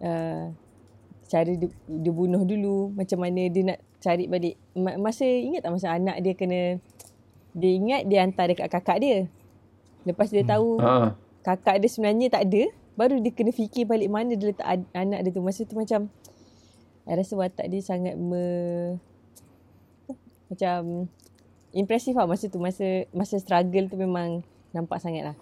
uh, 0.00 0.44
cara 1.26 1.52
dia, 1.58 1.68
dia 1.90 2.12
bunuh 2.14 2.46
dulu, 2.46 2.94
macam 2.94 3.18
mana 3.18 3.50
dia 3.50 3.74
nak 3.74 3.82
cari 3.98 4.30
balik. 4.30 4.54
Ma- 4.78 5.00
Masa 5.00 5.26
ingat 5.26 5.66
tak 5.66 5.74
masa 5.74 5.90
anak 5.90 6.22
dia 6.22 6.32
kena 6.38 6.78
dia 7.56 7.70
ingat 7.72 8.02
dia 8.06 8.22
hantar 8.22 8.52
dekat 8.52 8.68
kakak 8.70 8.98
dia. 9.02 9.18
Lepas 10.06 10.30
dia 10.30 10.46
tahu 10.46 10.78
ha. 10.78 11.18
Kakak 11.46 11.78
dia 11.78 11.86
sebenarnya 11.86 12.26
tak 12.26 12.50
ada, 12.50 12.66
baru 12.98 13.22
dia 13.22 13.30
kena 13.30 13.54
fikir 13.54 13.86
balik 13.86 14.10
mana 14.10 14.34
dia 14.34 14.50
letak 14.50 14.66
ad- 14.66 14.90
anak 14.90 15.22
dia 15.22 15.30
tu. 15.30 15.38
Masa 15.46 15.62
tu 15.62 15.78
macam 15.78 16.10
I 17.06 17.14
rasa 17.14 17.38
watak 17.38 17.70
dia 17.70 17.78
sangat 17.86 18.18
me, 18.18 18.42
macam 20.50 21.06
impresif 21.70 22.18
lah 22.18 22.26
masa 22.26 22.50
tu. 22.50 22.58
Masa 22.58 23.06
masa 23.14 23.38
struggle 23.38 23.86
tu 23.86 23.94
memang 23.94 24.42
nampak 24.74 24.98
sangat 24.98 25.30
lah. 25.30 25.36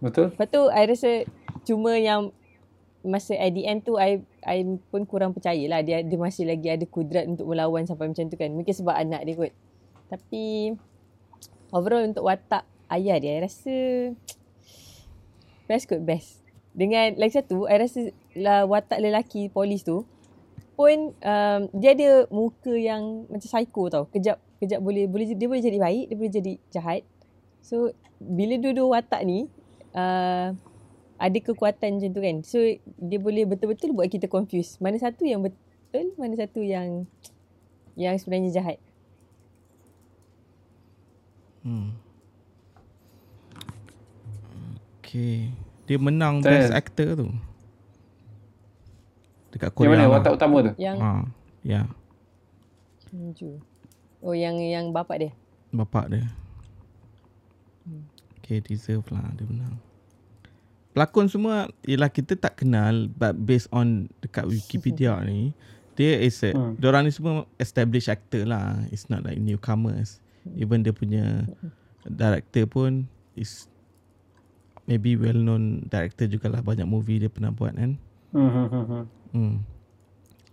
betul 0.00 0.32
Lepas 0.32 0.48
tu 0.48 0.62
I 0.72 0.88
rasa 0.88 1.28
cuma 1.68 2.00
yang 2.00 2.32
masa 3.04 3.36
at 3.36 3.52
the 3.52 3.68
end 3.68 3.84
tu 3.84 4.00
I 4.00 4.24
I 4.40 4.64
pun 4.88 5.04
kurang 5.04 5.36
percaya 5.36 5.62
lah 5.68 5.84
dia 5.84 6.00
dia 6.00 6.18
masih 6.18 6.48
lagi 6.48 6.72
ada 6.72 6.82
kudrat 6.88 7.28
untuk 7.28 7.44
melawan 7.44 7.84
sampai 7.84 8.08
macam 8.08 8.24
tu 8.32 8.40
kan. 8.40 8.48
Mungkin 8.56 8.72
sebab 8.72 8.96
anak 8.96 9.20
dia 9.28 9.36
kot. 9.36 9.52
Tapi 10.08 10.72
overall 11.76 12.08
untuk 12.08 12.24
watak 12.24 12.64
ayah 12.88 13.20
dia 13.20 13.36
I 13.36 13.44
rasa 13.44 13.76
Best 15.66 15.90
kot 15.90 16.02
best. 16.02 16.42
Dengan 16.76 17.16
lagi 17.18 17.38
satu, 17.38 17.66
I 17.66 17.76
rasa 17.80 18.12
lah 18.36 18.68
watak 18.68 19.00
lelaki 19.00 19.48
polis 19.48 19.82
tu 19.82 20.04
pun 20.76 21.16
um, 21.16 21.60
dia 21.72 21.96
ada 21.96 22.28
muka 22.28 22.76
yang 22.76 23.24
macam 23.32 23.48
psycho 23.48 23.88
tau. 23.88 24.04
Kejap 24.12 24.36
kejap 24.60 24.80
boleh 24.84 25.08
boleh 25.08 25.32
dia 25.32 25.48
boleh 25.48 25.64
jadi 25.64 25.80
baik, 25.80 26.04
dia 26.12 26.16
boleh 26.16 26.32
jadi 26.32 26.52
jahat. 26.68 27.02
So 27.64 27.96
bila 28.20 28.60
dua-dua 28.60 29.00
watak 29.00 29.24
ni 29.24 29.48
uh, 29.96 30.52
ada 31.16 31.38
kekuatan 31.40 31.96
macam 31.96 32.10
tu 32.12 32.20
kan. 32.20 32.36
So 32.44 32.60
dia 33.00 33.18
boleh 33.18 33.48
betul-betul 33.48 33.96
buat 33.96 34.12
kita 34.12 34.28
confuse. 34.28 34.76
Mana 34.78 35.00
satu 35.00 35.24
yang 35.24 35.40
betul, 35.40 36.12
mana 36.20 36.36
satu 36.36 36.60
yang 36.60 37.08
yang 37.96 38.14
sebenarnya 38.20 38.52
jahat. 38.60 38.78
Hmm. 41.64 42.05
Okay. 45.16 45.48
Dia 45.86 45.96
menang 45.96 46.44
Saya- 46.44 46.52
best 46.60 46.72
actor 46.74 47.08
tu. 47.16 47.28
Dekat 49.48 49.70
Yang 49.70 49.76
Korea. 49.78 49.88
mana 49.88 50.02
lah. 50.02 50.12
watak 50.12 50.32
utama 50.34 50.56
tu? 50.60 50.72
Yang 50.76 50.96
Ha, 50.98 51.10
ya, 51.64 51.82
Kim 53.00 53.32
Joo. 53.32 53.56
Oh 54.20 54.34
yang 54.34 54.58
yang 54.58 54.90
bapak 54.90 55.16
dia. 55.18 55.32
bapak 55.70 56.10
dia. 56.10 56.24
Okay, 58.38 58.60
deserve 58.60 59.08
lah 59.08 59.24
dia 59.32 59.46
menang. 59.46 59.80
Pelakon 60.92 61.26
semua 61.26 61.56
ialah 61.82 62.08
kita 62.08 62.34
tak 62.34 62.58
kenal 62.58 63.08
but 63.10 63.32
based 63.38 63.68
on 63.70 64.08
dekat 64.18 64.44
Wikipedia 64.44 65.16
ni 65.24 65.56
dia 65.92 66.20
is 66.20 66.36
a, 66.42 66.52
Hmm. 66.52 66.72
hmm. 66.72 66.74
diorang 66.76 67.02
ni 67.02 67.10
semua 67.10 67.32
established 67.56 68.06
actor 68.06 68.44
lah. 68.44 68.84
It's 68.90 69.08
not 69.08 69.22
like 69.22 69.38
newcomers. 69.38 70.20
Even 70.52 70.80
dia 70.80 70.92
punya 70.92 71.48
director 72.04 72.66
pun 72.66 73.08
is 73.32 73.64
maybe 74.86 75.14
well 75.14 75.36
known 75.36 75.84
director 75.86 76.24
jugalah 76.24 76.62
banyak 76.62 76.86
movie 76.86 77.18
dia 77.18 77.28
pernah 77.28 77.50
buat 77.50 77.74
kan. 77.74 77.98
Hmm, 78.30 78.50
hmm, 78.50 78.66
hmm, 78.66 78.84
hmm. 78.86 79.04
Hmm. 79.32 79.54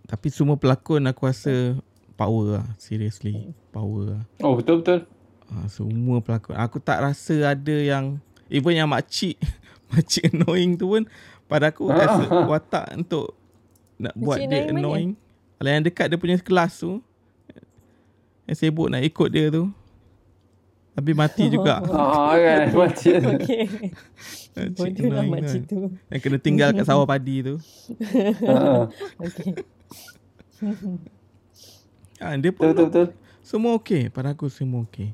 Tapi 0.04 0.28
semua 0.28 0.54
pelakon 0.54 1.02
aku 1.04 1.24
rasa 1.24 1.78
power 2.14 2.60
lah. 2.60 2.66
Seriously. 2.76 3.50
Power 3.70 4.02
lah. 4.10 4.22
Oh 4.38 4.54
betul 4.54 4.82
betul. 4.82 5.00
Ha, 5.48 5.66
semua 5.66 6.18
pelakon. 6.18 6.54
Aku 6.54 6.76
tak 6.78 7.00
rasa 7.00 7.54
ada 7.54 7.76
yang 7.76 8.18
even 8.46 8.74
yang 8.74 8.90
makcik 8.90 9.38
makcik 9.90 10.28
annoying 10.28 10.74
tu 10.74 10.90
pun 10.90 11.02
pada 11.44 11.70
aku 11.70 11.88
Ah. 11.88 12.04
as 12.04 12.16
a 12.24 12.44
watak 12.44 12.86
untuk 12.94 13.32
nak 13.94 14.12
buat 14.14 14.36
Makcik 14.36 14.48
dia 14.48 14.60
annoying 14.60 14.74
mana? 14.74 14.80
annoying. 14.80 15.10
Kalau 15.54 15.70
yang 15.70 15.84
dekat 15.84 16.06
dia 16.08 16.18
punya 16.18 16.36
kelas 16.36 16.72
tu 16.76 16.98
yang 18.44 18.56
sibuk 18.58 18.88
nak 18.88 19.00
ikut 19.00 19.28
dia 19.30 19.48
tu. 19.48 19.70
Tapi 20.94 21.10
mati 21.12 21.44
juga. 21.48 21.82
Ah 21.90 22.34
kan 22.34 22.60
macam 22.78 23.14
tu. 23.18 23.30
Okay. 23.44 23.64
Makcik 24.54 24.94
Bodoh 24.94 25.10
lah 25.10 25.24
makcik 25.26 25.62
tu. 25.64 25.74
tu. 25.90 25.98
Yang 26.08 26.20
kena 26.22 26.38
tinggal 26.38 26.68
kat 26.70 26.84
sawah 26.84 27.02
padi 27.04 27.42
tu. 27.42 27.58
Ha, 28.40 28.86
Okay. 29.18 29.50
Ha, 32.16 32.38
dia 32.38 32.48
Betul 32.48 32.54
pun 32.54 32.66
betul 32.70 32.86
betul. 32.86 33.06
Semua 33.42 33.76
okey 33.76 34.08
pada 34.08 34.30
aku 34.30 34.46
semua 34.46 34.86
okey. 34.86 35.10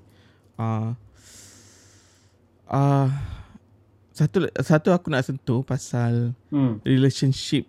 Ah 0.54 0.92
uh, 2.68 3.06
uh, 3.06 3.08
satu 4.12 4.38
satu 4.54 4.88
aku 4.92 5.08
nak 5.08 5.24
sentuh 5.24 5.64
pasal 5.64 6.36
Hmm. 6.52 6.76
relationship 6.84 7.64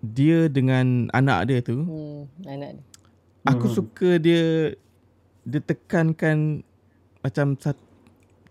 dia 0.00 0.48
dengan 0.48 1.12
anak 1.12 1.46
dia 1.46 1.58
tu. 1.60 1.76
Hmm, 1.78 2.24
anak 2.42 2.70
dia. 2.74 2.84
Aku 3.44 3.68
Hmm. 3.68 3.74
suka 3.76 4.10
dia 4.16 4.72
dia 5.42 5.60
tekankan 5.60 6.64
macam 7.22 7.56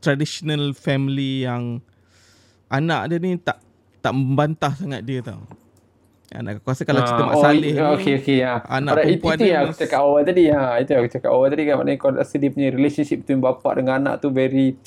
traditional 0.02 0.74
family 0.74 1.46
yang 1.46 1.84
anak 2.72 3.12
dia 3.12 3.18
ni 3.20 3.38
tak 3.38 3.60
tak 4.02 4.16
membantah 4.16 4.74
sangat 4.74 5.06
dia 5.06 5.22
tau. 5.22 5.44
Anak 6.32 6.64
aku 6.64 6.72
rasa 6.72 6.88
kalau 6.88 7.04
cerita 7.04 7.28
Mak 7.28 7.36
oh, 7.36 7.44
Saleh 7.44 7.72
oh, 7.76 7.92
ni 7.92 7.96
Okey 8.00 8.14
okey 8.24 8.38
ya. 8.40 8.64
anak 8.64 8.96
Alright, 8.96 9.20
perempuan 9.20 9.36
itu 9.36 9.44
dia 9.44 9.52
yang 9.52 9.64
aku 9.68 9.76
cakap 9.84 10.00
awal 10.00 10.22
tadi 10.24 10.44
ha. 10.48 10.80
Itu 10.80 10.90
yang 10.96 11.02
aku 11.04 11.12
cakap 11.12 11.30
awal 11.36 11.48
tadi 11.52 11.64
kan 11.68 11.76
maknanya 11.76 12.00
kau 12.00 12.12
rasa 12.16 12.36
dia 12.40 12.50
punya 12.56 12.70
relationship 12.72 13.18
between 13.28 13.44
bapa 13.44 13.70
dengan 13.76 13.94
anak 14.00 14.24
tu 14.24 14.32
very 14.32 14.80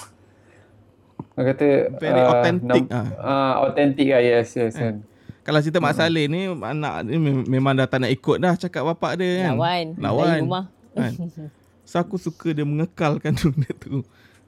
Orang 1.36 1.46
kata 1.52 1.68
Very 2.00 2.22
authentic, 2.24 2.82
nam- 2.88 2.94
ah. 2.94 3.08
ah 3.20 3.52
authentic 3.66 4.08
ah 4.08 4.22
yes 4.24 4.56
yes 4.56 4.72
kan. 4.72 5.04
Kalau 5.44 5.60
cerita 5.60 5.84
Mak 5.84 5.92
Saleh 5.92 6.24
ni 6.32 6.48
anak 6.48 6.94
mem- 7.12 7.44
memang 7.44 7.76
dah 7.76 7.86
tak 7.92 8.00
nak 8.00 8.10
ikut 8.14 8.40
dah 8.40 8.56
cakap 8.56 8.80
bapak 8.88 9.20
dia 9.20 9.44
kan. 9.44 9.60
Lawan. 9.60 9.86
Lawan. 10.00 10.24
Dari 10.24 10.42
rumah. 10.48 10.64
Kan? 10.96 11.12
So 11.84 12.00
aku 12.00 12.16
suka 12.16 12.50
dia 12.50 12.64
mengekalkan 12.64 13.36
benda 13.40 13.70
tu. 13.76 14.00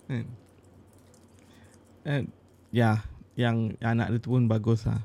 Kan? 0.09 0.27
And, 2.07 2.25
ya, 2.71 3.03
yang 3.35 3.75
anak 3.79 4.11
dia 4.11 4.19
tu 4.19 4.33
pun 4.33 4.47
bagus 4.47 4.87
lah. 4.87 5.03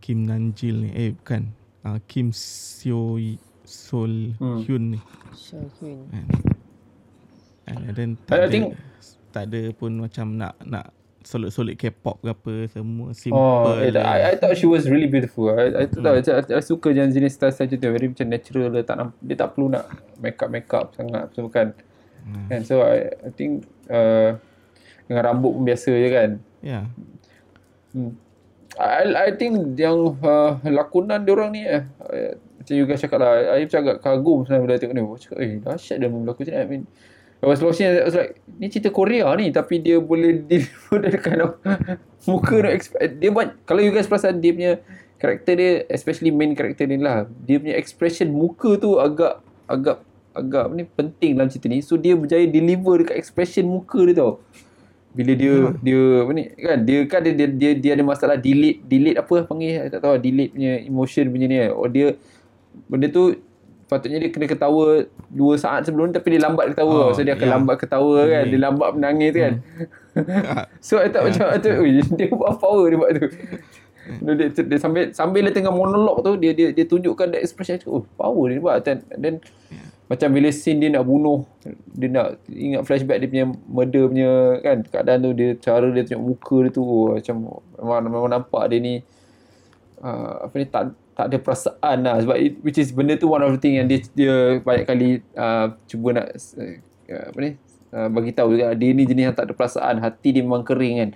Kim 0.00 0.24
Nanjil 0.24 0.86
ni. 0.86 0.90
Eh 0.94 1.10
bukan. 1.12 1.50
Uh, 1.82 1.98
Kim 2.06 2.30
Seo 2.30 3.18
Sol 3.66 4.32
Hmm. 4.38 4.62
Hyun 4.62 4.94
ni. 4.94 5.00
Sure, 5.34 5.66
Hyun. 5.78 6.06
Kan? 6.08 6.26
And 7.66 7.78
then 7.92 8.10
I 8.14 8.22
tak 8.24 8.36
ada, 8.38 8.46
think- 8.48 8.74
tak 9.34 9.44
ada 9.50 9.60
pun 9.74 9.98
macam 9.98 10.38
nak 10.38 10.54
nak 10.62 10.94
solid-solid 11.26 11.74
K-pop 11.74 12.22
ke 12.22 12.30
apa 12.30 12.52
semua 12.70 13.10
simple. 13.10 13.34
Oh, 13.34 13.74
eh, 13.82 13.90
je. 13.90 13.98
I, 13.98 14.30
I 14.30 14.34
thought 14.38 14.54
she 14.54 14.70
was 14.70 14.86
really 14.86 15.10
beautiful. 15.10 15.50
I, 15.50 15.74
I, 15.74 15.84
Hmm. 15.90 16.06
tahu, 16.06 16.14
I, 16.14 16.22
I, 16.22 16.42
I 16.54 16.62
suka 16.62 16.94
jenis 16.94 17.18
jenis 17.18 17.34
style 17.34 17.50
macam 17.50 17.76
tu. 17.82 17.88
Very 17.90 18.06
macam 18.14 18.26
natural 18.30 18.70
lah. 18.70 18.86
Tak, 18.86 18.96
dia 19.18 19.34
tak 19.34 19.48
perlu 19.58 19.66
nak 19.74 19.84
make 20.22 20.38
up 20.38 20.48
make 20.54 20.70
up 20.70 20.94
sangat. 20.94 21.34
So, 21.34 21.50
kan. 21.50 21.74
Hmm. 22.22 22.46
Kan? 22.46 22.60
So 22.62 22.86
I, 22.86 23.10
I 23.26 23.30
think 23.34 23.66
uh, 23.90 24.38
dengan 25.10 25.22
rambut 25.26 25.50
pun 25.54 25.62
biasa 25.66 25.90
je 25.90 26.08
kan. 26.10 26.30
Ya. 26.62 26.80
Hmm. 27.90 28.14
I, 28.76 29.08
I 29.08 29.30
think 29.34 29.78
yang 29.80 30.20
uh, 30.20 30.60
lakonan 30.68 31.24
dia 31.24 31.32
orang 31.32 31.50
ni 31.54 31.64
eh, 31.64 31.86
uh, 32.02 32.36
macam 32.60 32.74
you 32.76 32.84
guys 32.84 33.00
cakap 33.00 33.24
lah, 33.24 33.56
I 33.56 33.64
macam 33.64 33.80
agak 33.88 33.98
kagum 34.04 34.38
sebenarnya 34.44 34.62
bila 34.66 34.74
tengok 34.76 34.94
ni. 34.94 35.02
Cakap, 35.22 35.36
eh 35.40 35.50
dahsyat 35.64 35.96
dia 35.96 36.08
berlakon 36.12 36.42
macam 36.44 36.52
ni. 36.52 36.60
I 36.60 36.66
mean, 36.68 36.82
I 37.42 37.46
was 37.46 37.60
watching, 37.60 37.92
I 37.92 38.08
was 38.08 38.16
like, 38.16 38.40
ni 38.56 38.72
cerita 38.72 38.88
Korea 38.88 39.28
ni 39.36 39.52
tapi 39.52 39.78
dia 39.84 40.00
boleh 40.00 40.40
deliver 40.48 40.96
that 41.04 41.20
kind 41.20 41.40
of 41.44 41.50
muka 42.24 42.64
no 42.64 42.68
expect. 42.72 43.20
Dia 43.20 43.28
buat, 43.28 43.52
kalau 43.68 43.84
you 43.84 43.92
guys 43.92 44.08
perasan 44.08 44.40
dia 44.40 44.56
punya 44.56 44.72
karakter 45.20 45.54
dia, 45.56 45.72
especially 45.92 46.32
main 46.32 46.56
karakter 46.56 46.88
ni 46.88 46.96
lah, 46.96 47.28
dia 47.44 47.60
punya 47.60 47.76
expression 47.76 48.32
muka 48.32 48.80
tu 48.80 48.96
agak, 48.96 49.44
agak, 49.68 50.00
agak 50.32 50.64
ni 50.72 50.84
penting 50.88 51.36
dalam 51.36 51.52
cerita 51.52 51.68
ni. 51.68 51.84
So 51.84 52.00
dia 52.00 52.16
berjaya 52.16 52.48
deliver 52.48 53.04
dekat 53.04 53.20
expression 53.20 53.68
muka 53.68 54.00
dia 54.08 54.16
tau 54.16 54.40
bila 55.16 55.32
dia 55.32 55.54
dia 55.80 56.00
apa 56.20 56.30
ni 56.36 56.44
kan 56.60 56.78
dia 56.84 56.98
kan 57.08 57.20
dia 57.24 57.32
dia, 57.32 57.48
dia, 57.48 57.70
dia 57.72 57.90
ada 57.96 58.04
masalah 58.04 58.36
delete 58.36 58.84
delete 58.84 59.16
apa 59.16 59.48
panggil 59.48 59.88
tak 59.88 60.04
tahu 60.04 60.12
lah, 60.12 60.20
delete 60.20 60.52
punya 60.52 60.72
emotion 60.84 61.24
punya 61.32 61.46
ni 61.48 61.56
kan. 61.56 61.70
oh 61.72 61.88
dia 61.88 62.06
benda 62.84 63.08
tu 63.08 63.32
patutnya 63.86 64.18
dia 64.18 64.30
kena 64.34 64.50
ketawa 64.50 65.06
2 65.30 65.62
saat 65.62 65.86
sebelum 65.86 66.10
tapi 66.10 66.34
dia 66.34 66.42
lambat 66.42 66.74
ketawa. 66.74 67.10
Oh, 67.10 67.14
so 67.14 67.22
dia 67.22 67.38
akan 67.38 67.48
ya. 67.48 67.52
lambat 67.54 67.76
ketawa 67.78 68.18
kan. 68.26 68.42
Hmm. 68.42 68.50
dia 68.50 68.60
lambat 68.60 68.88
menangis 68.98 69.30
tu 69.30 69.40
kan. 69.42 69.54
So 70.80 70.96
I 70.96 71.12
tak 71.12 71.28
macam 71.28 71.44
I 71.52 71.60
tak, 71.60 71.76
ui, 71.76 72.00
dia 72.18 72.32
buat 72.32 72.56
power 72.56 72.88
dia 72.88 72.98
buat 72.98 73.10
tu. 73.14 73.28
Dia, 74.06 74.32
dia, 74.38 74.48
dia, 74.48 74.78
sambil 74.80 75.10
sambil 75.12 75.44
dia 75.44 75.52
tengah 75.52 75.74
monolog 75.74 76.22
tu 76.22 76.38
dia 76.38 76.54
dia 76.56 76.70
dia 76.70 76.86
tunjukkan 76.86 77.36
that 77.36 77.42
expression 77.42 77.76
oh 77.86 78.02
power 78.16 78.48
dia 78.48 78.58
buat. 78.58 78.80
Dan 78.80 79.04
then 79.12 79.44
macam 80.06 80.30
bila 80.30 80.48
scene 80.54 80.78
dia 80.78 80.90
nak 80.94 81.02
bunuh 81.02 81.42
dia 81.90 82.06
nak 82.06 82.38
ingat 82.46 82.86
flashback 82.86 83.18
dia 83.26 83.28
punya 83.28 83.46
murder 83.66 84.06
punya 84.06 84.30
kan 84.62 84.76
keadaan 84.86 85.18
tu 85.26 85.30
dia 85.34 85.48
cara 85.58 85.86
dia 85.90 86.06
tunjuk 86.06 86.22
muka 86.22 86.56
dia 86.62 86.70
tu 86.70 86.82
oh, 86.86 87.10
macam 87.18 87.36
memang, 87.74 87.98
memang 88.06 88.30
nampak 88.30 88.64
dia 88.70 88.78
ni 88.78 88.94
uh, 89.98 90.46
apa 90.46 90.54
ni 90.54 90.66
tak 90.70 90.94
tak 91.16 91.32
ada 91.32 91.36
perasaan 91.40 91.96
lah. 92.04 92.20
Sebab 92.20 92.36
it, 92.36 92.60
which 92.60 92.76
is 92.76 92.92
benda 92.92 93.16
tu 93.16 93.32
one 93.32 93.40
of 93.40 93.48
the 93.56 93.60
thing 93.60 93.80
yang 93.80 93.88
dia 93.88 94.04
dia 94.12 94.60
banyak 94.60 94.84
kali 94.84 95.24
uh, 95.32 95.72
cuba 95.88 96.20
nak 96.20 96.26
uh, 96.36 97.24
apa 97.32 97.38
ni 97.40 97.50
uh, 97.96 98.08
bagi 98.12 98.30
tahu 98.36 98.52
juga. 98.52 98.76
Dia 98.76 98.92
ni 98.92 99.08
jenis 99.08 99.32
yang 99.32 99.36
tak 99.36 99.48
ada 99.48 99.56
perasaan. 99.56 100.04
Hati 100.04 100.36
dia 100.36 100.44
memang 100.44 100.60
kering 100.60 100.96
kan. 101.00 101.10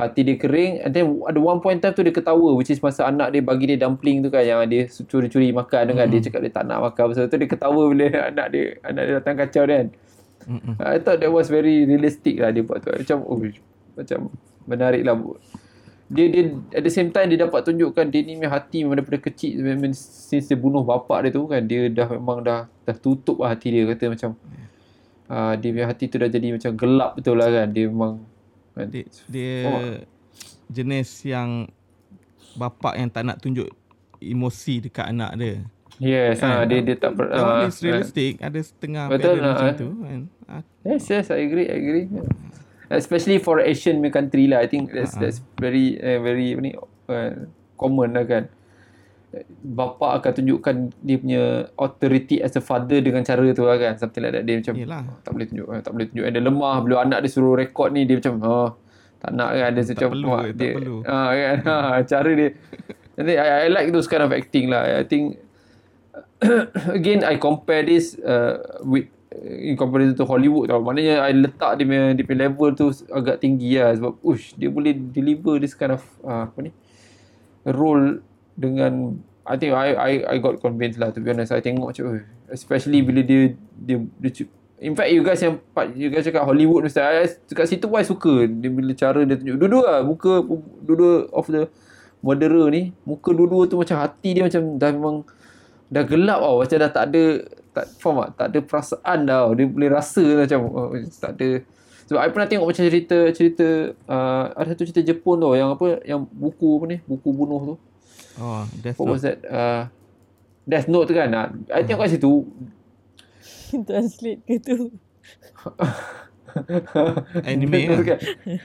Hati 0.00 0.24
dia 0.24 0.40
kering 0.40 0.80
and 0.80 0.96
then 0.96 1.20
ada 1.28 1.36
one 1.36 1.60
point 1.60 1.76
time 1.84 1.92
tu 1.92 2.00
dia 2.00 2.08
ketawa 2.08 2.56
which 2.56 2.72
is 2.72 2.80
masa 2.80 3.04
anak 3.04 3.36
dia 3.36 3.44
bagi 3.44 3.68
dia 3.68 3.84
dumpling 3.84 4.24
tu 4.24 4.32
kan 4.32 4.40
yang 4.40 4.64
dia 4.64 4.88
curi-curi 4.88 5.52
makan 5.52 5.92
tu 5.92 5.94
kan. 6.00 6.06
Dia 6.08 6.20
cakap 6.24 6.40
dia 6.40 6.52
tak 6.56 6.64
nak 6.64 6.88
makan 6.88 7.12
pasal 7.12 7.28
tu 7.28 7.36
dia 7.36 7.44
ketawa 7.44 7.82
bila 7.92 8.08
anak 8.32 8.46
dia 8.56 8.80
anak 8.80 9.02
dia 9.04 9.12
datang 9.20 9.36
kacau 9.36 9.62
dia 9.68 9.76
kan. 9.84 9.88
Mm-mm. 10.48 10.74
I 10.80 10.96
thought 11.04 11.20
that 11.20 11.28
was 11.28 11.52
very 11.52 11.84
realistic 11.84 12.40
lah 12.40 12.48
dia 12.48 12.64
buat 12.64 12.80
tu. 12.80 12.88
Macam 12.88 13.20
oh 13.28 13.36
macam 13.92 14.32
menarik 14.64 15.04
lah 15.04 15.12
dia 16.10 16.26
dia 16.26 16.42
at 16.74 16.82
the 16.82 16.90
same 16.90 17.14
time 17.14 17.30
dia 17.30 17.38
dapat 17.38 17.62
tunjukkan 17.62 18.10
dia 18.10 18.26
ni 18.26 18.34
punya 18.34 18.50
hati 18.50 18.82
memang 18.82 18.98
daripada 18.98 19.22
kecil 19.22 19.62
memang 19.62 19.94
since 19.94 20.50
dia 20.50 20.58
bunuh 20.58 20.82
bapak 20.82 21.22
dia 21.22 21.30
tu 21.30 21.46
kan 21.46 21.62
dia 21.62 21.86
dah 21.86 22.10
memang 22.10 22.42
dah 22.42 22.66
dah 22.82 22.96
tutup 22.98 23.38
lah 23.38 23.54
hati 23.54 23.70
dia 23.70 23.86
kata 23.86 24.10
macam 24.10 24.30
uh, 25.30 25.54
dia 25.54 25.70
punya 25.70 25.86
hati 25.86 26.04
tu 26.10 26.18
dah 26.18 26.26
jadi 26.26 26.50
macam 26.50 26.74
gelap 26.74 27.14
betul 27.14 27.38
lah 27.38 27.46
kan 27.46 27.70
dia 27.70 27.86
memang 27.86 28.18
kan, 28.74 28.86
Dia, 28.90 29.04
dia 29.30 29.54
Oh. 29.62 29.98
jenis 30.66 31.08
yang 31.22 31.70
bapak 32.54 32.98
yang 32.98 33.06
tak 33.06 33.22
nak 33.22 33.38
tunjuk 33.38 33.70
emosi 34.18 34.82
dekat 34.82 35.06
anak 35.08 35.38
dia. 35.38 35.62
yes 36.02 36.42
ha, 36.42 36.66
dia 36.66 36.82
dia 36.82 36.98
tak 36.98 37.14
ber, 37.14 37.30
Kalau 37.30 37.54
ah, 37.54 37.64
it's 37.64 37.78
realistic, 37.80 38.42
ada 38.42 38.58
setengah 38.58 39.06
Betul 39.06 39.38
lah, 39.38 39.54
macam 39.54 39.68
eh. 39.70 39.76
tu 39.78 39.88
kan. 40.02 40.20
Ah, 40.44 40.62
Yes, 40.80 41.06
yes, 41.06 41.28
I 41.30 41.44
agree, 41.44 41.68
I 41.68 41.76
agree. 41.78 42.06
Especially 42.90 43.38
for 43.38 43.62
Asian 43.62 44.02
country 44.10 44.50
lah 44.50 44.60
I 44.62 44.66
think 44.66 44.90
that's 44.90 45.14
uh-huh. 45.14 45.22
that's 45.22 45.38
very 45.58 45.94
uh, 46.02 46.18
very 46.18 46.58
ni 46.58 46.74
uh, 47.06 47.46
common 47.78 48.18
lah 48.18 48.26
kan 48.26 48.44
bapa 49.62 50.18
akan 50.18 50.42
tunjukkan 50.42 50.76
dia 51.06 51.16
punya 51.22 51.42
authority 51.78 52.42
as 52.42 52.58
a 52.58 52.62
father 52.62 52.98
dengan 52.98 53.22
cara 53.22 53.46
tu 53.54 53.62
lah 53.62 53.78
kan 53.78 53.94
something 53.94 54.18
like 54.18 54.34
that 54.34 54.42
dia 54.42 54.58
macam 54.58 54.74
Yelah. 54.74 55.02
tak 55.22 55.30
boleh 55.30 55.46
tunjuk 55.46 55.66
tak 55.86 55.92
boleh 55.94 56.06
tunjuk 56.10 56.24
dia 56.26 56.42
lemah 56.42 56.76
bila 56.82 56.94
anak 57.06 57.22
dia 57.22 57.30
suruh 57.30 57.54
record 57.54 57.94
ni 57.94 58.10
dia 58.10 58.18
macam 58.18 58.42
oh, 58.42 58.74
tak 59.22 59.30
nak 59.38 59.50
kan 59.54 59.70
dia 59.70 59.82
macam 59.86 60.08
perlu, 60.10 60.28
oh, 60.34 60.42
dia, 60.50 60.72
perlu. 60.74 60.96
Ha, 61.06 61.18
kan? 61.38 61.56
ha, 61.62 61.76
cara 62.10 62.30
dia 62.34 62.48
I, 63.20 63.46
I 63.46 63.70
like 63.70 63.94
those 63.94 64.10
kind 64.10 64.26
of 64.26 64.34
acting 64.34 64.66
lah 64.66 64.82
I 64.82 65.06
think 65.06 65.38
again 66.98 67.22
I 67.22 67.38
compare 67.38 67.86
this 67.86 68.18
uh, 68.18 68.82
with 68.82 69.06
in 69.40 69.74
comparison 69.74 70.12
to 70.12 70.28
Hollywood 70.28 70.68
tau. 70.68 70.84
Maknanya 70.84 71.24
I 71.24 71.32
letak 71.32 71.80
dia 71.80 71.84
punya, 71.88 72.04
dia 72.12 72.24
punya 72.24 72.40
level 72.48 72.68
tu 72.76 72.86
agak 73.08 73.40
tinggi 73.40 73.80
lah. 73.80 73.96
Sebab 73.96 74.12
ush, 74.20 74.52
dia 74.60 74.68
boleh 74.68 74.92
deliver 74.92 75.56
this 75.56 75.72
kind 75.72 75.96
of 75.96 76.04
uh, 76.20 76.44
apa 76.48 76.68
ni 76.68 76.70
role 77.64 78.20
dengan 78.54 79.16
I 79.48 79.56
think 79.56 79.72
I 79.72 79.96
I 79.96 80.12
I 80.28 80.36
got 80.38 80.60
convinced 80.60 81.00
lah 81.00 81.10
to 81.16 81.24
be 81.24 81.32
honest. 81.32 81.56
I 81.56 81.64
tengok 81.64 81.96
macam 81.96 82.20
especially 82.52 83.00
bila 83.00 83.24
dia 83.24 83.56
dia, 83.80 83.96
dia 84.20 84.48
In 84.80 84.96
fact 84.96 85.12
you 85.12 85.20
guys 85.20 85.36
yang 85.44 85.60
part 85.76 85.92
you 85.92 86.08
guys 86.08 86.24
cakap 86.24 86.48
Hollywood 86.48 86.88
mesti 86.88 87.04
I 87.04 87.28
dekat 87.28 87.68
situ 87.68 87.84
I 87.92 88.00
suka 88.00 88.48
dia 88.48 88.72
bila 88.72 88.96
cara 88.96 89.28
dia 89.28 89.36
tunjuk 89.36 89.60
dua-dua 89.60 89.84
lah 89.84 90.00
muka 90.00 90.40
dua-dua 90.80 91.28
of 91.36 91.52
the 91.52 91.68
murderer 92.24 92.72
ni 92.72 92.96
muka 93.04 93.28
dua-dua 93.36 93.68
tu 93.68 93.76
macam 93.76 94.00
hati 94.00 94.40
dia 94.40 94.48
macam 94.48 94.80
dah 94.80 94.88
memang 94.88 95.16
dah 95.92 96.00
gelap 96.00 96.40
tau 96.40 96.64
macam 96.64 96.76
dah 96.80 96.90
tak 96.96 97.04
ada 97.12 97.24
tak 97.70 97.86
faham 97.96 98.20
tak 98.20 98.30
tak 98.32 98.46
ada 98.48 98.58
perasaan 98.60 99.18
dah 99.24 99.42
dia 99.52 99.64
boleh 99.64 99.88
rasa 99.88 100.22
macam 100.22 100.60
oh, 100.66 100.90
tak 101.16 101.32
ada 101.34 101.62
sebab 102.04 102.20
I 102.20 102.30
pernah 102.30 102.48
tengok 102.48 102.66
macam 102.66 102.82
cerita 102.82 103.18
cerita 103.30 103.66
uh, 104.04 104.44
ada 104.52 104.66
satu 104.68 104.82
cerita 104.82 105.02
Jepun 105.02 105.38
tu 105.38 105.54
yang 105.54 105.70
apa 105.70 106.02
yang 106.02 106.26
buku 106.26 106.68
apa 106.76 106.84
ni 106.86 106.98
buku 107.04 107.30
bunuh 107.30 107.62
tu 107.64 107.76
Oh, 108.38 108.62
Death 108.74 108.96
What 108.96 109.04
Note. 109.04 109.12
was 109.12 109.22
that? 109.22 109.38
Uh, 109.42 109.82
Death 110.64 110.86
Note 110.86 111.10
tu 111.10 111.14
kan. 111.14 111.28
Uh, 111.28 111.50
I 111.68 111.82
tengok 111.82 112.06
kat 112.06 112.14
situ. 112.14 112.46
Translate 113.88 114.40
ke 114.46 114.56
tu? 114.56 114.94
Anime 117.44 117.90
lah. 117.90 118.00
kan? 118.06 118.18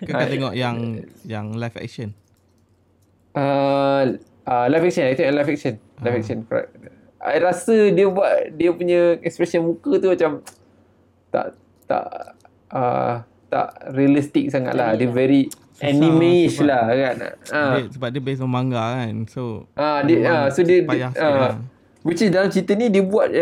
Kau 0.06 0.26
tengok 0.26 0.54
yang 0.54 1.02
yang 1.26 1.54
live 1.54 1.76
action? 1.76 2.14
Uh, 3.36 4.16
uh, 4.46 4.66
live 4.70 4.86
action. 4.86 5.06
I 5.06 5.14
tengok 5.14 5.34
live 5.34 5.50
action. 5.50 5.76
Live 6.00 6.14
Ah. 6.14 6.20
action. 6.20 6.38
Correct. 6.46 6.70
I 7.28 7.38
rasa 7.40 7.90
dia 7.90 8.06
buat 8.06 8.32
dia 8.52 8.70
punya 8.70 9.00
expression 9.20 9.66
muka 9.66 9.98
tu 9.98 10.08
macam 10.08 10.46
tak 11.30 11.58
tak 11.84 12.06
uh, 12.70 13.14
tak 13.48 13.68
realistic 13.92 14.48
sangat 14.48 14.74
lah. 14.74 14.94
Dia 14.94 15.08
very 15.08 15.48
anime-ish 15.78 16.58
sebab- 16.58 16.68
lah 16.68 16.84
kan. 16.88 17.16
Uh, 17.46 17.76
Dia, 17.76 17.84
sebab 17.92 18.08
dia 18.10 18.22
based 18.22 18.40
on 18.40 18.48
manga 18.48 18.80
kan. 18.80 19.26
So 19.26 19.66
Ah, 19.74 20.02
dia 20.02 20.24
ah, 20.24 20.46
so 20.48 20.62
dia, 20.62 20.82
dia 20.82 21.12
ah, 21.12 21.52
lah. 21.52 21.54
which 22.02 22.20
is 22.20 22.30
dalam 22.30 22.48
cerita 22.48 22.74
ni 22.74 22.88
dia 22.88 23.02
buat 23.02 23.34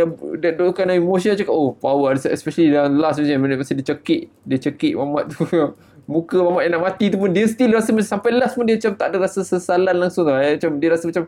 those 0.56 0.74
kind 0.74 0.90
of 0.90 0.98
emotion 0.98 1.36
cakap 1.36 1.52
oh 1.52 1.72
power 1.74 2.16
especially 2.16 2.72
dalam 2.72 2.96
last 2.96 3.20
macam 3.20 3.38
mana 3.38 3.60
masa 3.60 3.76
dia 3.76 3.86
cekik 3.86 4.32
dia 4.42 4.58
cekik 4.58 4.96
Muhammad 4.96 5.30
tu 5.30 5.44
muka 6.06 6.36
Muhammad 6.38 6.64
yang 6.64 6.74
nak 6.74 6.84
mati 6.86 7.08
tu 7.08 7.18
pun 7.18 7.28
dia 7.28 7.44
still 7.46 7.72
rasa 7.72 7.92
macam 7.92 8.08
sampai 8.10 8.32
last 8.34 8.56
pun 8.56 8.64
dia 8.64 8.76
macam 8.76 8.94
tak 8.94 9.08
ada 9.08 9.18
rasa 9.20 9.40
sesalan 9.42 9.96
langsung 9.98 10.24
tau 10.24 10.36
Eh, 10.36 10.56
macam 10.56 10.72
dia 10.80 10.90
rasa 10.90 11.06
macam 11.06 11.24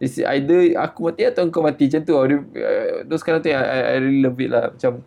it's 0.00 0.20
either 0.20 0.76
aku 0.76 1.08
mati 1.08 1.22
atau 1.28 1.48
kau 1.48 1.64
mati. 1.64 1.88
Macam 1.88 2.02
tu. 2.04 2.14
Dia 2.14 2.36
uh, 2.36 2.86
those 3.08 3.24
kind 3.24 3.40
of 3.40 3.42
thing 3.42 3.56
I, 3.56 3.64
I, 3.64 3.78
I 3.80 3.94
really 4.00 4.22
love 4.24 4.38
it 4.40 4.50
lah. 4.52 4.72
Macam 4.72 5.04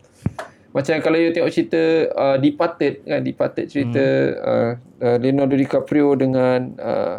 macam 0.70 1.02
kalau 1.02 1.18
you 1.18 1.34
tengok 1.34 1.50
cerita 1.50 1.82
uh, 2.14 2.38
Departed 2.38 3.02
kan? 3.02 3.26
Departed 3.26 3.66
cerita 3.74 4.06
hmm. 4.06 4.38
uh, 4.38 4.72
uh, 5.02 5.18
Leonardo 5.18 5.58
DiCaprio 5.58 6.14
dengan 6.14 6.78
uh, 6.78 7.18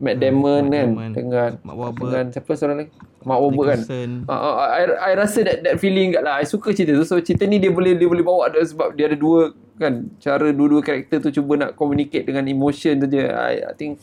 Matt 0.00 0.16
Damon 0.24 0.72
Matt 0.72 0.72
kan? 0.72 0.88
Damon. 0.88 1.10
dengan 1.12 1.50
Mark 1.60 1.76
Wahlberg. 1.76 2.08
dengan 2.08 2.24
siapa 2.32 2.50
seorang 2.56 2.76
lagi? 2.80 2.90
Mark 3.28 3.40
Wahlberg 3.44 3.68
kan? 3.68 3.80
Uh, 4.24 4.32
uh, 4.32 4.54
I, 4.72 4.82
I 4.88 5.10
rasa 5.20 5.44
that 5.44 5.68
that 5.68 5.76
feeling 5.76 6.16
kat 6.16 6.24
lah. 6.24 6.40
I 6.40 6.48
suka 6.48 6.72
cerita 6.72 6.96
tu. 6.96 7.04
So 7.04 7.20
cerita 7.20 7.44
ni 7.44 7.60
dia 7.60 7.68
boleh 7.68 7.92
dia 7.92 8.08
boleh 8.08 8.24
bawa 8.24 8.48
ada 8.48 8.64
sebab 8.64 8.96
dia 8.96 9.12
ada 9.12 9.20
dua 9.20 9.52
kan? 9.76 10.08
Cara 10.16 10.48
dua-dua 10.48 10.80
karakter 10.80 11.20
tu 11.20 11.28
cuba 11.28 11.60
nak 11.60 11.70
communicate 11.76 12.24
dengan 12.24 12.48
emotion 12.48 12.96
tu 13.04 13.06
je. 13.06 13.20
I, 13.20 13.68
I 13.68 13.74
think 13.76 14.00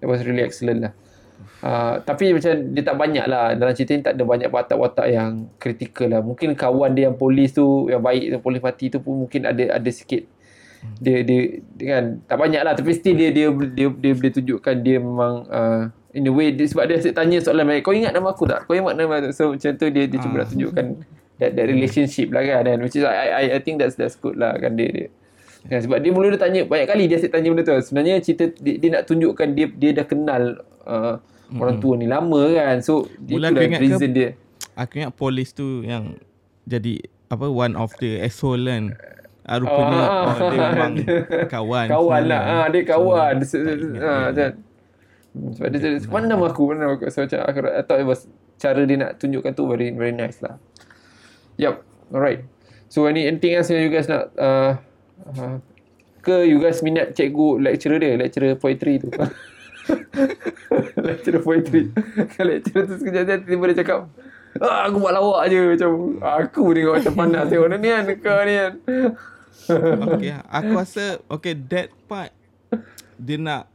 that 0.00 0.08
was 0.08 0.24
really 0.24 0.40
excellent 0.40 0.80
lah 0.80 1.03
Uh, 1.64 1.96
tapi 2.04 2.36
macam 2.36 2.76
dia 2.76 2.82
tak 2.84 2.96
banyak 3.00 3.24
lah. 3.24 3.56
Dalam 3.56 3.72
cerita 3.72 3.96
ni 3.96 4.04
tak 4.04 4.20
ada 4.20 4.24
banyak 4.28 4.52
watak-watak 4.52 5.08
yang 5.08 5.48
kritikal 5.56 6.12
lah. 6.12 6.20
Mungkin 6.20 6.52
kawan 6.52 6.92
dia 6.92 7.08
yang 7.08 7.16
polis 7.16 7.56
tu 7.56 7.88
yang 7.88 8.04
baik 8.04 8.36
tu 8.36 8.38
polis 8.44 8.60
mati 8.60 8.92
tu 8.92 9.00
pun 9.00 9.24
mungkin 9.24 9.48
ada 9.48 9.80
ada 9.80 9.88
sikit. 9.88 10.28
Dia 11.00 11.24
dia, 11.24 11.64
dia 11.72 11.86
kan 11.88 12.04
tak 12.28 12.36
banyak 12.36 12.60
lah. 12.60 12.76
Tapi 12.76 12.92
still 12.92 13.16
dia 13.16 13.32
dia 13.32 13.48
dia, 13.48 13.88
dia, 13.88 14.12
boleh 14.12 14.32
tunjukkan 14.36 14.74
dia 14.84 15.00
memang 15.00 15.48
uh, 15.48 15.88
in 16.12 16.28
a 16.28 16.32
way 16.36 16.52
dia, 16.52 16.68
sebab 16.68 16.84
dia 16.84 17.00
asyik 17.00 17.16
tanya 17.16 17.40
soalan 17.40 17.64
baik 17.64 17.80
kau 17.80 17.96
ingat 17.96 18.12
nama 18.12 18.36
aku 18.36 18.44
tak? 18.44 18.68
Kau 18.68 18.76
ingat 18.76 19.00
nama? 19.00 19.24
Aku 19.24 19.32
so 19.32 19.56
macam 19.56 19.72
tu 19.80 19.86
dia 19.88 20.04
dia 20.04 20.18
cuba 20.20 20.36
Ah. 20.36 20.40
nak 20.44 20.48
tunjukkan 20.52 20.86
that, 21.40 21.50
that 21.56 21.64
relationship 21.64 22.28
lah 22.28 22.44
kan 22.44 22.68
and 22.68 22.84
which 22.84 23.00
is 23.00 23.08
I, 23.08 23.40
I 23.40 23.44
I 23.56 23.60
think 23.64 23.80
that's 23.80 23.96
that's 23.96 24.20
good 24.20 24.36
lah 24.36 24.52
kan 24.60 24.76
dia, 24.76 24.92
dia. 24.92 25.06
Kan, 25.64 25.80
sebab 25.80 25.96
dia 26.04 26.12
mula 26.12 26.28
dia 26.28 26.36
tanya 26.36 26.60
banyak 26.68 26.84
kali 26.92 27.08
dia 27.08 27.16
asyik 27.16 27.32
tanya 27.32 27.48
benda 27.56 27.64
tu. 27.64 27.72
Sebenarnya 27.80 28.20
cerita 28.20 28.52
dia, 28.60 28.76
dia 28.76 28.88
nak 29.00 29.08
tunjukkan 29.08 29.48
dia 29.56 29.66
dia 29.72 29.90
dah 29.96 30.04
kenal 30.04 30.60
uh, 30.84 31.24
orang 31.52 31.76
tua 31.78 31.94
ni 31.94 32.06
lama 32.06 32.40
kan 32.50 32.76
so 32.78 33.04
Mula 33.20 33.48
itulah 33.48 33.62
aku 33.68 33.80
reason 33.80 34.10
ke- 34.10 34.14
dia. 34.14 34.28
Aku 34.74 34.92
ingat 34.96 35.12
polis 35.12 35.50
tu 35.50 35.80
yang 35.80 36.18
jadi 36.64 36.98
apa 37.28 37.46
one 37.46 37.74
of 37.74 37.92
the 37.98 38.18
asshole 38.18 38.64
kan. 38.64 38.96
Ah, 39.42 39.56
rupanya 39.56 40.00
Ah. 40.00 40.24
oh, 40.24 40.36
dia 40.48 40.58
memang 40.66 40.92
kawan. 41.54 41.86
kawan 41.86 42.22
lah. 42.24 42.42
Ah 42.42 42.66
dia 42.66 42.82
kawan. 42.82 43.34
So, 43.42 43.60
so, 43.60 43.70
ah, 43.98 44.28
macam 44.28 44.50
Hmm, 45.30 45.50
sebab 45.50 45.66
dia 45.68 45.78
cakap, 45.98 46.06
mana 46.08 46.24
nama 46.28 46.46
aku 46.46 46.62
mana 46.64 46.78
nama 46.80 46.94
aku. 46.94 47.10
So 47.10 47.18
macam 47.20 47.42
aku 47.42 47.58
I 47.64 47.82
thought 47.82 47.98
it 47.98 48.06
was 48.06 48.22
cara 48.56 48.78
dia 48.82 48.94
nak 48.96 49.18
tunjukkan 49.18 49.50
tu 49.52 49.66
very 49.66 49.90
very 49.90 50.10
nice 50.10 50.38
lah. 50.38 50.62
Yup 51.56 51.82
alright. 52.08 52.46
So 52.86 53.04
any 53.04 53.26
anything 53.26 53.52
else 53.52 53.66
yang 53.66 53.82
you 53.82 53.90
guys 53.90 54.06
nak 54.06 54.30
uh, 54.34 54.78
uh, 55.28 55.58
ke? 56.20 56.46
You 56.46 56.58
guys 56.58 56.80
minat 56.80 57.12
cikgu 57.12 57.58
lecturer 57.60 57.98
dia? 57.98 58.14
Lecturer 58.14 58.54
poetry 58.54 58.96
tu 58.96 59.10
lecturer 60.98 61.40
poetry 61.40 61.90
kan 62.30 62.44
lecturer 62.44 62.84
tu 62.84 62.94
sekejap 62.96 63.22
tiba-tiba 63.42 63.64
dia 63.70 63.78
cakap 63.80 63.98
ah, 64.58 64.86
aku 64.86 64.96
buat 64.98 65.12
lawak 65.12 65.42
je 65.46 65.60
macam 65.70 65.90
aku 66.18 66.62
tengok 66.72 66.94
macam 66.96 67.12
pandang 67.14 67.44
tengok 67.46 67.68
ni 67.70 67.88
kan 67.88 68.04
kau 68.18 68.40
ni 68.42 68.54
kan 68.54 68.72
Okay, 70.10 70.34
aku 70.44 70.70
rasa 70.74 71.04
okay 71.26 71.54
that 71.54 71.88
part 72.04 72.34
dia 73.16 73.36
nak 73.36 73.70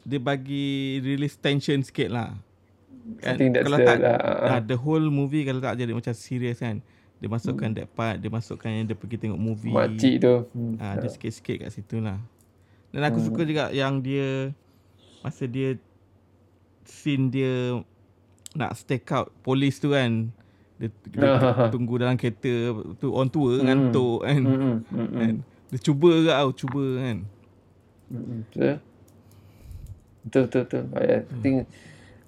dia 0.00 0.16
bagi 0.16 1.02
release 1.02 1.34
tension 1.34 1.82
sikit 1.82 2.08
lah. 2.08 2.30
That's 3.18 3.36
kalau 3.36 3.74
the- 3.76 3.84
tak 3.84 3.98
uh, 3.98 4.62
the 4.62 4.78
whole 4.78 5.02
movie 5.04 5.42
kalau 5.42 5.58
tak 5.58 5.76
jadi 5.76 5.90
macam 5.90 6.14
serius 6.14 6.62
kan. 6.62 6.78
Dia 7.18 7.26
masukkan 7.26 7.68
Hmm. 7.68 7.76
that 7.76 7.88
part, 7.90 8.16
dia 8.16 8.30
masukkan 8.30 8.70
yang 8.70 8.86
dia 8.86 8.94
pergi 8.94 9.18
tengok 9.18 9.36
movie. 9.36 9.74
makcik 9.74 10.14
tu 10.20 10.46
Hmm. 10.48 10.78
Ah, 10.78 10.94
dia 10.94 11.10
sikit-sikit 11.10 11.56
kat 11.58 11.70
situ 11.70 11.98
lah. 11.98 12.22
Dan 12.88 13.02
aku 13.02 13.18
suka 13.18 13.42
juga 13.42 13.68
yang 13.70 13.98
dia 13.98 14.54
masa 15.26 15.50
dia 15.50 15.74
scene 16.86 17.34
dia 17.34 17.82
nak 18.54 18.78
stake 18.78 19.10
out 19.10 19.34
polis 19.42 19.82
tu 19.82 19.90
kan. 19.90 20.30
Dia, 20.78 20.88
dia 21.10 21.30
tunggu 21.74 21.98
dalam 21.98 22.14
kereta 22.14 22.70
tu 23.02 23.10
on 23.10 23.26
tour 23.26 23.58
ngantuk 23.58 24.22
kan. 24.22 24.42
Mm-mm, 24.46 24.76
mm-mm. 24.86 25.18
kan. 25.18 25.34
Dia 25.74 25.78
cuba 25.82 26.10
ke 26.14 26.30
tau, 26.30 26.50
cuba 26.54 26.84
kan. 27.02 27.16
Betul. 28.06 28.78
Betul 30.30 30.42
betul. 30.46 30.84
I 30.94 31.26
think 31.42 31.66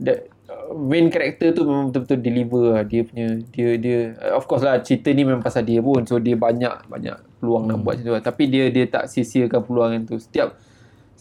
that 0.03 0.27
uh, 0.51 0.75
main 0.75 1.07
character 1.07 1.55
tu 1.55 1.63
memang 1.63 1.95
betul-betul 1.95 2.19
deliver 2.19 2.65
lah 2.75 2.83
dia 2.83 3.03
punya 3.07 3.27
dia 3.51 3.69
dia 3.79 3.99
uh, 4.19 4.39
of 4.39 4.47
course 4.47 4.63
lah 4.63 4.79
cerita 4.83 5.11
ni 5.11 5.23
memang 5.27 5.43
pasal 5.43 5.67
dia 5.67 5.83
pun 5.83 6.03
so 6.07 6.19
dia 6.23 6.39
banyak 6.39 6.87
banyak 6.87 7.19
peluang 7.43 7.67
nak 7.67 7.83
buat 7.83 7.99
macam 7.99 8.07
tu 8.07 8.15
lah. 8.15 8.23
tapi 8.23 8.47
dia 8.47 8.71
dia 8.71 8.87
tak 8.87 9.11
sia-siakan 9.11 9.61
peluang 9.67 10.07
tu 10.07 10.19
setiap 10.23 10.55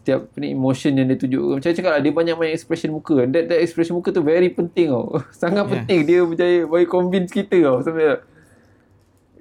setiap 0.08 0.32
ni 0.36 0.50
emotion 0.50 0.96
yang 0.96 1.04
dia 1.06 1.20
tunjuk 1.20 1.44
macam 1.54 1.68
cakap 1.70 1.92
lah 1.92 2.00
dia 2.00 2.10
banyak 2.10 2.32
main 2.34 2.50
expression 2.50 2.90
muka 2.90 3.28
that, 3.28 3.44
that 3.46 3.60
expression 3.60 3.92
muka 3.92 4.08
tu 4.10 4.24
very 4.24 4.48
penting 4.48 4.88
tau 4.88 5.20
sangat 5.36 5.60
Yeah. 5.60 5.72
penting 5.76 6.00
dia 6.02 6.20
berjaya 6.24 6.60
bagi 6.64 6.88
convince 6.88 7.28
kita 7.30 7.58
tau 7.60 7.78
sebenarnya 7.82 8.24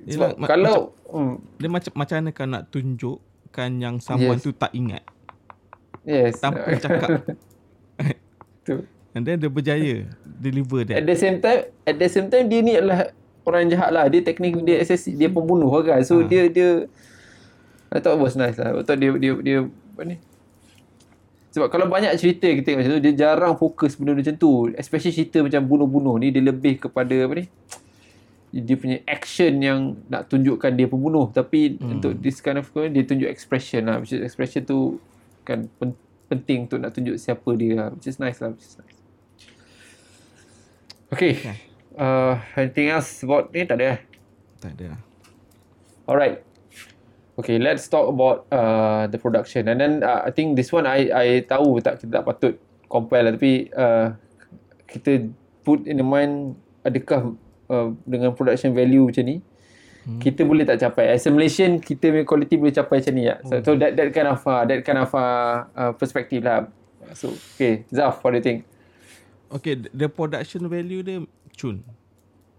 sebab 0.05 0.29
Yelah, 0.29 0.31
ma- 0.37 0.49
kalau 0.49 0.77
hmm, 1.07 1.35
Dia 1.57 1.69
macam 1.69 1.93
macam 1.95 2.15
mana 2.17 2.31
kau 2.31 2.47
nak 2.47 2.63
tunjukkan 2.69 3.71
yang 3.77 3.95
someone 3.99 4.35
Yes. 4.35 4.43
tu 4.43 4.51
tak 4.51 4.71
ingat 4.73 5.07
yes 6.03 6.35
tanpa 6.37 6.75
cakap. 6.83 7.23
tu 8.63 8.83
And 9.11 9.23
then 9.23 9.39
dia 9.39 9.49
berjaya 9.49 10.05
deliver 10.23 10.85
At 10.85 10.93
that. 10.93 11.07
the 11.07 11.17
same 11.17 11.41
time, 11.41 11.73
at 11.83 11.97
the 11.97 12.05
same 12.05 12.29
time 12.29 12.47
dia 12.47 12.61
ni 12.61 12.77
adalah 12.77 13.17
orang 13.43 13.65
jahat 13.67 13.89
lah. 13.89 14.05
Dia 14.07 14.21
teknik 14.21 14.61
dia 14.61 14.77
assassin, 14.77 15.17
dia 15.17 15.27
pembunuh 15.27 15.73
kan. 15.81 16.05
So 16.05 16.21
Ha. 16.21 16.29
dia 16.29 16.47
dia 16.47 16.85
I 17.89 17.97
thought 17.97 18.13
it 18.13 18.21
was 18.21 18.37
nice 18.37 18.55
lah. 18.55 18.77
I 18.77 18.85
thought 18.85 19.01
dia 19.01 19.17
dia 19.17 19.33
dia 19.41 19.59
apa 19.65 20.03
ni? 20.05 20.17
Sebab 21.57 21.73
kalau 21.73 21.89
banyak 21.89 22.13
cerita 22.21 22.53
kita 22.53 22.69
tengok 22.69 22.79
macam 22.85 22.93
tu, 22.93 23.03
dia 23.09 23.15
jarang 23.17 23.57
fokus 23.57 23.97
benda 23.97 24.13
macam 24.13 24.37
tu. 24.37 24.69
Especially 24.77 25.17
cerita 25.17 25.41
macam 25.41 25.65
bunuh-bunuh 25.65 26.21
ni 26.21 26.29
dia 26.29 26.45
lebih 26.45 26.85
kepada 26.85 27.17
apa 27.17 27.33
ni? 27.41 27.49
dia 28.55 28.77
punya 28.79 29.05
action 29.05 29.53
yang 29.61 30.01
nak 30.09 30.33
tunjukkan 30.33 30.73
dia 30.73 30.89
pembunuh 30.89 31.29
tapi 31.29 31.77
hmm. 31.77 31.99
untuk 31.99 32.17
this 32.23 32.41
kind 32.41 32.57
of 32.57 32.65
dia 32.73 33.05
tunjuk 33.05 33.29
expression 33.29 33.85
lah 33.85 34.01
which 34.01 34.17
is 34.17 34.23
expression 34.25 34.65
tu 34.65 34.97
kan 35.45 35.69
pen, 35.77 35.93
penting 36.31 36.65
untuk 36.65 36.81
nak 36.81 36.95
tunjuk 36.97 37.21
siapa 37.21 37.51
dia 37.59 37.73
lah 37.77 37.89
which 37.93 38.09
is 38.09 38.17
nice 38.17 38.41
lah 38.41 38.55
which 38.55 38.65
is 38.65 38.79
nice 38.81 38.99
okay, 41.13 41.33
okay. 41.37 41.59
Uh, 41.97 42.41
anything 42.57 42.93
else 42.93 43.25
about 43.25 43.53
ni 43.53 43.65
tak 43.69 43.77
ada 43.83 43.99
eh? 43.99 44.01
tak 44.63 44.73
ada 44.79 44.97
alright 46.09 46.46
okay 47.37 47.61
let's 47.61 47.87
talk 47.87 48.09
about 48.09 48.49
uh, 48.51 49.07
the 49.07 49.21
production. 49.21 49.69
And 49.69 49.79
then 49.79 49.93
uh, 50.03 50.25
I 50.25 50.33
think 50.33 50.57
this 50.57 50.73
one 50.73 50.89
I 50.89 51.09
I 51.13 51.27
tahu 51.45 51.79
tak 51.85 52.03
kita 52.03 52.21
tak 52.21 52.25
patut 52.25 52.55
compare 52.89 53.23
lah. 53.29 53.33
Tapi 53.37 53.71
uh, 53.77 54.17
kita 54.89 55.29
put 55.63 55.85
in 55.85 56.01
the 56.01 56.07
mind 56.07 56.57
adakah 56.83 57.37
uh, 57.69 57.93
dengan 58.09 58.33
production 58.33 58.73
value 58.73 59.11
macam 59.11 59.25
ni 59.27 59.37
hmm. 60.09 60.21
kita 60.23 60.43
boleh 60.49 60.65
tak 60.65 60.81
capai? 60.81 61.13
As 61.13 61.29
a 61.29 61.31
Malaysian 61.31 61.79
kita 61.79 62.11
punya 62.11 62.25
quality 62.25 62.55
boleh 62.57 62.75
capai 62.75 63.05
macam 63.05 63.15
ni 63.15 63.25
tak? 63.29 63.39
so, 63.45 63.55
so 63.63 63.71
that 63.77 63.93
that 63.95 64.09
kind 64.17 64.29
of 64.33 64.41
uh, 64.49 64.63
that 64.65 64.81
kind 64.83 64.99
of 64.99 65.11
uh, 65.13 65.69
uh, 65.77 65.93
perspective 65.95 66.43
lah. 66.43 66.73
So 67.15 67.31
okay 67.55 67.87
Zaf 67.93 68.25
what 68.25 68.35
do 68.35 68.41
you 68.41 68.47
think? 68.47 68.59
Okay 69.53 69.79
the 69.79 70.09
production 70.11 70.67
value 70.67 71.05
dia 71.05 71.23
cun 71.55 71.85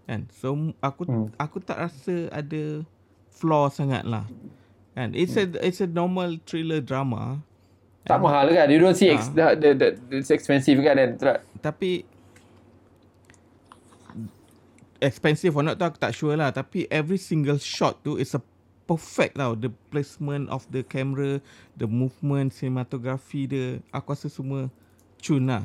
kan? 0.08 0.24
So 0.32 0.72
aku 0.80 1.04
hmm. 1.04 1.28
aku 1.36 1.60
tak 1.60 1.82
rasa 1.88 2.32
ada 2.32 2.84
flaw 3.28 3.68
sangat 3.72 4.02
lah 4.02 4.24
kan 4.98 5.14
it's 5.14 5.38
hmm. 5.38 5.54
a 5.54 5.62
it's 5.62 5.78
a 5.78 5.86
normal 5.86 6.34
thriller 6.42 6.82
drama 6.82 7.38
tak 8.02 8.18
mahal 8.18 8.50
kan 8.50 8.66
you 8.66 8.82
don't 8.82 8.98
see 8.98 9.06
ha. 9.06 9.14
ex, 9.14 9.30
the, 9.30 9.54
the, 9.54 9.70
the, 9.78 9.88
it's 10.18 10.34
expensive 10.34 10.74
kan 10.82 10.98
dan 10.98 11.14
tapi 11.62 12.02
expensive 14.98 15.54
or 15.54 15.62
not 15.62 15.78
tu 15.78 15.86
aku 15.86 15.98
tak 16.02 16.10
sure 16.10 16.34
lah 16.34 16.50
tapi 16.50 16.90
every 16.90 17.20
single 17.20 17.62
shot 17.62 18.02
tu 18.02 18.18
is 18.18 18.34
a 18.34 18.42
perfect 18.90 19.38
tau 19.38 19.54
the 19.54 19.70
placement 19.92 20.50
of 20.50 20.66
the 20.74 20.82
camera 20.82 21.38
the 21.78 21.86
movement 21.86 22.50
cinematography 22.50 23.46
dia 23.46 23.78
aku 23.94 24.16
rasa 24.16 24.26
semua 24.26 24.66
cun 25.22 25.46
lah 25.46 25.62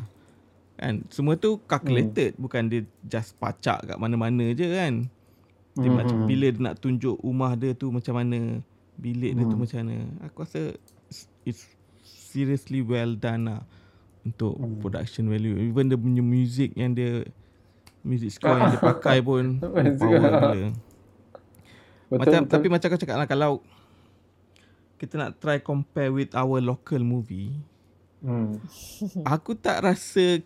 kan 0.77 1.01
semua 1.09 1.39
tu 1.39 1.57
calculated 1.65 2.37
hmm. 2.37 2.41
bukan 2.43 2.63
dia 2.69 2.81
just 3.07 3.33
pacak 3.41 3.81
kat 3.87 3.97
mana-mana 3.97 4.53
je 4.53 4.67
kan 4.69 4.93
dia 5.73 5.89
hmm. 5.89 5.97
macam 5.97 6.17
hmm. 6.21 6.29
bila 6.29 6.47
dia 6.53 6.61
nak 6.61 6.75
tunjuk 6.77 7.17
rumah 7.23 7.57
dia 7.57 7.73
tu 7.73 7.89
macam 7.89 8.13
mana 8.13 8.61
bilik 8.97 9.33
hmm. 9.33 9.37
dia 9.39 9.45
tu 9.49 9.55
hmm. 9.55 9.61
macam 9.63 9.77
mana 9.83 9.95
aku 10.25 10.37
rasa 10.45 10.61
it's 11.43 11.65
seriously 12.03 12.81
well 12.81 13.13
done 13.17 13.49
lah 13.49 13.61
untuk 14.23 14.55
hmm. 14.55 14.79
production 14.79 15.27
value 15.27 15.57
even 15.59 15.91
the 15.91 15.97
punya 15.97 16.23
music 16.23 16.71
yang 16.77 16.95
dia 16.95 17.27
music 18.03 18.35
score 18.35 18.59
yang 18.59 18.75
dia 18.75 18.81
pakai 18.93 19.23
pun 19.23 19.57
power 19.61 19.83
gila. 19.95 20.31
Macam 22.13 22.45
betul. 22.45 22.51
tapi 22.53 22.67
macam 22.69 22.87
kau 22.93 23.01
cakap 23.01 23.17
lah 23.17 23.25
kalau 23.25 23.51
kita 25.01 25.17
nak 25.17 25.41
try 25.41 25.57
compare 25.57 26.13
with 26.13 26.29
our 26.37 26.61
local 26.61 27.01
movie. 27.01 27.57
Hmm. 28.21 28.61
Aku 29.25 29.57
tak 29.57 29.81
rasa 29.81 30.37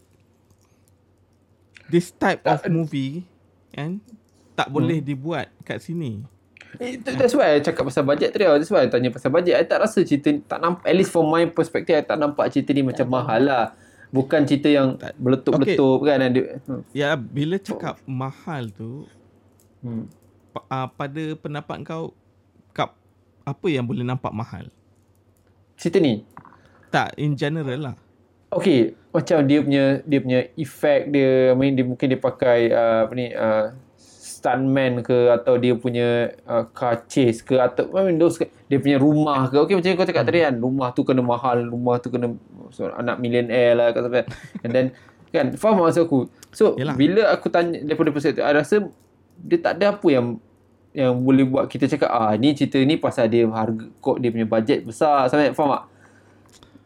this 1.91 2.07
type 2.15 2.39
of 2.47 2.63
movie 2.71 3.27
kan 3.75 3.99
tak 4.55 4.71
boleh 4.71 5.03
hmm. 5.03 5.07
dibuat 5.11 5.51
kat 5.67 5.83
sini. 5.83 6.23
Itu 6.77 7.09
that's 7.15 7.33
why 7.33 7.57
I 7.57 7.63
cakap 7.63 7.87
pasal 7.87 8.03
bajet 8.03 8.35
tadi. 8.35 8.45
That's 8.45 8.69
why 8.69 8.85
I 8.85 8.91
tanya 8.91 9.09
pasal 9.09 9.31
bajet. 9.31 9.55
I 9.55 9.63
tak 9.63 9.79
rasa 9.81 10.03
cerita 10.03 10.29
tak 10.45 10.59
nampak 10.59 10.85
at 10.85 10.95
least 10.95 11.15
from 11.15 11.31
my 11.31 11.47
perspective 11.47 11.95
I 11.95 12.03
tak 12.03 12.19
nampak 12.19 12.51
cerita 12.51 12.75
ni 12.75 12.83
macam 12.83 13.07
mahal 13.07 13.41
lah. 13.47 13.65
Bukan 14.07 14.47
cerita 14.47 14.71
yang 14.71 14.95
meletup-letup 15.19 15.99
okay. 15.99 16.07
kan 16.07 16.19
ada. 16.23 16.41
Hmm. 16.63 16.81
Ya, 16.95 17.19
bila 17.19 17.59
cakap 17.59 17.99
mahal 18.07 18.71
tu 18.71 19.03
hmm. 19.83 20.07
uh, 20.55 20.87
pada 20.95 21.23
pendapat 21.35 21.83
kau 21.83 22.15
kap 22.71 22.95
apa 23.43 23.67
yang 23.67 23.83
boleh 23.83 24.07
nampak 24.07 24.31
mahal? 24.31 24.71
Cerita 25.75 25.99
ni. 25.99 26.23
Tak, 26.87 27.19
in 27.19 27.35
general 27.35 27.91
lah. 27.91 27.95
Okay, 28.47 28.95
macam 29.11 29.43
dia 29.43 29.59
punya 29.59 29.99
dia 30.07 30.19
punya 30.23 30.39
effect 30.55 31.11
dia, 31.11 31.51
I 31.51 31.55
mean, 31.59 31.75
dia 31.75 31.83
mungkin 31.83 32.07
dia 32.07 32.15
pakai 32.15 32.71
uh, 32.71 33.03
apa 33.03 33.11
ni 33.11 33.27
uh, 33.35 33.75
stuntman 34.47 35.03
ke 35.03 35.27
atau 35.35 35.59
dia 35.59 35.75
punya 35.75 36.31
uh, 36.47 36.63
car 36.71 37.03
chase 37.11 37.43
ke 37.43 37.59
atau 37.59 37.91
I 37.99 38.07
mean, 38.07 38.15
those, 38.15 38.39
dia 38.39 38.79
punya 38.79 38.95
rumah 38.95 39.51
ke. 39.51 39.59
Okay, 39.59 39.75
macam 39.75 39.99
kau 39.99 40.07
cakap 40.07 40.23
hmm. 40.23 40.29
tadi 40.31 40.39
kan, 40.47 40.55
rumah 40.55 40.87
tu 40.95 41.03
kena 41.03 41.19
mahal, 41.19 41.67
rumah 41.67 41.99
tu 41.99 42.07
kena 42.07 42.31
so, 42.71 42.87
anak 42.95 43.19
millionaire 43.19 43.75
lah 43.75 43.91
kata 43.91 44.07
sampai 44.07 44.23
and 44.63 44.71
then 44.71 44.87
kan 45.35 45.53
faham 45.59 45.83
maksud 45.83 46.07
aku 46.07 46.31
so 46.55 46.75
Yalah. 46.79 46.95
bila 46.95 47.21
aku 47.35 47.51
tanya 47.51 47.83
daripada 47.83 48.09
perspektif 48.15 48.43
I 48.43 48.55
rasa 48.55 48.87
dia 49.37 49.59
tak 49.59 49.79
ada 49.79 49.99
apa 49.99 50.07
yang 50.07 50.39
yang 50.95 51.13
boleh 51.19 51.45
buat 51.45 51.69
kita 51.69 51.85
cakap 51.85 52.09
ah 52.09 52.33
ni 52.39 52.57
cerita 52.57 52.79
ni 52.81 52.97
pasal 52.97 53.29
dia 53.29 53.45
harga 53.45 53.85
kok 54.01 54.17
dia 54.17 54.33
punya 54.33 54.47
bajet 54.47 54.81
besar 54.81 55.29
sampai 55.29 55.53
faham 55.53 55.77
tak 55.77 55.83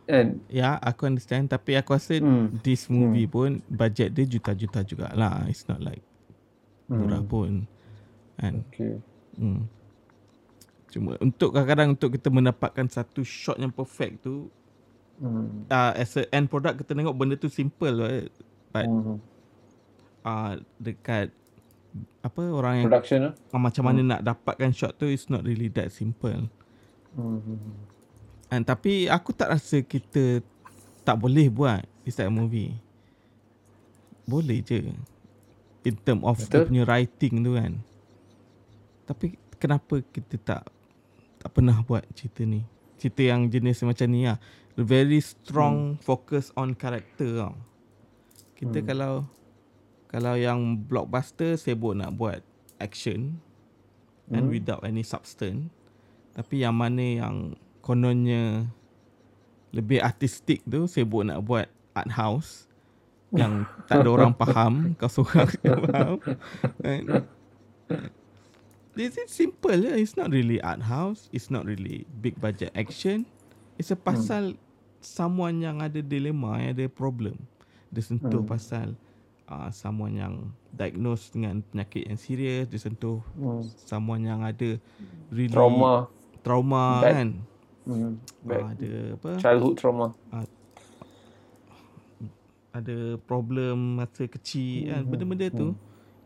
kan 0.10 0.28
ya 0.52 0.76
aku 0.82 1.08
understand 1.08 1.48
tapi 1.48 1.80
aku 1.80 1.96
rasa 1.96 2.20
hmm. 2.20 2.60
this 2.66 2.92
movie 2.92 3.30
hmm. 3.30 3.34
pun 3.34 3.50
bajet 3.72 4.12
dia 4.12 4.28
juta-juta 4.28 4.84
jugalah 4.84 5.48
it's 5.48 5.64
not 5.70 5.80
like 5.80 6.04
murah 6.92 7.24
hmm. 7.24 7.32
pun 7.32 7.52
kan 8.36 8.54
okay. 8.68 9.00
hmm. 9.40 9.64
cuma 10.92 11.16
untuk 11.24 11.56
kadang-kadang 11.56 11.96
untuk 11.96 12.12
kita 12.12 12.28
mendapatkan 12.28 12.88
satu 12.92 13.24
shot 13.24 13.56
yang 13.56 13.72
perfect 13.72 14.28
tu 14.28 14.52
Hmm. 15.22 15.70
Uh, 15.70 15.94
as 15.94 16.18
a 16.18 16.26
end 16.34 16.50
product 16.50 16.82
kita 16.82 16.98
tengok 16.98 17.14
benda 17.14 17.38
tu 17.38 17.46
simple 17.46 17.94
lah. 17.94 18.26
But 18.74 18.90
hmm. 18.90 19.22
uh, 20.26 20.54
dekat 20.82 21.30
apa 22.26 22.42
orang 22.50 22.82
yang 22.82 22.88
production 22.90 23.22
uh, 23.38 23.62
macam 23.62 23.84
mana 23.86 24.02
hmm. 24.02 24.10
nak 24.10 24.22
dapatkan 24.26 24.72
shot 24.74 24.98
tu 24.98 25.06
is 25.06 25.30
not 25.30 25.46
really 25.46 25.70
that 25.70 25.94
simple. 25.94 26.50
Hmm. 27.14 27.78
And 28.50 28.66
tapi 28.66 29.06
aku 29.06 29.30
tak 29.38 29.54
rasa 29.54 29.86
kita 29.86 30.42
tak 31.06 31.22
boleh 31.22 31.54
buat 31.54 31.86
this 32.02 32.18
type 32.18 32.34
movie. 32.34 32.74
Boleh 34.26 34.66
je. 34.66 34.90
In 35.82 35.96
term 36.06 36.22
of 36.22 36.38
Betul? 36.38 36.70
punya 36.70 36.84
writing 36.86 37.42
tu 37.42 37.58
kan. 37.58 37.74
Tapi 39.10 39.38
kenapa 39.58 40.06
kita 40.14 40.36
tak 40.38 40.64
tak 41.42 41.50
pernah 41.50 41.82
buat 41.82 42.06
cerita 42.14 42.46
ni? 42.46 42.62
Cerita 43.02 43.22
yang 43.26 43.50
jenis 43.50 43.82
macam 43.82 44.08
ni 44.14 44.30
lah 44.30 44.38
very 44.80 45.20
strong 45.20 45.96
hmm. 45.96 46.04
focus 46.04 46.50
on 46.56 46.74
character 46.78 47.28
tau. 47.44 47.56
Kita 48.56 48.80
hmm. 48.80 48.88
kalau 48.88 49.14
kalau 50.12 50.36
yang 50.36 50.76
blockbuster 50.76 51.56
sibuk 51.56 51.96
nak 51.96 52.16
buat 52.16 52.44
action 52.80 53.40
hmm. 54.28 54.36
and 54.36 54.46
without 54.52 54.84
any 54.84 55.04
substance. 55.04 55.72
Tapi 56.32 56.64
yang 56.64 56.76
mana 56.76 57.28
yang 57.28 57.60
kononnya 57.84 58.72
lebih 59.72 60.00
artistik 60.04 60.64
tu 60.68 60.88
sibuk 60.88 61.28
nak 61.28 61.44
buat 61.44 61.68
art 61.96 62.12
house 62.12 62.71
yang 63.32 63.64
tak 63.88 64.04
ada 64.04 64.10
orang 64.12 64.34
faham 64.36 64.74
kau 65.00 65.08
seorang 65.08 65.48
faham. 65.64 66.20
This 68.92 69.16
is 69.16 69.32
simple 69.32 69.72
lah. 69.72 69.96
It's 69.96 70.20
not 70.20 70.36
really 70.36 70.60
art 70.60 70.84
house. 70.84 71.32
It's 71.32 71.48
not 71.48 71.64
really 71.64 72.04
big 72.20 72.36
budget 72.44 72.76
action. 72.76 73.24
It's 73.80 73.88
a 73.88 73.96
pasal 73.96 74.54
hmm. 74.54 74.60
someone 75.00 75.64
yang 75.64 75.80
ada 75.80 76.04
dilema, 76.04 76.60
yang 76.60 76.76
ada 76.76 76.92
problem. 76.92 77.40
Dia 77.88 78.04
sentuh 78.04 78.44
hmm. 78.44 78.52
pasal 78.52 79.00
uh, 79.48 79.72
someone 79.72 80.20
yang 80.20 80.52
diagnosed 80.76 81.32
dengan 81.32 81.64
penyakit 81.72 82.04
yang 82.04 82.20
serius. 82.20 82.68
Dia 82.68 82.80
sentuh 82.84 83.24
hmm. 83.40 83.64
someone 83.88 84.28
yang 84.28 84.44
ada 84.44 84.76
really 85.32 85.56
trauma, 85.56 86.12
trauma 86.44 87.00
Bad. 87.00 87.12
kan. 87.16 87.30
Hmm. 87.88 88.14
Uh, 88.44 88.66
ada 88.76 88.92
apa? 89.16 89.30
Childhood 89.40 89.76
trauma. 89.80 90.08
Uh, 90.36 90.44
ada 92.72 93.20
problem 93.28 94.00
masa 94.00 94.28
kecil 94.28 94.88
kan. 94.88 94.88
hmm. 94.88 94.96
kan. 95.04 95.10
Benda-benda 95.12 95.48
hmm. 95.52 95.58
tu. 95.60 95.68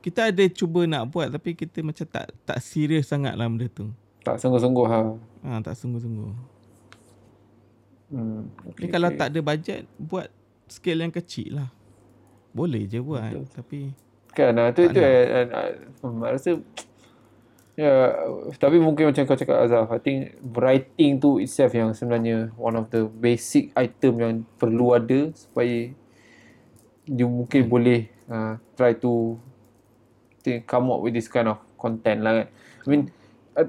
Kita 0.05 0.29
ada 0.29 0.45
cuba 0.53 0.85
nak 0.85 1.09
buat 1.09 1.33
tapi 1.33 1.57
kita 1.57 1.81
macam 1.81 2.05
tak 2.05 2.29
tak 2.45 2.57
serius 2.61 3.09
sangat 3.09 3.33
lah 3.33 3.49
benda 3.49 3.65
tu. 3.69 3.89
Tak 4.21 4.37
sungguh-sungguh 4.37 4.85
ha. 4.85 5.01
Ha, 5.45 5.49
tak 5.65 5.73
sungguh-sungguh. 5.81 6.29
Hmm, 8.13 8.53
okay, 8.69 8.85
kalau 8.85 9.09
okay. 9.09 9.17
tak 9.17 9.27
ada 9.33 9.39
bajet 9.41 9.79
buat 9.97 10.29
scale 10.69 11.09
yang 11.09 11.13
kecil 11.13 11.57
lah. 11.57 11.69
Boleh 12.53 12.85
je 12.85 13.01
buat 13.01 13.33
Betul. 13.33 13.49
tapi 13.49 13.79
kan 14.35 14.51
nah, 14.51 14.67
tu 14.75 14.83
tu 14.91 14.99
eh, 14.99 15.47
uh, 15.47 16.27
rasa 16.27 16.59
ya 17.79 17.91
tapi 18.59 18.83
mungkin 18.83 19.11
macam 19.11 19.23
kau 19.23 19.39
cakap 19.39 19.63
Azaf 19.63 19.87
I 19.91 19.99
think 20.03 20.19
writing 20.43 21.23
tu 21.23 21.39
itself 21.39 21.71
yang 21.71 21.95
sebenarnya 21.95 22.51
one 22.59 22.75
of 22.75 22.91
the 22.91 23.07
basic 23.07 23.71
item 23.79 24.13
yang 24.19 24.33
perlu 24.59 24.95
ada 24.95 25.31
supaya 25.35 25.91
you 27.09 27.27
mungkin 27.29 27.65
hmm. 27.65 27.71
boleh 27.71 27.99
uh, 28.29 28.57
try 28.73 28.97
to 28.97 29.37
think, 30.41 30.65
come 30.65 30.89
up 30.89 31.01
with 31.01 31.13
this 31.13 31.29
kind 31.29 31.49
of 31.49 31.61
content 31.77 32.25
lah 32.25 32.43
kan 32.43 32.47
I 32.83 32.87
mean 32.89 33.03
I 33.55 33.63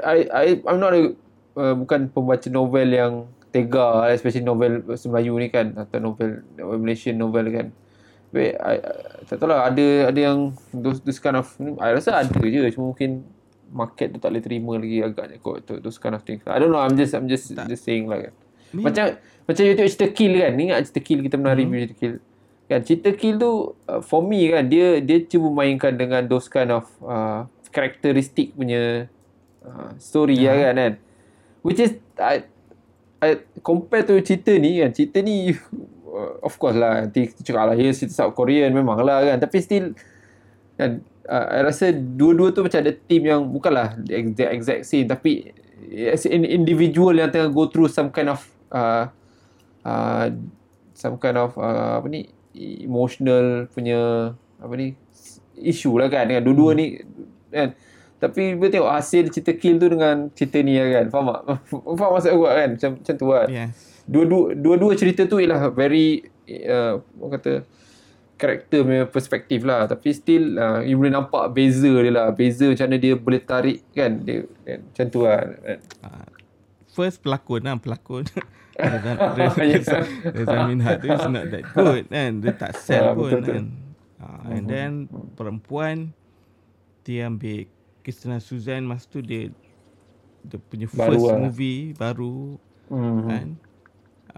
I 0.00 0.16
I 0.30 0.44
I'm 0.64 0.80
not 0.80 0.96
a, 0.96 1.12
uh, 1.58 1.74
bukan 1.76 2.08
pembaca 2.10 2.48
novel 2.48 2.88
yang 2.88 3.12
tega 3.50 4.08
especially 4.14 4.46
novel 4.46 4.86
Melayu 4.86 5.34
ni 5.42 5.50
kan 5.50 5.74
atau 5.74 5.98
novel, 5.98 6.46
novel 6.54 6.78
Malaysian 6.78 7.18
novel 7.18 7.50
kan 7.50 7.68
But 8.30 8.62
I, 8.62 8.78
I, 8.78 8.94
tak 9.26 9.42
tahu 9.42 9.50
lah 9.50 9.66
ada 9.66 9.86
ada 10.06 10.20
yang 10.22 10.54
those, 10.70 11.02
those 11.02 11.18
kind 11.18 11.34
of 11.34 11.50
I 11.82 11.90
rasa 11.90 12.14
ada 12.14 12.38
je 12.38 12.62
cuma 12.70 12.94
mungkin 12.94 13.26
market 13.70 14.14
tu 14.14 14.18
tak 14.22 14.30
boleh 14.30 14.42
terima 14.42 14.72
lagi 14.78 14.98
agaknya 15.02 15.36
kot 15.42 15.66
tu 15.66 15.82
those 15.82 15.98
kind 15.98 16.14
of 16.14 16.22
things. 16.22 16.46
I 16.46 16.62
don't 16.62 16.70
know 16.70 16.78
I'm 16.78 16.94
just 16.94 17.10
I'm 17.10 17.26
just 17.26 17.50
tak. 17.50 17.66
just 17.66 17.82
saying 17.82 18.06
lah 18.06 18.30
kan. 18.30 18.32
Ni. 18.70 18.86
Macam 18.86 19.18
macam 19.18 19.62
you 19.66 19.74
tengok 19.74 19.90
cerita 19.90 20.08
Kill 20.14 20.32
kan. 20.38 20.52
Ni 20.54 20.70
ingat 20.70 20.86
cerita 20.86 21.00
Kill 21.02 21.20
kita 21.26 21.34
pernah 21.42 21.54
hmm. 21.58 21.62
review 21.66 21.78
cerita 21.90 21.96
Kill. 21.98 22.14
Kan 22.70 22.86
cerita 22.86 23.10
Kill 23.18 23.34
tu 23.34 23.74
uh, 23.90 23.98
for 23.98 24.22
me 24.22 24.46
kan 24.46 24.70
dia 24.70 25.02
dia 25.02 25.26
cuba 25.26 25.50
mainkan 25.50 25.98
dengan 25.98 26.22
those 26.30 26.46
kind 26.46 26.70
of 26.70 26.86
uh, 27.02 27.50
karakteristik 27.74 28.54
punya 28.54 29.10
uh, 29.66 29.90
story 29.98 30.38
ya. 30.38 30.54
lah 30.54 30.70
kan 30.70 30.74
kan. 30.78 30.92
Which 31.66 31.82
is 31.82 31.98
I, 32.14 32.46
I 33.18 33.42
compare 33.66 34.06
tu 34.06 34.14
cerita 34.22 34.54
ni 34.54 34.78
kan. 34.78 34.94
Cerita 34.94 35.18
ni 35.18 35.50
uh, 36.10 36.46
of 36.46 36.54
course 36.58 36.78
lah 36.78 37.06
nanti 37.06 37.30
kita 37.30 37.40
cakap 37.42 37.64
lah 37.72 37.76
ya 37.78 37.90
cerita 37.94 38.14
South 38.14 38.34
Korean 38.38 38.70
memang 38.74 39.02
lah 39.02 39.22
kan 39.24 39.38
tapi 39.42 39.56
still 39.62 39.94
kan 40.78 41.02
uh, 41.30 41.46
I 41.50 41.60
rasa 41.62 41.94
dua-dua 41.94 42.50
tu 42.50 42.66
macam 42.66 42.80
ada 42.82 42.92
team 42.94 43.22
yang 43.26 43.46
bukanlah 43.46 43.94
the 44.02 44.14
exact, 44.18 44.50
exact 44.54 44.82
same 44.86 45.06
tapi 45.06 45.54
as 45.90 46.26
an 46.26 46.46
individual 46.46 47.14
yang 47.14 47.30
tengah 47.30 47.50
go 47.50 47.66
through 47.70 47.90
some 47.90 48.10
kind 48.10 48.30
of 48.30 48.40
uh, 48.70 49.10
uh, 49.86 50.26
some 50.94 51.16
kind 51.16 51.38
of 51.38 51.54
uh, 51.56 52.02
apa 52.02 52.06
ni 52.10 52.28
emotional 52.56 53.70
punya 53.70 54.32
apa 54.60 54.72
ni 54.76 54.94
issue 55.56 55.96
lah 55.96 56.08
kan. 56.08 56.28
Dengan 56.28 56.42
dua-dua 56.44 56.72
hmm. 56.74 56.78
ni 56.78 56.86
kan. 57.50 57.68
Tapi 58.20 58.52
bila 58.52 58.68
tengok 58.68 58.92
hasil 58.92 59.32
cerita 59.32 59.56
kill 59.56 59.80
tu 59.80 59.88
dengan 59.88 60.28
cerita 60.36 60.60
ni 60.60 60.76
lah 60.76 60.88
kan. 61.00 61.04
Faham 61.08 61.26
tak? 61.32 61.42
Faham 61.98 62.10
maksud 62.12 62.30
aku 62.36 62.44
kan? 62.44 62.68
Macam, 62.76 62.90
macam 63.00 63.14
tu 63.16 63.26
kan. 63.32 63.48
Yes. 63.48 63.72
Dua-dua 64.04 64.44
dua-dua 64.58 64.92
cerita 64.98 65.22
tu 65.24 65.40
ialah 65.40 65.70
very 65.72 66.26
uh, 66.68 67.00
orang 67.22 67.32
kata 67.40 67.52
karakter 68.40 68.80
punya 68.84 69.04
perspektif 69.08 69.60
lah. 69.64 69.88
Tapi 69.88 70.08
still 70.16 70.56
uh, 70.56 70.80
you 70.84 70.96
boleh 70.96 71.12
nampak 71.12 71.52
beza 71.52 71.88
dia 71.88 72.12
lah. 72.12 72.28
Beza 72.32 72.68
macam 72.68 72.86
mana 72.88 72.96
dia 73.00 73.14
boleh 73.16 73.40
tarik 73.40 73.78
kan? 73.92 74.20
Dia 74.24 74.44
kan, 74.64 74.78
macam 74.84 75.04
tu 75.08 75.20
lah. 75.24 75.40
Kan. 75.44 75.78
First 76.90 77.24
pelakon 77.24 77.64
lah 77.64 77.78
pelakon 77.80 78.26
Reza, 78.80 79.12
Reza, 79.60 79.96
Reza 80.24 80.56
Minhad 80.66 80.96
tu 81.04 81.08
is 81.12 81.26
not 81.28 81.44
that 81.52 81.64
good 81.76 82.04
kan 82.08 82.30
dia 82.40 82.52
tak 82.56 82.72
sell 82.76 83.12
uh, 83.12 83.16
pun 83.16 83.30
betul, 83.30 83.44
kan 83.44 83.64
uh, 84.20 84.42
and 84.50 84.64
uh-huh. 84.64 84.72
then 84.72 84.90
perempuan 85.36 85.96
dia 87.04 87.28
ambil 87.28 87.68
Christina 88.00 88.40
Suzanne 88.40 88.84
masa 88.88 89.06
tu 89.08 89.20
dia 89.20 89.52
dia 90.40 90.56
punya 90.56 90.88
first 90.88 91.20
lah. 91.20 91.36
movie 91.36 91.92
baru 91.94 92.56
uh-huh. 92.88 93.24
kan 93.28 93.46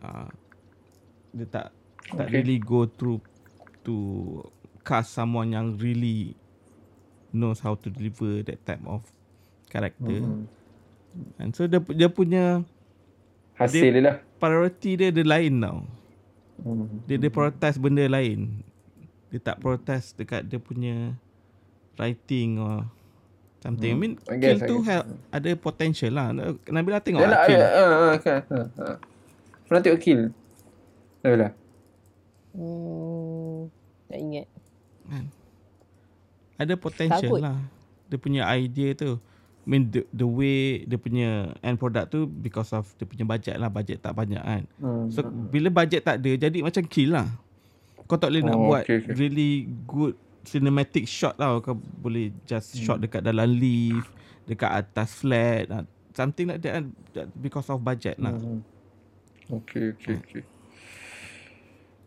uh, 0.03 0.29
dia 1.33 1.47
tak 1.49 1.67
okay. 2.03 2.17
tak 2.19 2.29
really 2.35 2.59
go 2.59 2.85
through 2.85 3.23
to 3.87 4.39
cast 4.83 5.15
someone 5.15 5.55
yang 5.55 5.79
really 5.79 6.35
knows 7.33 7.63
how 7.63 7.75
to 7.75 7.89
deliver 7.89 8.45
that 8.45 8.61
type 8.67 8.83
of 8.85 9.03
character. 9.73 10.21
Mm-hmm. 10.21 11.41
And 11.41 11.51
so 11.57 11.65
dia 11.65 11.81
dia 11.97 12.09
punya 12.13 12.61
hasil 13.57 13.89
dia, 13.89 14.03
lah. 14.05 14.17
Priority 14.43 14.99
dia 14.99 15.09
dia 15.15 15.23
lain 15.23 15.63
tau. 15.63 15.87
Mm-hmm. 16.67 17.07
Dia 17.07 17.17
dia 17.23 17.31
prioritize 17.31 17.79
benda 17.79 18.03
lain. 18.11 18.67
Dia 19.31 19.39
tak 19.39 19.63
prioritize 19.63 20.11
dekat 20.19 20.43
dia 20.51 20.59
punya 20.59 21.15
writing 21.95 22.59
or 22.59 22.91
something. 23.63 23.95
Mm. 23.95 23.99
I 23.99 24.03
mean, 24.03 24.15
I 24.27 24.37
guess, 24.43 24.59
kill 24.59 24.67
tu 24.67 24.77
have 24.83 25.07
ada 25.31 25.51
potential 25.55 26.11
lah. 26.11 26.35
Nabila 26.67 26.99
tengok 26.99 27.23
lah. 27.23 27.47
Ya, 27.47 27.67
uh, 27.71 28.19
kan. 28.19 28.43
Uh, 28.51 28.67
uh. 28.83 28.97
Pernah 29.71 29.81
tengok 29.87 30.01
Kill? 30.03 30.23
Lah. 31.23 31.55
Hmm, 32.53 33.71
tak 34.11 34.19
ingat. 34.19 34.47
Kan? 35.07 35.25
Ada 36.59 36.75
potential 36.75 37.39
lah. 37.39 37.57
Dia 38.11 38.19
punya 38.19 38.43
idea 38.53 38.93
tu. 38.99 39.23
I 39.63 39.67
mean 39.71 39.95
the, 39.95 40.03
the 40.11 40.27
way 40.27 40.83
dia 40.83 40.99
punya 40.99 41.55
end 41.63 41.79
product 41.79 42.11
tu 42.11 42.27
because 42.27 42.75
of 42.75 42.91
dia 42.99 43.07
punya 43.07 43.23
budget 43.23 43.57
lah. 43.63 43.71
Budget 43.71 44.03
tak 44.03 44.19
banyak 44.19 44.43
kan. 44.43 44.63
Hmm. 44.83 45.07
So 45.15 45.23
bila 45.27 45.71
budget 45.71 46.03
tak 46.03 46.19
ada 46.19 46.31
jadi 46.35 46.59
macam 46.63 46.83
kill 46.91 47.15
lah. 47.15 47.31
Kau 48.11 48.19
tak 48.19 48.35
boleh 48.35 48.43
oh, 48.43 48.49
nak 48.51 48.59
buat 48.59 48.83
okay, 48.83 48.99
okay. 48.99 49.15
really 49.15 49.71
good 49.87 50.19
cinematic 50.43 51.07
shot 51.07 51.39
tau. 51.39 51.63
Kau 51.63 51.79
boleh 51.79 52.35
just 52.43 52.75
hmm. 52.75 52.83
shot 52.83 52.99
dekat 52.99 53.23
dalam 53.23 53.47
lift. 53.47 54.11
Dekat 54.51 54.83
atas 54.83 55.23
flat. 55.23 55.71
Something 56.13 56.51
like 56.51 56.61
that 56.61 56.83
because 57.39 57.71
of 57.71 57.79
budget 57.81 58.19
lah. 58.19 58.35
Hmm. 58.35 58.67
Okay, 59.47 59.95
okay, 59.95 60.17
okay. 60.19 60.43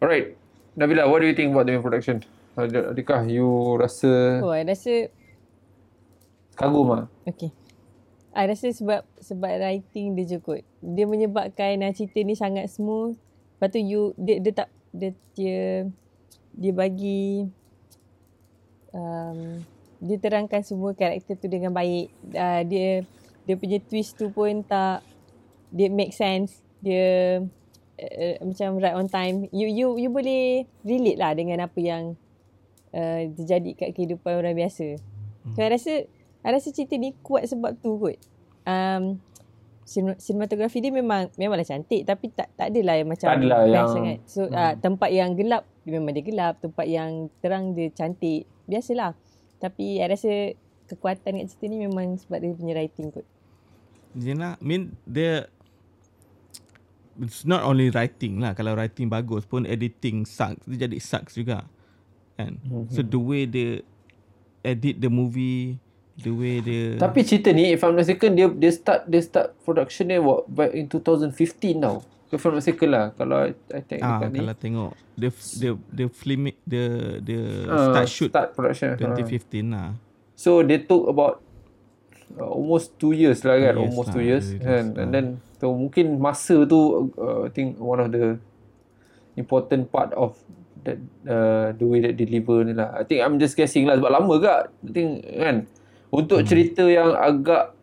Alright. 0.04 0.36
Nabila, 0.76 1.08
what 1.08 1.24
do 1.24 1.28
you 1.32 1.38
think 1.38 1.56
about 1.56 1.72
the 1.72 1.80
production? 1.80 2.20
Adakah 2.60 3.32
you 3.32 3.48
rasa... 3.80 4.44
Oh, 4.44 4.52
I 4.52 4.68
rasa... 4.68 5.08
Kagum 6.56 6.88
lah. 6.92 7.08
Okay. 7.28 7.52
I 8.36 8.52
rasa 8.52 8.72
sebab 8.72 9.08
sebab 9.20 9.48
writing 9.48 10.16
dia 10.16 10.36
je 10.36 10.38
kot. 10.44 10.64
Dia 10.84 11.08
menyebabkan 11.08 11.80
uh, 11.84 11.92
cerita 11.96 12.20
ni 12.24 12.36
sangat 12.36 12.68
smooth. 12.68 13.16
Lepas 13.56 13.68
tu 13.72 13.80
you, 13.80 14.12
dia, 14.20 14.44
dia 14.44 14.54
tak... 14.66 14.70
Dia, 14.92 15.12
dia, 15.36 15.88
dia 16.52 16.72
bagi... 16.76 17.48
Um, 18.96 19.64
dia 20.00 20.20
terangkan 20.20 20.64
semua 20.64 20.96
karakter 20.96 21.36
tu 21.40 21.48
dengan 21.48 21.72
baik. 21.72 22.12
Uh, 22.32 22.62
dia 22.68 23.04
dia 23.46 23.56
punya 23.60 23.80
twist 23.80 24.16
tu 24.20 24.32
pun 24.32 24.64
tak... 24.64 25.04
Dia 25.76 25.92
make 25.92 26.16
sense 26.16 26.66
dia 26.86 27.42
uh, 27.98 28.36
macam 28.46 28.78
right 28.78 28.94
on 28.94 29.10
time 29.10 29.50
you 29.50 29.66
you 29.66 29.98
you 29.98 30.10
boleh 30.14 30.70
relate 30.86 31.18
lah 31.18 31.34
dengan 31.34 31.66
apa 31.66 31.80
yang 31.82 32.14
uh, 32.94 33.22
terjadi 33.34 33.74
kat 33.74 33.90
kehidupan 33.98 34.38
orang 34.38 34.54
biasa 34.54 35.02
hmm. 35.02 35.58
so 35.58 35.60
I 35.66 35.74
rasa 35.74 35.94
I 36.46 36.54
rasa 36.54 36.70
cerita 36.70 36.94
ni 36.94 37.18
kuat 37.26 37.50
sebab 37.50 37.74
tu 37.82 37.98
kot. 37.98 38.22
Um, 38.66 39.18
sinematografi 39.86 40.82
dia 40.82 40.90
memang 40.90 41.30
memanglah 41.38 41.66
cantik 41.66 42.10
tapi 42.10 42.34
tak 42.34 42.50
tak 42.58 42.74
adalah 42.74 42.98
yang 42.98 43.10
macam 43.10 43.28
adalah 43.34 43.66
yang 43.66 43.90
sangat. 43.90 44.18
So 44.30 44.46
hmm. 44.46 44.54
uh, 44.54 44.74
tempat 44.78 45.10
yang 45.10 45.34
gelap 45.34 45.66
dia 45.82 45.98
memang 45.98 46.14
dia 46.14 46.26
gelap. 46.26 46.62
Tempat 46.62 46.86
yang 46.86 47.34
terang 47.42 47.74
dia 47.74 47.90
cantik. 47.90 48.46
Biasalah. 48.70 49.18
Tapi 49.58 50.02
I 50.02 50.06
rasa 50.06 50.54
kekuatan 50.86 51.42
kat 51.42 51.46
cerita 51.50 51.66
ni 51.66 51.82
memang 51.82 52.22
sebab 52.22 52.38
dia 52.38 52.54
punya 52.54 52.74
writing 52.78 53.10
kot. 53.10 53.26
I 54.16 54.34
mean 54.62 54.94
dia 55.10 55.50
it's 57.18 57.42
not 57.42 57.66
only 57.66 57.90
writing 57.90 58.38
lah. 58.38 58.54
Kalau 58.54 58.78
writing 58.78 59.10
bagus 59.10 59.50
pun 59.50 59.66
editing 59.66 60.30
sucks. 60.30 60.62
Dia 60.70 60.86
jadi 60.86 60.98
sucks 61.02 61.34
juga 61.34 61.66
kan? 62.36 62.60
Mm-hmm. 62.62 62.92
so 62.92 63.02
the 63.02 63.20
way 63.20 63.48
they 63.48 63.82
edit 64.62 65.00
the 65.00 65.08
movie 65.08 65.80
the 66.20 66.32
way 66.32 66.64
dia 66.64 66.96
tapi 66.96 67.26
cerita 67.28 67.52
ni 67.52 67.76
if 67.76 67.84
I'm 67.84 67.96
not 67.96 68.06
mistaken 68.06 68.38
dia 68.38 68.48
dia 68.52 68.72
start 68.72 69.08
dia 69.08 69.22
start 69.24 69.56
production 69.68 70.12
dia 70.12 70.20
what 70.24 70.48
back 70.48 70.72
in 70.72 70.88
2015 70.88 71.32
tau 71.84 72.04
if 72.32 72.40
I'm 72.44 72.56
not 72.56 72.60
mistaken 72.60 72.90
lah 72.92 73.06
kalau 73.16 73.38
I, 73.48 73.52
I 73.72 73.80
ah, 74.00 74.20
dekat 74.24 74.30
ni 74.32 74.40
kalau 74.44 74.56
tengok 74.56 74.92
the 75.16 75.30
the 75.60 75.70
the 75.92 76.06
film 76.12 76.52
the 76.68 76.84
the 77.24 77.38
uh, 77.68 77.92
start 77.92 78.08
shoot 78.08 78.30
start 78.32 78.56
production 78.56 78.96
2015 78.96 79.04
uh. 79.04 79.64
lah 79.72 79.88
so 80.36 80.64
they 80.64 80.84
took 80.84 81.08
about 81.08 81.44
uh, 82.40 82.48
almost 82.48 82.96
2 83.00 83.16
years 83.16 83.44
lah 83.44 83.60
kan 83.60 83.76
years 83.76 83.84
almost 83.84 84.10
2 84.12 84.20
lah, 84.20 84.24
years 84.24 84.46
kan 84.60 84.96
and 84.96 85.10
then 85.12 85.28
So 85.66 85.72
mungkin 85.72 86.20
masa 86.20 86.68
tu 86.68 87.12
uh, 87.16 87.48
I 87.48 87.52
think 87.52 87.80
one 87.80 87.98
of 88.04 88.12
the 88.12 88.38
important 89.40 89.90
part 89.92 90.12
of 90.14 90.36
that 90.84 91.00
uh, 91.26 91.74
the 91.74 91.86
way 91.88 92.04
that 92.04 92.20
deliver 92.20 92.62
ni 92.62 92.76
lah. 92.76 92.92
I 92.94 93.08
think 93.08 93.24
I'm 93.24 93.40
just 93.40 93.56
guessing 93.56 93.88
lah 93.88 93.98
sebab 93.98 94.12
lama 94.12 94.34
gak. 94.38 94.62
I 94.70 94.92
think 94.92 95.10
kan 95.24 95.56
untuk 96.16 96.40
hmm. 96.40 96.48
cerita 96.48 96.84
yang 96.88 97.12
agak 97.12 97.76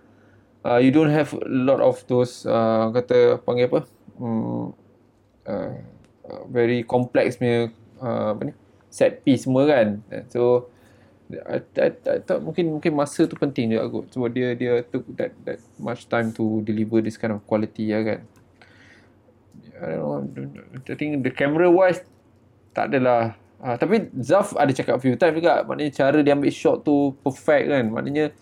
uh, 0.65 0.81
you 0.81 0.89
don't 0.89 1.13
have 1.13 1.37
a 1.37 1.45
lot 1.45 1.85
of 1.85 2.01
those 2.09 2.49
uh, 2.49 2.89
kata 2.97 3.45
panggil 3.45 3.69
apa? 3.69 3.81
Um, 4.17 4.73
uh, 5.45 5.77
very 6.49 6.81
complex 6.89 7.37
punya 7.37 7.69
uh, 8.01 8.33
apa 8.33 8.43
ni? 8.49 8.53
set 8.93 9.25
piece 9.25 9.49
semua 9.49 9.65
kan. 9.65 10.05
So 10.29 10.73
I, 11.41 11.65
I, 11.81 11.89
I 11.89 12.19
thought 12.21 12.45
mungkin 12.45 12.77
mungkin 12.77 12.93
masa 12.93 13.25
tu 13.25 13.37
penting 13.41 13.73
juga 13.73 13.89
kot 13.89 14.13
sebab 14.13 14.29
dia 14.37 14.53
dia 14.53 14.85
took 14.85 15.09
that 15.17 15.33
that 15.49 15.61
much 15.81 16.05
time 16.13 16.29
to 16.37 16.61
deliver 16.67 17.01
this 17.01 17.17
kind 17.17 17.33
of 17.33 17.41
quality 17.49 17.89
ya 17.89 18.05
kan 18.05 18.21
I 19.81 19.97
don't 19.97 20.29
know 20.37 20.65
I 20.77 20.95
think 20.95 21.25
the 21.25 21.33
camera 21.33 21.73
wise 21.73 22.05
tak 22.77 22.93
adalah 22.93 23.37
uh, 23.63 23.77
tapi 23.79 24.11
Zaf 24.21 24.53
ada 24.59 24.75
cakap 24.75 24.99
few 24.99 25.15
time 25.15 25.39
juga 25.39 25.63
maknanya 25.63 25.93
cara 25.95 26.19
dia 26.21 26.35
ambil 26.35 26.53
shot 26.53 26.83
tu 26.83 27.15
perfect 27.23 27.71
kan 27.71 27.85
maknanya 27.89 28.35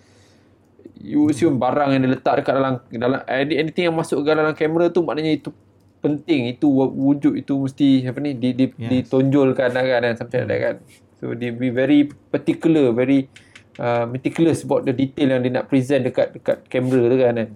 you 0.96 1.28
assume 1.28 1.60
barang 1.60 1.94
yang 1.94 2.00
dia 2.08 2.12
letak 2.16 2.34
dekat 2.40 2.54
dalam 2.56 2.74
dalam 2.90 3.20
anything 3.28 3.92
yang 3.92 3.96
masuk 3.96 4.24
ke 4.24 4.32
dalam 4.32 4.56
kamera 4.56 4.88
tu 4.88 5.04
maknanya 5.04 5.36
itu 5.36 5.52
penting 6.00 6.56
itu 6.56 6.64
wujud 6.72 7.36
itu 7.36 7.52
mesti 7.60 8.08
apa 8.08 8.18
ni 8.24 8.32
di, 8.32 8.56
di, 8.56 8.66
yes. 8.72 8.88
ditonjolkan 8.88 9.68
lah 9.68 9.84
kan 9.84 10.16
sampai 10.16 10.48
ada 10.48 10.56
kan 10.56 10.76
So 11.20 11.36
they 11.36 11.52
be 11.52 11.68
very 11.68 12.08
particular, 12.32 12.96
very 12.96 13.28
uh, 13.76 14.08
meticulous 14.08 14.64
about 14.64 14.88
the 14.88 14.96
detail 14.96 15.36
yang 15.36 15.44
dia 15.44 15.52
nak 15.52 15.68
present 15.68 16.08
dekat 16.08 16.32
dekat 16.32 16.64
kamera 16.72 17.12
tu 17.12 17.16
kan. 17.20 17.34
kan. 17.36 17.50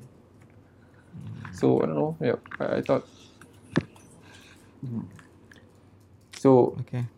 So 1.57 1.81
I 1.81 1.89
don't 1.89 1.97
know. 1.97 2.13
Yeah, 2.21 2.39
I, 2.61 2.65
I 2.79 2.81
thought. 2.85 3.09
Hmm. 4.85 5.09
So 6.37 6.77
okay. 6.85 7.09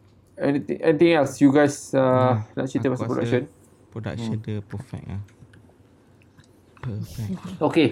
Anything, 0.41 0.79
anything 0.81 1.13
else 1.17 1.41
you 1.41 1.51
guys 1.53 1.93
uh, 1.97 2.41
Hmm, 2.41 2.57
nak 2.57 2.67
cerita 2.69 2.87
aku 2.93 2.95
pasal 2.97 3.09
production? 3.09 3.43
Production 3.93 4.37
dia 4.45 4.59
perfect 4.61 5.05
ah. 5.09 5.23
Perfect. 6.87 7.31
Okay. 7.59 7.89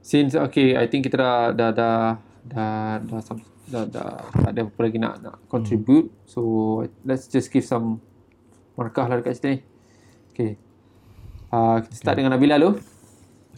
Since 0.00 0.32
okay, 0.40 0.72
I 0.72 0.88
think 0.88 1.04
kita 1.04 1.20
dah 1.20 1.36
dah 1.52 1.70
dah 1.74 1.98
dah 2.48 2.80
dah 3.04 3.20
dah, 3.20 3.44
dah, 3.68 3.84
dah 3.84 4.10
tak 4.32 4.50
ada 4.56 4.60
apa 4.64 4.80
lagi 4.80 4.96
nak 4.96 5.14
nak 5.20 5.36
contribute. 5.52 6.08
So 6.24 6.80
let's 7.04 7.28
just 7.28 7.52
give 7.52 7.66
some 7.66 8.00
markah 8.72 9.04
lah 9.04 9.20
dekat 9.20 9.36
situ 9.36 9.46
ni. 9.52 9.58
Okay. 10.32 10.50
Uh, 11.52 11.84
kita 11.84 11.94
start 11.98 12.16
dengan 12.16 12.32
Nabila 12.32 12.56
dulu. 12.56 12.80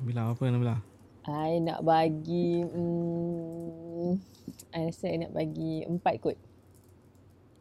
Nabila 0.03 0.35
apa 0.35 0.43
Nabila? 0.49 0.77
I 1.31 1.63
nak 1.63 1.85
bagi 1.87 2.65
hmm, 2.65 4.19
I 4.75 4.81
rasa 4.89 5.07
I 5.07 5.23
nak 5.23 5.33
bagi 5.37 5.85
empat 5.87 6.19
kot 6.19 6.50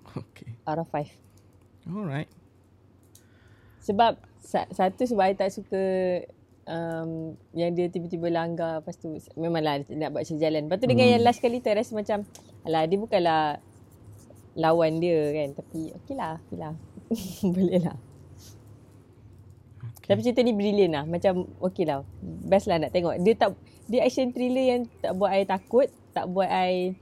Okay. 0.22 0.50
out 0.66 0.80
of 0.82 0.88
five. 0.90 1.10
Alright. 1.90 2.30
Sebab 3.82 4.20
sa- 4.40 4.70
satu 4.70 5.06
sebab 5.06 5.30
I 5.30 5.34
tak 5.38 5.54
suka 5.54 5.82
um, 6.70 7.34
yang 7.58 7.74
dia 7.74 7.90
tiba-tiba 7.90 8.30
langgar 8.30 8.82
lepas 8.82 8.96
tu 8.98 9.18
memanglah 9.36 9.82
nak 9.90 10.10
buat 10.14 10.26
sejalan. 10.26 10.70
Lepas 10.70 10.78
tu 10.82 10.88
dengan 10.88 11.08
yang 11.10 11.24
last 11.26 11.42
kali 11.42 11.60
tu 11.60 11.74
rasa 11.74 11.92
macam 11.98 12.24
alah 12.64 12.86
dia 12.86 12.98
bukanlah 13.02 13.44
lawan 14.60 15.00
dia 15.00 15.32
kan 15.34 15.50
tapi 15.56 15.94
okey 16.04 16.16
lah, 16.18 16.38
okey 16.46 16.58
lah. 16.60 16.74
Boleh 17.56 17.80
lah. 17.82 17.98
Okay. 19.80 20.08
Tapi 20.12 20.20
cerita 20.26 20.42
ni 20.46 20.54
brilliant 20.54 20.94
lah. 20.94 21.04
Macam 21.06 21.50
okey 21.70 21.86
lah. 21.90 22.06
Best 22.22 22.70
lah 22.70 22.78
nak 22.78 22.94
tengok. 22.94 23.18
Dia 23.22 23.34
tak 23.38 23.58
dia 23.90 24.06
action 24.06 24.30
thriller 24.30 24.66
yang 24.78 24.82
tak 25.02 25.18
buat 25.18 25.34
I 25.34 25.50
takut, 25.50 25.90
tak 26.14 26.30
buat 26.30 26.46
I 26.46 26.94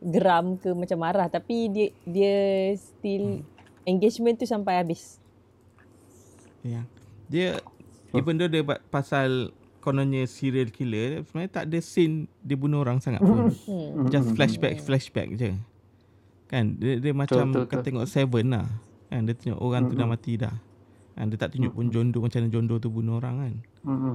geram 0.00 0.60
ke 0.60 0.70
macam 0.76 0.98
marah 1.00 1.28
tapi 1.28 1.72
dia 1.72 1.88
dia 2.04 2.36
still 2.76 3.40
engagement 3.88 4.36
tu 4.36 4.44
sampai 4.44 4.82
habis. 4.82 5.16
Ya. 6.66 6.82
Dia 7.30 7.62
even 8.12 8.36
though 8.36 8.50
dia 8.50 8.62
pasal 8.90 9.54
kononnya 9.80 10.26
serial 10.26 10.74
killer, 10.74 11.22
sebenarnya 11.22 11.62
tak 11.62 11.64
ada 11.70 11.78
scene 11.78 12.26
dia 12.42 12.58
bunuh 12.58 12.82
orang 12.82 12.98
sangat 12.98 13.22
pun. 13.22 13.54
Hmm. 13.54 14.10
Just 14.12 14.34
flashback 14.34 14.82
flashback 14.82 15.28
je. 15.38 15.54
Kan 16.50 16.78
dia, 16.78 16.98
dia 16.98 17.12
macam 17.14 17.54
betul, 17.54 17.64
kau 17.70 17.82
tengok 17.82 18.06
Seven 18.10 18.46
lah. 18.50 18.66
Kan 19.06 19.30
dia 19.30 19.34
tunjuk 19.38 19.58
orang 19.62 19.86
tu 19.86 19.94
dah 19.94 20.06
mati 20.10 20.34
dah. 20.34 20.54
Kan 21.14 21.30
dia 21.30 21.38
tak 21.38 21.54
tunjuk 21.54 21.72
pun 21.72 21.86
jondo 21.88 22.18
macam 22.18 22.42
mana 22.42 22.50
jondo 22.50 22.74
tu 22.82 22.90
bunuh 22.90 23.22
orang 23.22 23.34
kan. 23.38 23.54
Mm-hmm. 23.86 24.14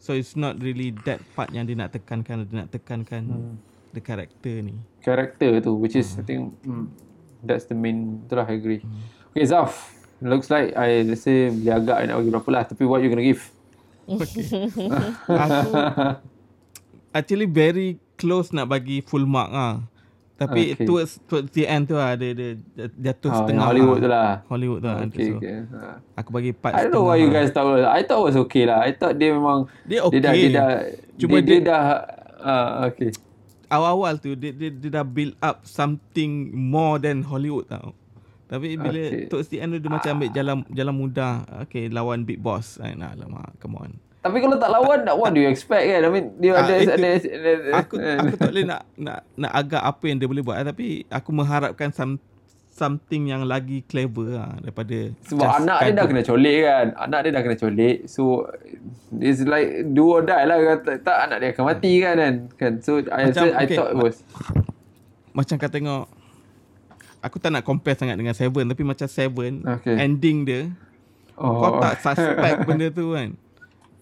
So 0.00 0.12
it's 0.16 0.36
not 0.36 0.60
really 0.60 0.92
that 1.08 1.20
part 1.36 1.52
yang 1.52 1.68
dia 1.68 1.76
nak 1.76 1.92
tekankan 1.92 2.48
dia 2.48 2.64
nak 2.64 2.68
tekankan 2.72 3.56
the 3.94 4.02
character 4.02 4.50
ni. 4.58 4.74
Character 5.00 5.62
tu 5.62 5.72
which 5.74 5.94
is 5.94 6.18
I 6.18 6.22
think 6.22 6.58
mm, 6.60 6.90
that's 7.40 7.64
the 7.64 7.74
main 7.74 8.26
itulah 8.26 8.44
I 8.44 8.54
agree. 8.54 8.82
Okay 9.30 9.46
Zaf. 9.46 9.94
Looks 10.18 10.48
like 10.48 10.72
I 10.72 11.04
rasa 11.04 11.50
boleh 11.50 11.74
agak 11.74 11.96
I 11.96 12.04
nak 12.06 12.16
bagi 12.18 12.30
berapa 12.30 12.48
lah 12.50 12.62
tapi 12.64 12.82
what 12.82 12.98
you 12.98 13.08
gonna 13.08 13.22
give? 13.22 13.42
Aku 15.44 15.70
actually 17.18 17.46
very 17.46 17.96
close 18.14 18.50
nak 18.50 18.66
bagi 18.66 19.00
full 19.00 19.24
mark 19.24 19.50
ah. 19.50 19.74
Tapi 20.34 20.74
Okay. 20.74 20.82
towards 20.82 21.22
towards 21.24 21.54
the 21.54 21.62
end 21.62 21.86
tu 21.86 21.94
lah 21.94 22.18
dia 22.18 22.34
dia 22.34 22.58
jatuh 22.90 23.30
Ah, 23.30 23.36
setengah. 23.38 23.54
yang 23.54 23.68
Hollywood 23.70 23.96
ah. 23.96 24.02
tu 24.02 24.08
lah. 24.10 24.30
Hollywood 24.50 24.80
tu 24.80 24.88
lah. 24.88 24.98
Okay, 25.04 25.24
so, 25.24 25.36
okay. 25.38 25.54
Ha. 25.62 25.78
Aku 26.18 26.30
bagi 26.32 26.50
part 26.50 26.72
I 26.74 26.80
don't 26.84 26.92
know 26.92 27.06
why 27.06 27.16
you 27.16 27.30
guys 27.30 27.54
thought 27.54 27.70
I 27.80 28.02
thought 28.02 28.18
it 28.20 28.26
was 28.28 28.38
okay 28.44 28.64
lah. 28.66 28.82
I 28.82 28.90
thought 28.92 29.14
dia 29.14 29.30
memang 29.30 29.70
Dia 29.86 30.02
dia 30.04 30.20
dah 30.20 30.32
okay. 30.32 30.42
dia 30.42 30.50
dah 30.50 30.68
Cuma 31.14 31.36
dia, 31.38 31.42
dia, 31.42 31.54
dia- 31.54 31.66
dah 31.70 31.82
uh, 32.42 32.70
okay. 32.88 33.10
Awal-awal 33.74 34.16
tu 34.16 34.32
dia, 34.34 34.54
dia, 34.54 34.70
dia 34.70 34.90
dah 34.90 35.04
build 35.04 35.34
up 35.40 35.66
something 35.66 36.54
more 36.54 36.96
than 36.96 37.20
Hollywood 37.20 37.66
tau. 37.66 37.92
Tapi 38.44 38.76
bila 38.76 39.00
Okay. 39.26 39.26
the 39.50 39.58
end 39.58 39.74
tu 39.74 39.80
dia 39.82 39.90
macam 39.90 40.10
ambil 40.14 40.30
jalan 40.30 40.56
jalan 40.70 40.94
mudah. 40.94 41.34
Okay, 41.66 41.90
lawan 41.90 42.22
Big 42.22 42.38
Boss. 42.38 42.78
Ay, 42.78 42.94
nah, 42.94 43.16
lama, 43.16 43.40
come 43.58 43.80
on. 43.80 43.90
Tapi 44.24 44.40
kalau 44.40 44.56
tak 44.56 44.72
lawan 44.72 45.04
what 45.20 45.36
do 45.36 45.40
you 45.40 45.50
expect 45.52 45.84
kan? 45.84 46.00
I 46.00 46.08
mean 46.08 46.32
dia 46.40 46.56
Ah, 46.56 46.64
ada, 46.64 46.74
itu- 46.80 46.94
ada, 46.96 47.08
ada, 47.20 47.70
Aku 47.76 47.94
aku 48.00 48.34
tak 48.40 48.48
boleh 48.48 48.64
nak 48.64 48.80
nak 48.96 49.18
nak 49.36 49.52
agak 49.52 49.82
apa 49.84 50.04
yang 50.08 50.16
dia 50.16 50.24
boleh 50.24 50.40
buat 50.40 50.64
tapi 50.64 51.04
aku 51.12 51.28
mengharapkan 51.28 51.92
some, 51.92 52.16
something 52.74 53.30
yang 53.30 53.46
lagi 53.46 53.86
clever 53.86 54.34
lah 54.34 54.58
daripada 54.58 55.14
sebab 55.30 55.46
anak 55.62 55.78
dia 55.86 55.92
dah 55.94 56.04
kena 56.10 56.22
colik 56.26 56.58
kan. 56.66 56.86
Anak 56.98 57.18
dia 57.22 57.30
dah 57.30 57.42
kena 57.46 57.56
colik. 57.56 57.96
So 58.10 58.50
it's 59.14 59.46
like 59.46 59.86
do 59.94 60.10
or 60.10 60.26
die 60.26 60.42
lah 60.42 60.58
kata 60.58 60.98
tak 60.98 61.16
anak 61.30 61.36
dia 61.38 61.48
akan 61.54 61.64
mati 61.70 61.92
kan 62.02 62.14
kan. 62.18 62.34
Kan. 62.58 62.72
So 62.82 62.98
I 63.06 63.30
Macam, 63.30 63.44
I 63.54 63.64
okay, 63.64 63.76
thought 63.78 63.90
it 63.94 63.98
was 64.02 64.16
macam 65.34 65.54
kau 65.58 65.70
tengok 65.70 66.04
aku 67.18 67.36
tak 67.42 67.50
nak 67.50 67.66
compare 67.66 67.98
sangat 67.98 68.14
dengan 68.18 68.34
Seven 68.34 68.70
tapi 68.70 68.82
macam 68.82 69.06
Seven 69.06 69.62
Okay. 69.66 69.94
ending 69.98 70.46
dia 70.46 70.70
oh, 71.38 71.58
kau 71.58 71.70
tak 71.82 72.02
suspect 72.02 72.58
benda 72.68 72.90
tu 72.90 73.14
kan. 73.14 73.34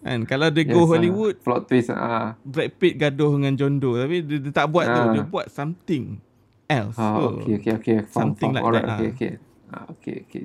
Kan 0.03 0.27
kalau 0.27 0.51
dia 0.51 0.67
go 0.67 0.83
yes, 0.83 0.91
Hollywood 0.97 1.35
ah, 1.39 1.43
plot 1.45 1.63
twist 1.71 1.89
ah. 1.93 2.35
Brad 2.43 2.75
Pitt 2.75 2.99
gaduh 2.99 3.39
dengan 3.39 3.55
John 3.55 3.79
Doe 3.79 4.03
tapi 4.03 4.25
dia, 4.25 4.37
dia 4.43 4.53
tak 4.53 4.67
buat 4.73 4.89
tu 4.89 5.01
Ah. 5.01 5.13
dia 5.15 5.23
buat 5.23 5.47
something 5.53 6.19
else 6.73 6.97
Ah, 6.97 7.19
so, 7.19 7.29
okay, 7.37 7.55
okay, 7.59 7.73
okay. 7.79 7.97
Faham, 8.03 8.37
something 8.37 8.53
faham. 8.53 8.55
like 8.55 8.65
Alright, 8.65 8.85
that 8.85 8.85
okay, 8.93 9.09
lah. 9.09 9.15
okay. 9.15 9.33
Ah, 9.73 9.85
okay, 9.97 10.17
okay. 10.29 10.45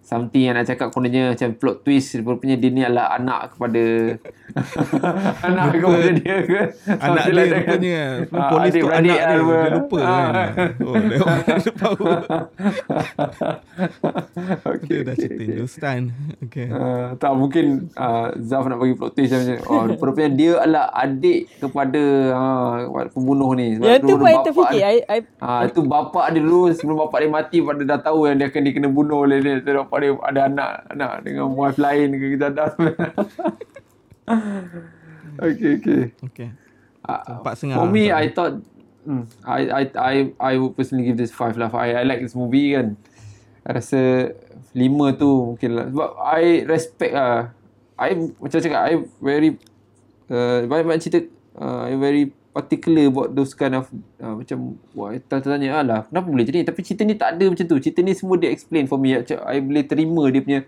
Something 0.00 0.40
yang 0.42 0.54
nak 0.54 0.64
cakap 0.64 0.88
kononnya 0.88 1.30
macam 1.30 1.52
plot 1.52 1.82
twist 1.82 2.16
rupanya 2.16 2.56
dia 2.56 2.70
ni 2.70 2.80
adalah 2.80 3.12
anak 3.12 3.52
kepada 3.52 3.82
anak 5.44 5.64
kepada 5.74 6.10
dia 6.14 6.36
ke 6.40 6.60
anak 6.96 7.24
dia 7.26 7.44
kan? 7.44 7.60
rupanya 7.68 8.00
sebelum 8.18 8.40
Ah, 8.40 8.48
polis 8.50 8.72
tu 8.72 8.86
anak 8.88 9.02
dia 9.04 9.16
apa. 9.20 9.36
dia 9.36 9.68
lupa 9.70 9.98
Ah. 10.00 10.08
kan 10.08 10.48
oh 10.80 10.94
dia 11.02 11.18
dia 11.58 11.72
tahu 11.74 11.96
okay, 14.66 14.88
dia 14.88 15.00
dah 15.02 15.12
okay, 15.12 15.16
cerita 15.18 15.34
okay. 15.34 15.46
Hindustan 15.46 16.00
okay 16.40 16.66
Uh, 16.70 17.16
tak 17.16 17.32
mungkin 17.32 17.64
uh, 17.94 18.28
Zaf 18.38 18.64
nak 18.64 18.78
bagi 18.78 18.94
plot 18.94 19.12
twist 19.12 19.28
macam 19.30 19.56
oh 19.66 19.82
rupanya 19.90 20.30
dia 20.30 20.52
adalah 20.58 20.88
adik 20.94 21.48
kepada 21.58 22.02
uh, 22.30 22.76
pembunuh 23.08 23.52
ni 23.52 23.74
Sebab 23.74 23.84
Yang 23.84 24.00
tu 24.00 24.14
pun 24.14 24.24
I 24.24 24.28
bapak 24.30 24.44
terfikir. 24.46 24.72
dia- 24.74 24.88
I, 24.88 24.98
I, 25.06 25.18
Ah 25.38 25.60
itu 25.64 25.80
bapak 25.82 26.26
dia 26.28 26.40
dulu 26.40 26.70
sebelum 26.70 26.96
bapak 27.02 27.18
dia 27.18 27.30
mati 27.30 27.56
pada 27.60 27.82
dah 27.84 27.98
tahu 28.00 28.24
yang 28.24 28.36
dia 28.36 28.46
akan 28.46 28.60
dia 28.62 28.72
kena 28.72 28.88
bunuh 28.88 29.18
oleh 29.22 29.38
dia. 29.38 29.54
Dia 30.00 30.12
ada 30.24 30.40
anak 30.46 30.72
anak 30.90 31.12
dengan 31.26 31.46
wife 31.54 31.78
lain 31.78 32.14
ke 32.16 32.26
kita 32.38 32.48
dah. 32.54 32.70
okay 35.48 35.70
okay. 35.78 36.02
okay 36.22 36.50
Uh, 37.08 37.40
Empat 37.40 37.56
setengah 37.56 37.76
for 37.80 37.88
me 37.88 38.12
lah. 38.12 38.20
I 38.20 38.24
thought 38.28 38.54
hmm, 39.08 39.24
I 39.40 39.60
I 39.72 39.82
I 39.96 40.14
I 40.36 40.52
would 40.60 40.76
personally 40.76 41.08
give 41.08 41.16
this 41.16 41.32
five 41.32 41.56
lah. 41.56 41.72
I 41.72 41.96
I 41.96 42.04
like 42.04 42.20
this 42.20 42.36
movie 42.36 42.76
kan. 42.76 43.00
I 43.64 43.80
rasa 43.80 44.34
lima 44.76 45.16
tu 45.16 45.56
mungkin 45.56 45.70
lah. 45.72 45.86
Sebab 45.88 46.10
I 46.20 46.68
respect 46.68 47.16
lah. 47.16 47.56
I 47.96 48.12
macam 48.36 48.58
cakap 48.60 48.82
I 48.84 48.94
very 49.24 49.56
uh, 50.28 50.68
banyak-banyak 50.68 51.00
cerita 51.00 51.20
uh, 51.56 51.88
I 51.88 51.96
very 51.96 52.28
particular 52.58 53.06
about 53.06 53.30
those 53.38 53.54
kind 53.54 53.78
of 53.78 53.86
uh, 54.18 54.34
macam 54.34 54.74
wah 54.98 55.14
tanya 55.30 55.78
lah. 55.86 56.10
Kenapa 56.10 56.26
boleh 56.26 56.42
ni 56.50 56.66
tapi 56.66 56.82
cerita 56.82 57.06
ni 57.06 57.14
tak 57.14 57.38
ada 57.38 57.46
macam 57.46 57.62
tu. 57.70 57.78
Cerita 57.78 58.02
ni 58.02 58.18
semua 58.18 58.34
dia 58.34 58.50
explain 58.50 58.90
for 58.90 58.98
me. 58.98 59.14
Macam 59.14 59.38
I 59.46 59.62
boleh 59.62 59.86
terima 59.86 60.26
dia 60.26 60.42
punya 60.42 60.60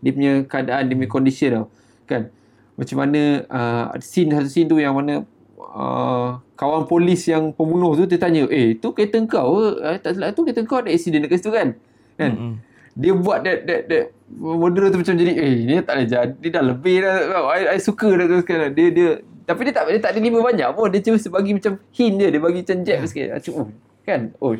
dia 0.00 0.10
punya 0.16 0.32
keadaan 0.48 0.88
dia 0.88 0.96
punya 0.96 1.10
condition 1.12 1.50
tau. 1.52 1.66
Kan? 2.08 2.32
Macam 2.80 2.96
mana 2.96 3.20
uh, 3.52 3.84
scene 4.00 4.32
satu 4.32 4.48
scene 4.48 4.72
tu 4.72 4.80
yang 4.80 4.96
mana 4.96 5.28
uh, 5.60 6.40
kawan 6.56 6.88
polis 6.88 7.28
yang 7.28 7.52
pembunuh 7.52 7.92
tu 7.92 8.08
dia 8.08 8.16
tanya 8.16 8.48
eh 8.48 8.80
tu 8.80 8.96
kereta 8.96 9.20
kau? 9.28 9.76
Eh, 9.76 10.00
tak 10.00 10.16
salah 10.16 10.32
tu 10.32 10.48
kereta 10.48 10.64
kau 10.64 10.80
ada 10.80 10.88
accident 10.88 11.28
dekat 11.28 11.44
situ 11.44 11.52
kan? 11.52 11.76
Kan? 12.16 12.32
Mm-mm. 12.32 12.54
dia 12.94 13.10
buat 13.10 13.42
that 13.42 13.66
that 13.66 13.80
that 13.90 14.04
model 14.38 14.86
tu 14.86 15.02
macam 15.02 15.18
jadi 15.18 15.34
eh 15.34 15.54
ni 15.66 15.74
tak 15.84 15.94
boleh 15.98 16.08
jadi. 16.08 16.46
Dah 16.48 16.62
lebih 16.64 16.96
dah 17.04 17.14
I, 17.52 17.76
I 17.76 17.78
suka 17.82 18.08
dah 18.16 18.26
tu 18.32 18.38
sekarang. 18.40 18.72
Dia 18.72 18.88
dia 18.88 19.08
tapi 19.44 19.60
dia 19.68 19.72
tak 19.76 19.84
dia 19.92 20.00
tak 20.00 20.12
deliver 20.16 20.40
banyak 20.40 20.68
pun. 20.72 20.88
Dia 20.88 21.00
cuma 21.04 21.16
bagi 21.20 21.52
macam 21.52 21.72
hint 21.92 22.14
je 22.16 22.28
dia 22.32 22.40
bagi 22.40 22.58
macam 22.64 22.76
jab 22.80 22.98
sikit. 23.04 23.28
Macam 23.36 23.52
oh 23.60 23.68
kan? 24.04 24.20
Oh. 24.40 24.56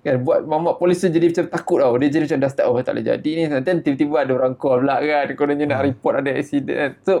Kan? 0.00 0.22
Buat 0.22 0.46
mamak 0.46 0.78
polis 0.80 1.02
tu 1.02 1.12
jadi 1.12 1.28
macam 1.28 1.44
takut 1.52 1.78
tau. 1.84 1.94
Dia 2.00 2.08
jadi 2.08 2.24
macam 2.24 2.38
dah 2.40 2.50
start 2.50 2.66
oh 2.70 2.76
tak 2.80 2.92
boleh 2.96 3.06
jadi 3.06 3.30
ni. 3.36 3.42
Nanti 3.52 3.70
tiba-tiba 3.84 4.24
ada 4.24 4.32
orang 4.38 4.54
call 4.56 4.80
pula 4.80 5.02
kan. 5.04 5.26
Kononnya 5.36 5.66
nak 5.68 5.84
report 5.84 6.24
ada 6.24 6.32
accident 6.32 6.76
kan. 6.76 6.90
So 7.04 7.12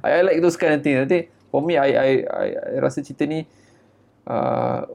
I, 0.00 0.18
I 0.18 0.20
like 0.24 0.40
those 0.40 0.56
kind 0.56 0.78
of 0.78 0.80
things 0.80 1.02
nanti 1.04 1.28
for 1.52 1.60
me 1.60 1.76
I 1.76 1.90
I 1.92 2.10
I, 2.24 2.48
I 2.54 2.76
rasa 2.80 3.04
cerita 3.04 3.28
ni 3.28 3.44
uh, 4.24 4.86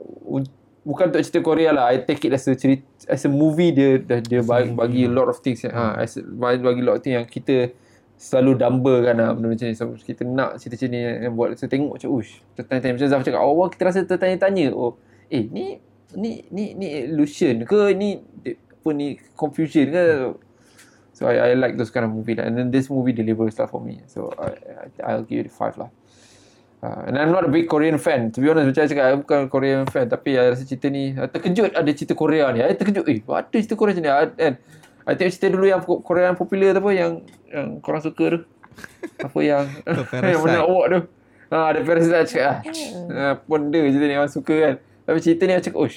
bukan 0.87 1.13
untuk 1.13 1.21
cerita 1.21 1.39
Korea 1.43 1.69
lah. 1.69 1.91
I 1.91 2.01
take 2.01 2.23
it 2.25 2.33
as 2.33 2.49
a 2.49 2.57
cerita 2.57 2.87
as 3.05 3.21
a 3.27 3.31
movie. 3.31 3.75
Dia 3.75 4.01
dia, 4.01 4.23
dia 4.23 4.41
bagi, 4.41 4.71
bagi 4.73 5.01
a 5.05 5.11
lot 5.11 5.29
of 5.29 5.37
things. 5.43 5.61
Ha 5.67 6.01
as 6.01 6.17
a, 6.17 6.23
bagi, 6.23 6.63
bagi 6.63 6.81
a 6.81 6.85
lot 6.87 6.95
of 6.97 7.03
things 7.03 7.19
yang 7.19 7.27
kita 7.27 7.75
selalu 8.23 8.55
dambakan 8.55 9.15
lah 9.19 9.29
benda 9.35 9.51
macam 9.51 9.67
ni. 9.67 9.75
So, 9.75 9.99
kita 9.99 10.23
nak 10.23 10.55
cerita 10.63 10.79
macam 10.79 10.89
ni 10.95 10.99
yang 11.03 11.33
buat. 11.35 11.59
Saya 11.59 11.67
tengok 11.67 11.99
macam 11.99 12.09
ush 12.15 12.39
tertanya-tanya. 12.55 12.93
Macam 12.95 13.07
Zaf 13.11 13.21
cakap 13.27 13.41
awal 13.43 13.67
kita 13.67 13.83
rasa 13.83 13.99
tertanya-tanya. 14.07 14.71
Oh 14.71 14.95
eh 15.27 15.43
ni 15.51 15.83
ni 16.15 16.47
ni 16.47 16.71
ni 16.77 16.87
illusion 17.11 17.67
ke? 17.67 17.91
Ni 17.91 18.23
apa 18.55 18.89
ni 18.95 19.19
confusion 19.35 19.91
ke? 19.91 20.03
So 21.11 21.27
I, 21.27 21.51
I 21.51 21.59
like 21.59 21.75
those 21.75 21.91
kind 21.91 22.07
of 22.07 22.15
movie 22.15 22.39
lah. 22.39 22.47
And 22.47 22.55
then 22.55 22.71
this 22.71 22.87
movie 22.87 23.11
delivers 23.11 23.59
stuff 23.59 23.75
for 23.75 23.83
me. 23.83 23.99
So 24.07 24.31
I, 24.39 24.87
I'll 25.03 25.27
give 25.27 25.43
it 25.43 25.51
five 25.51 25.75
lah. 25.75 25.91
Uh, 26.83 27.07
and 27.07 27.15
I'm 27.15 27.31
not 27.31 27.47
a 27.47 27.51
big 27.51 27.71
Korean 27.71 27.95
fan. 27.95 28.27
To 28.35 28.43
be 28.43 28.51
honest, 28.51 28.67
macam 28.67 28.83
saya 28.83 28.91
cakap, 28.91 29.05
I 29.07 29.15
bukan 29.15 29.39
Korean 29.47 29.87
fan. 29.87 30.11
Tapi 30.11 30.35
I 30.35 30.51
rasa 30.51 30.67
cerita 30.67 30.91
ni, 30.91 31.15
terkejut 31.15 31.71
ada 31.71 31.91
cerita 31.95 32.11
Korea 32.11 32.51
ni. 32.51 32.59
I 32.59 32.75
terkejut, 32.75 33.07
eh, 33.07 33.23
ada 33.23 33.55
cerita 33.55 33.79
Korea 33.79 33.95
ni. 33.95 34.11
And 34.35 34.59
I 35.03 35.19
tengok 35.19 35.31
cerita 35.35 35.47
dulu 35.51 35.65
yang 35.67 35.81
Korea 35.83 36.31
yang 36.31 36.39
popular 36.39 36.71
tu 36.71 36.79
apa, 36.79 36.91
yang, 36.95 37.11
yang 37.51 37.67
korang 37.83 37.99
suka 37.99 38.25
tu. 38.37 38.39
apa 39.19 39.39
yang, 39.43 39.63
yang 40.31 40.41
mana 40.41 40.63
awak 40.63 40.85
tu. 40.89 40.99
Ha, 41.53 41.57
ada 41.69 41.79
Parasite 41.85 42.33
cakap, 42.33 42.65
ah, 42.65 42.65
uh, 43.13 43.33
ponda 43.45 43.77
cerita 43.77 44.05
ni, 44.09 44.15
orang 44.17 44.31
suka 44.31 44.55
kan. 44.57 44.75
Tapi 45.05 45.17
cerita 45.21 45.43
ni, 45.45 45.53
cakap, 45.61 45.77
oh, 45.85 45.91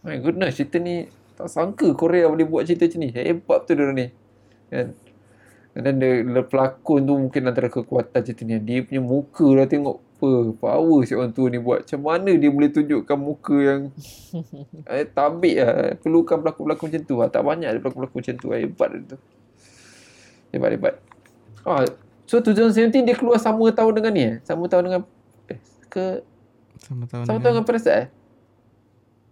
my 0.00 0.16
goodness, 0.16 0.56
cerita 0.56 0.80
ni, 0.80 1.12
tak 1.36 1.52
sangka 1.52 1.92
Korea 1.92 2.30
boleh 2.32 2.48
buat 2.48 2.64
cerita 2.64 2.88
macam 2.88 3.00
ni. 3.04 3.08
Hebat 3.12 3.58
tu 3.68 3.76
dia 3.76 3.92
ni. 3.92 4.06
Kan? 4.72 4.86
The, 5.76 5.92
the 6.24 6.42
pelakon 6.48 7.04
tu 7.04 7.12
mungkin 7.20 7.52
antara 7.52 7.68
kekuatan 7.68 8.24
cerita 8.24 8.48
ni. 8.48 8.56
Dia 8.64 8.80
punya 8.80 9.02
muka 9.04 9.44
dah 9.44 9.68
tengok 9.68 10.05
apa 10.16 10.56
power 10.56 11.04
si 11.04 11.12
orang 11.12 11.36
tua 11.36 11.52
ni 11.52 11.60
buat. 11.60 11.84
Macam 11.84 12.00
mana 12.00 12.32
dia 12.32 12.48
boleh 12.48 12.72
tunjukkan 12.72 13.18
muka 13.20 13.56
yang 13.60 13.80
eh, 14.88 15.04
tabik 15.04 15.56
lah. 15.60 15.92
Perlukan 16.00 16.40
pelakon-pelakon 16.40 16.86
macam 16.88 17.02
tu 17.04 17.14
lah. 17.20 17.28
Tak 17.28 17.42
banyak 17.44 17.68
ada 17.68 17.78
pelakon-pelakon 17.84 18.18
macam 18.24 18.34
tu. 18.40 18.48
Hebat 18.56 18.90
tu. 19.04 19.16
Hebat, 20.56 20.70
hebat. 20.72 20.94
Ah, 21.68 21.84
so 22.24 22.40
2017 22.40 23.04
dia 23.04 23.12
keluar 23.12 23.36
sama 23.36 23.68
tahun 23.68 23.92
dengan 24.00 24.12
ni 24.16 24.22
eh? 24.24 24.34
Sama 24.40 24.64
tahun 24.72 24.88
dengan 24.88 25.02
eh, 25.52 25.60
ke 25.92 26.24
sama 26.80 27.04
tahun 27.04 27.24
sama 27.28 27.38
tahun 27.44 27.52
dengan 27.60 27.66
Parasite 27.68 27.92
eh? 27.92 28.08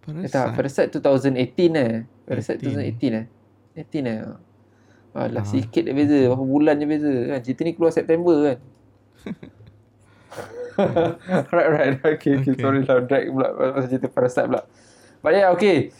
Parasite. 0.05 0.21
Eh, 0.21 0.29
tak, 0.29 0.47
Parasite 0.53 0.89
2018 1.01 1.73
eh. 1.73 1.93
Parasite 2.29 2.59
2018 2.61 3.09
eh. 3.09 3.25
18 3.73 4.05
eh. 4.05 4.21
Alah, 5.15 5.41
ha. 5.41 5.49
sikit 5.49 5.87
dah 5.87 5.95
beza. 5.95 6.27
Berapa 6.27 6.43
bulan 6.45 6.75
je 6.77 6.85
beza 6.85 7.13
kan. 7.31 7.39
Cerita 7.41 7.61
ni 7.63 7.71
keluar 7.73 7.89
September 7.95 8.35
kan. 8.43 8.57
right, 11.55 11.69
right. 11.71 11.93
Okay, 12.03 12.39
okay. 12.39 12.51
okay. 12.51 12.61
Sorry 12.61 12.81
lah. 12.83 13.03
Drag 13.03 13.31
pula. 13.31 13.49
Pasal 13.55 13.89
cerita 13.89 14.07
Parasite 14.11 14.47
pula. 14.51 14.61
But 15.23 15.31
yeah, 15.39 15.49
okay. 15.55 15.95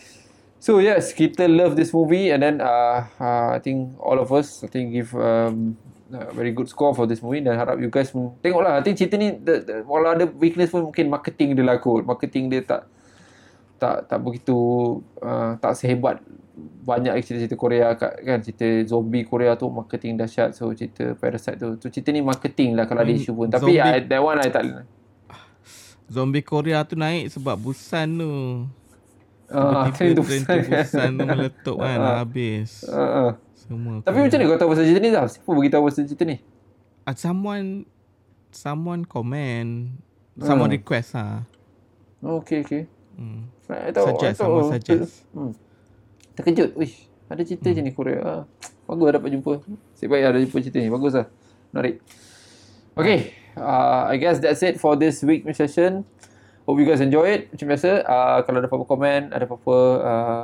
So 0.60 0.82
yes, 0.82 1.14
kita 1.14 1.46
love 1.46 1.78
this 1.78 1.94
movie 1.94 2.34
and 2.34 2.42
then 2.42 2.56
uh, 2.58 3.06
uh, 3.22 3.54
I 3.54 3.60
think 3.62 3.94
all 4.02 4.18
of 4.18 4.34
us 4.34 4.66
I 4.66 4.68
think 4.68 4.98
give 4.98 5.14
um, 5.14 5.78
a 6.10 6.34
very 6.34 6.50
good 6.56 6.66
score 6.66 6.94
for 6.98 7.06
this 7.06 7.22
movie 7.22 7.42
dan 7.46 7.54
harap 7.60 7.78
you 7.78 7.94
guys 7.94 8.10
tengoklah. 8.42 8.78
I 8.78 8.82
think 8.82 8.98
cerita 8.98 9.14
ni 9.14 9.38
the, 9.38 9.62
the, 9.62 9.74
walau 9.86 10.18
ada 10.18 10.26
weakness 10.26 10.74
pun 10.74 10.90
mungkin 10.90 11.14
marketing 11.14 11.54
dia 11.54 11.66
lah 11.66 11.78
kot. 11.78 12.06
Marketing 12.06 12.50
dia 12.50 12.66
tak 12.66 12.90
tak 13.76 14.08
tak 14.08 14.20
begitu 14.24 14.58
uh, 15.20 15.60
tak 15.60 15.76
sehebat 15.76 16.24
banyak 16.86 17.12
cerita-cerita 17.20 17.58
Korea 17.60 17.94
kan? 18.00 18.40
Cerita 18.40 18.68
zombie 18.88 19.28
Korea 19.28 19.60
tu 19.60 19.68
marketing 19.68 20.16
dahsyat. 20.16 20.56
So 20.56 20.72
cerita 20.72 21.18
Parasite 21.20 21.60
tu. 21.60 21.76
Tu 21.82 22.00
cerita 22.00 22.16
ni 22.16 22.24
marketing 22.24 22.80
lah 22.80 22.88
kalau 22.88 23.04
ada 23.04 23.12
isu 23.12 23.36
pun. 23.36 23.52
Tapi 23.52 23.76
zombie, 23.76 23.82
I, 23.82 24.08
that 24.08 24.22
one 24.24 24.40
I 24.40 24.50
tak 24.50 24.64
zombie 26.10 26.46
Korea 26.46 26.86
tu 26.86 26.96
naik 26.96 27.34
sebab 27.34 27.58
Busan 27.58 28.08
tu. 28.18 28.34
Ah, 29.46 29.94
Tiba-tiba 29.94 30.22
uh, 30.22 30.26
Busan, 30.26 30.58
Busan 30.66 31.10
tu 31.18 31.24
meletup 31.26 31.78
kan 31.78 32.00
uh, 32.02 32.16
habis. 32.22 32.82
Uh, 32.86 32.98
uh. 32.98 33.32
semua 33.66 33.98
tapi 34.06 34.22
macam 34.22 34.38
mana 34.38 34.46
kau 34.46 34.60
tahu 34.62 34.70
pasal 34.78 34.86
cerita 34.86 35.02
ni 35.02 35.10
tau 35.10 35.26
siapa 35.26 35.50
beritahu 35.50 35.84
pasal 35.90 36.04
cerita 36.06 36.24
ni? 36.30 36.38
Uh, 37.06 37.16
someone 37.18 37.68
someone 38.54 39.02
comment 39.06 39.90
someone 40.38 40.70
uh. 40.70 40.78
request 40.78 41.18
ah. 41.18 41.42
Oh, 42.22 42.42
okay 42.42 42.62
okay. 42.62 42.84
Hmm. 43.18 43.50
I 43.70 43.92
tahu, 43.92 44.06
suggest 44.14 44.38
someone 44.38 44.70
suggest. 44.70 45.26
Hmm. 45.34 45.52
Terkejut. 46.38 46.78
Wish 46.78 47.10
ada 47.26 47.42
cerita 47.42 47.74
hmm. 47.74 47.76
je 47.76 47.82
ni 47.82 47.92
Korea. 47.92 48.22
Ah, 48.22 48.42
bagus 48.86 49.10
dapat 49.10 49.30
jumpa. 49.34 49.54
Sebab 49.98 50.10
baik 50.14 50.24
ada 50.30 50.38
jumpa 50.38 50.58
cerita 50.62 50.78
ni. 50.78 50.90
Bagus 50.94 51.14
lah. 51.18 51.28
Menarik. 51.74 51.96
Okay. 52.94 53.34
Uh, 53.56 54.12
I 54.12 54.20
guess 54.20 54.38
that's 54.44 54.62
it 54.62 54.78
for 54.78 55.00
this 55.00 55.24
week 55.24 55.48
session. 55.56 56.04
Hope 56.66 56.82
you 56.82 56.86
guys 56.86 57.02
enjoy 57.02 57.26
it. 57.30 57.42
Macam 57.54 57.66
biasa 57.72 57.90
uh, 58.06 58.38
kalau 58.46 58.58
ada 58.62 58.68
apa-apa 58.68 58.86
komen 58.86 59.22
ada 59.34 59.46
apa-apa 59.46 59.78
uh, 60.02 60.44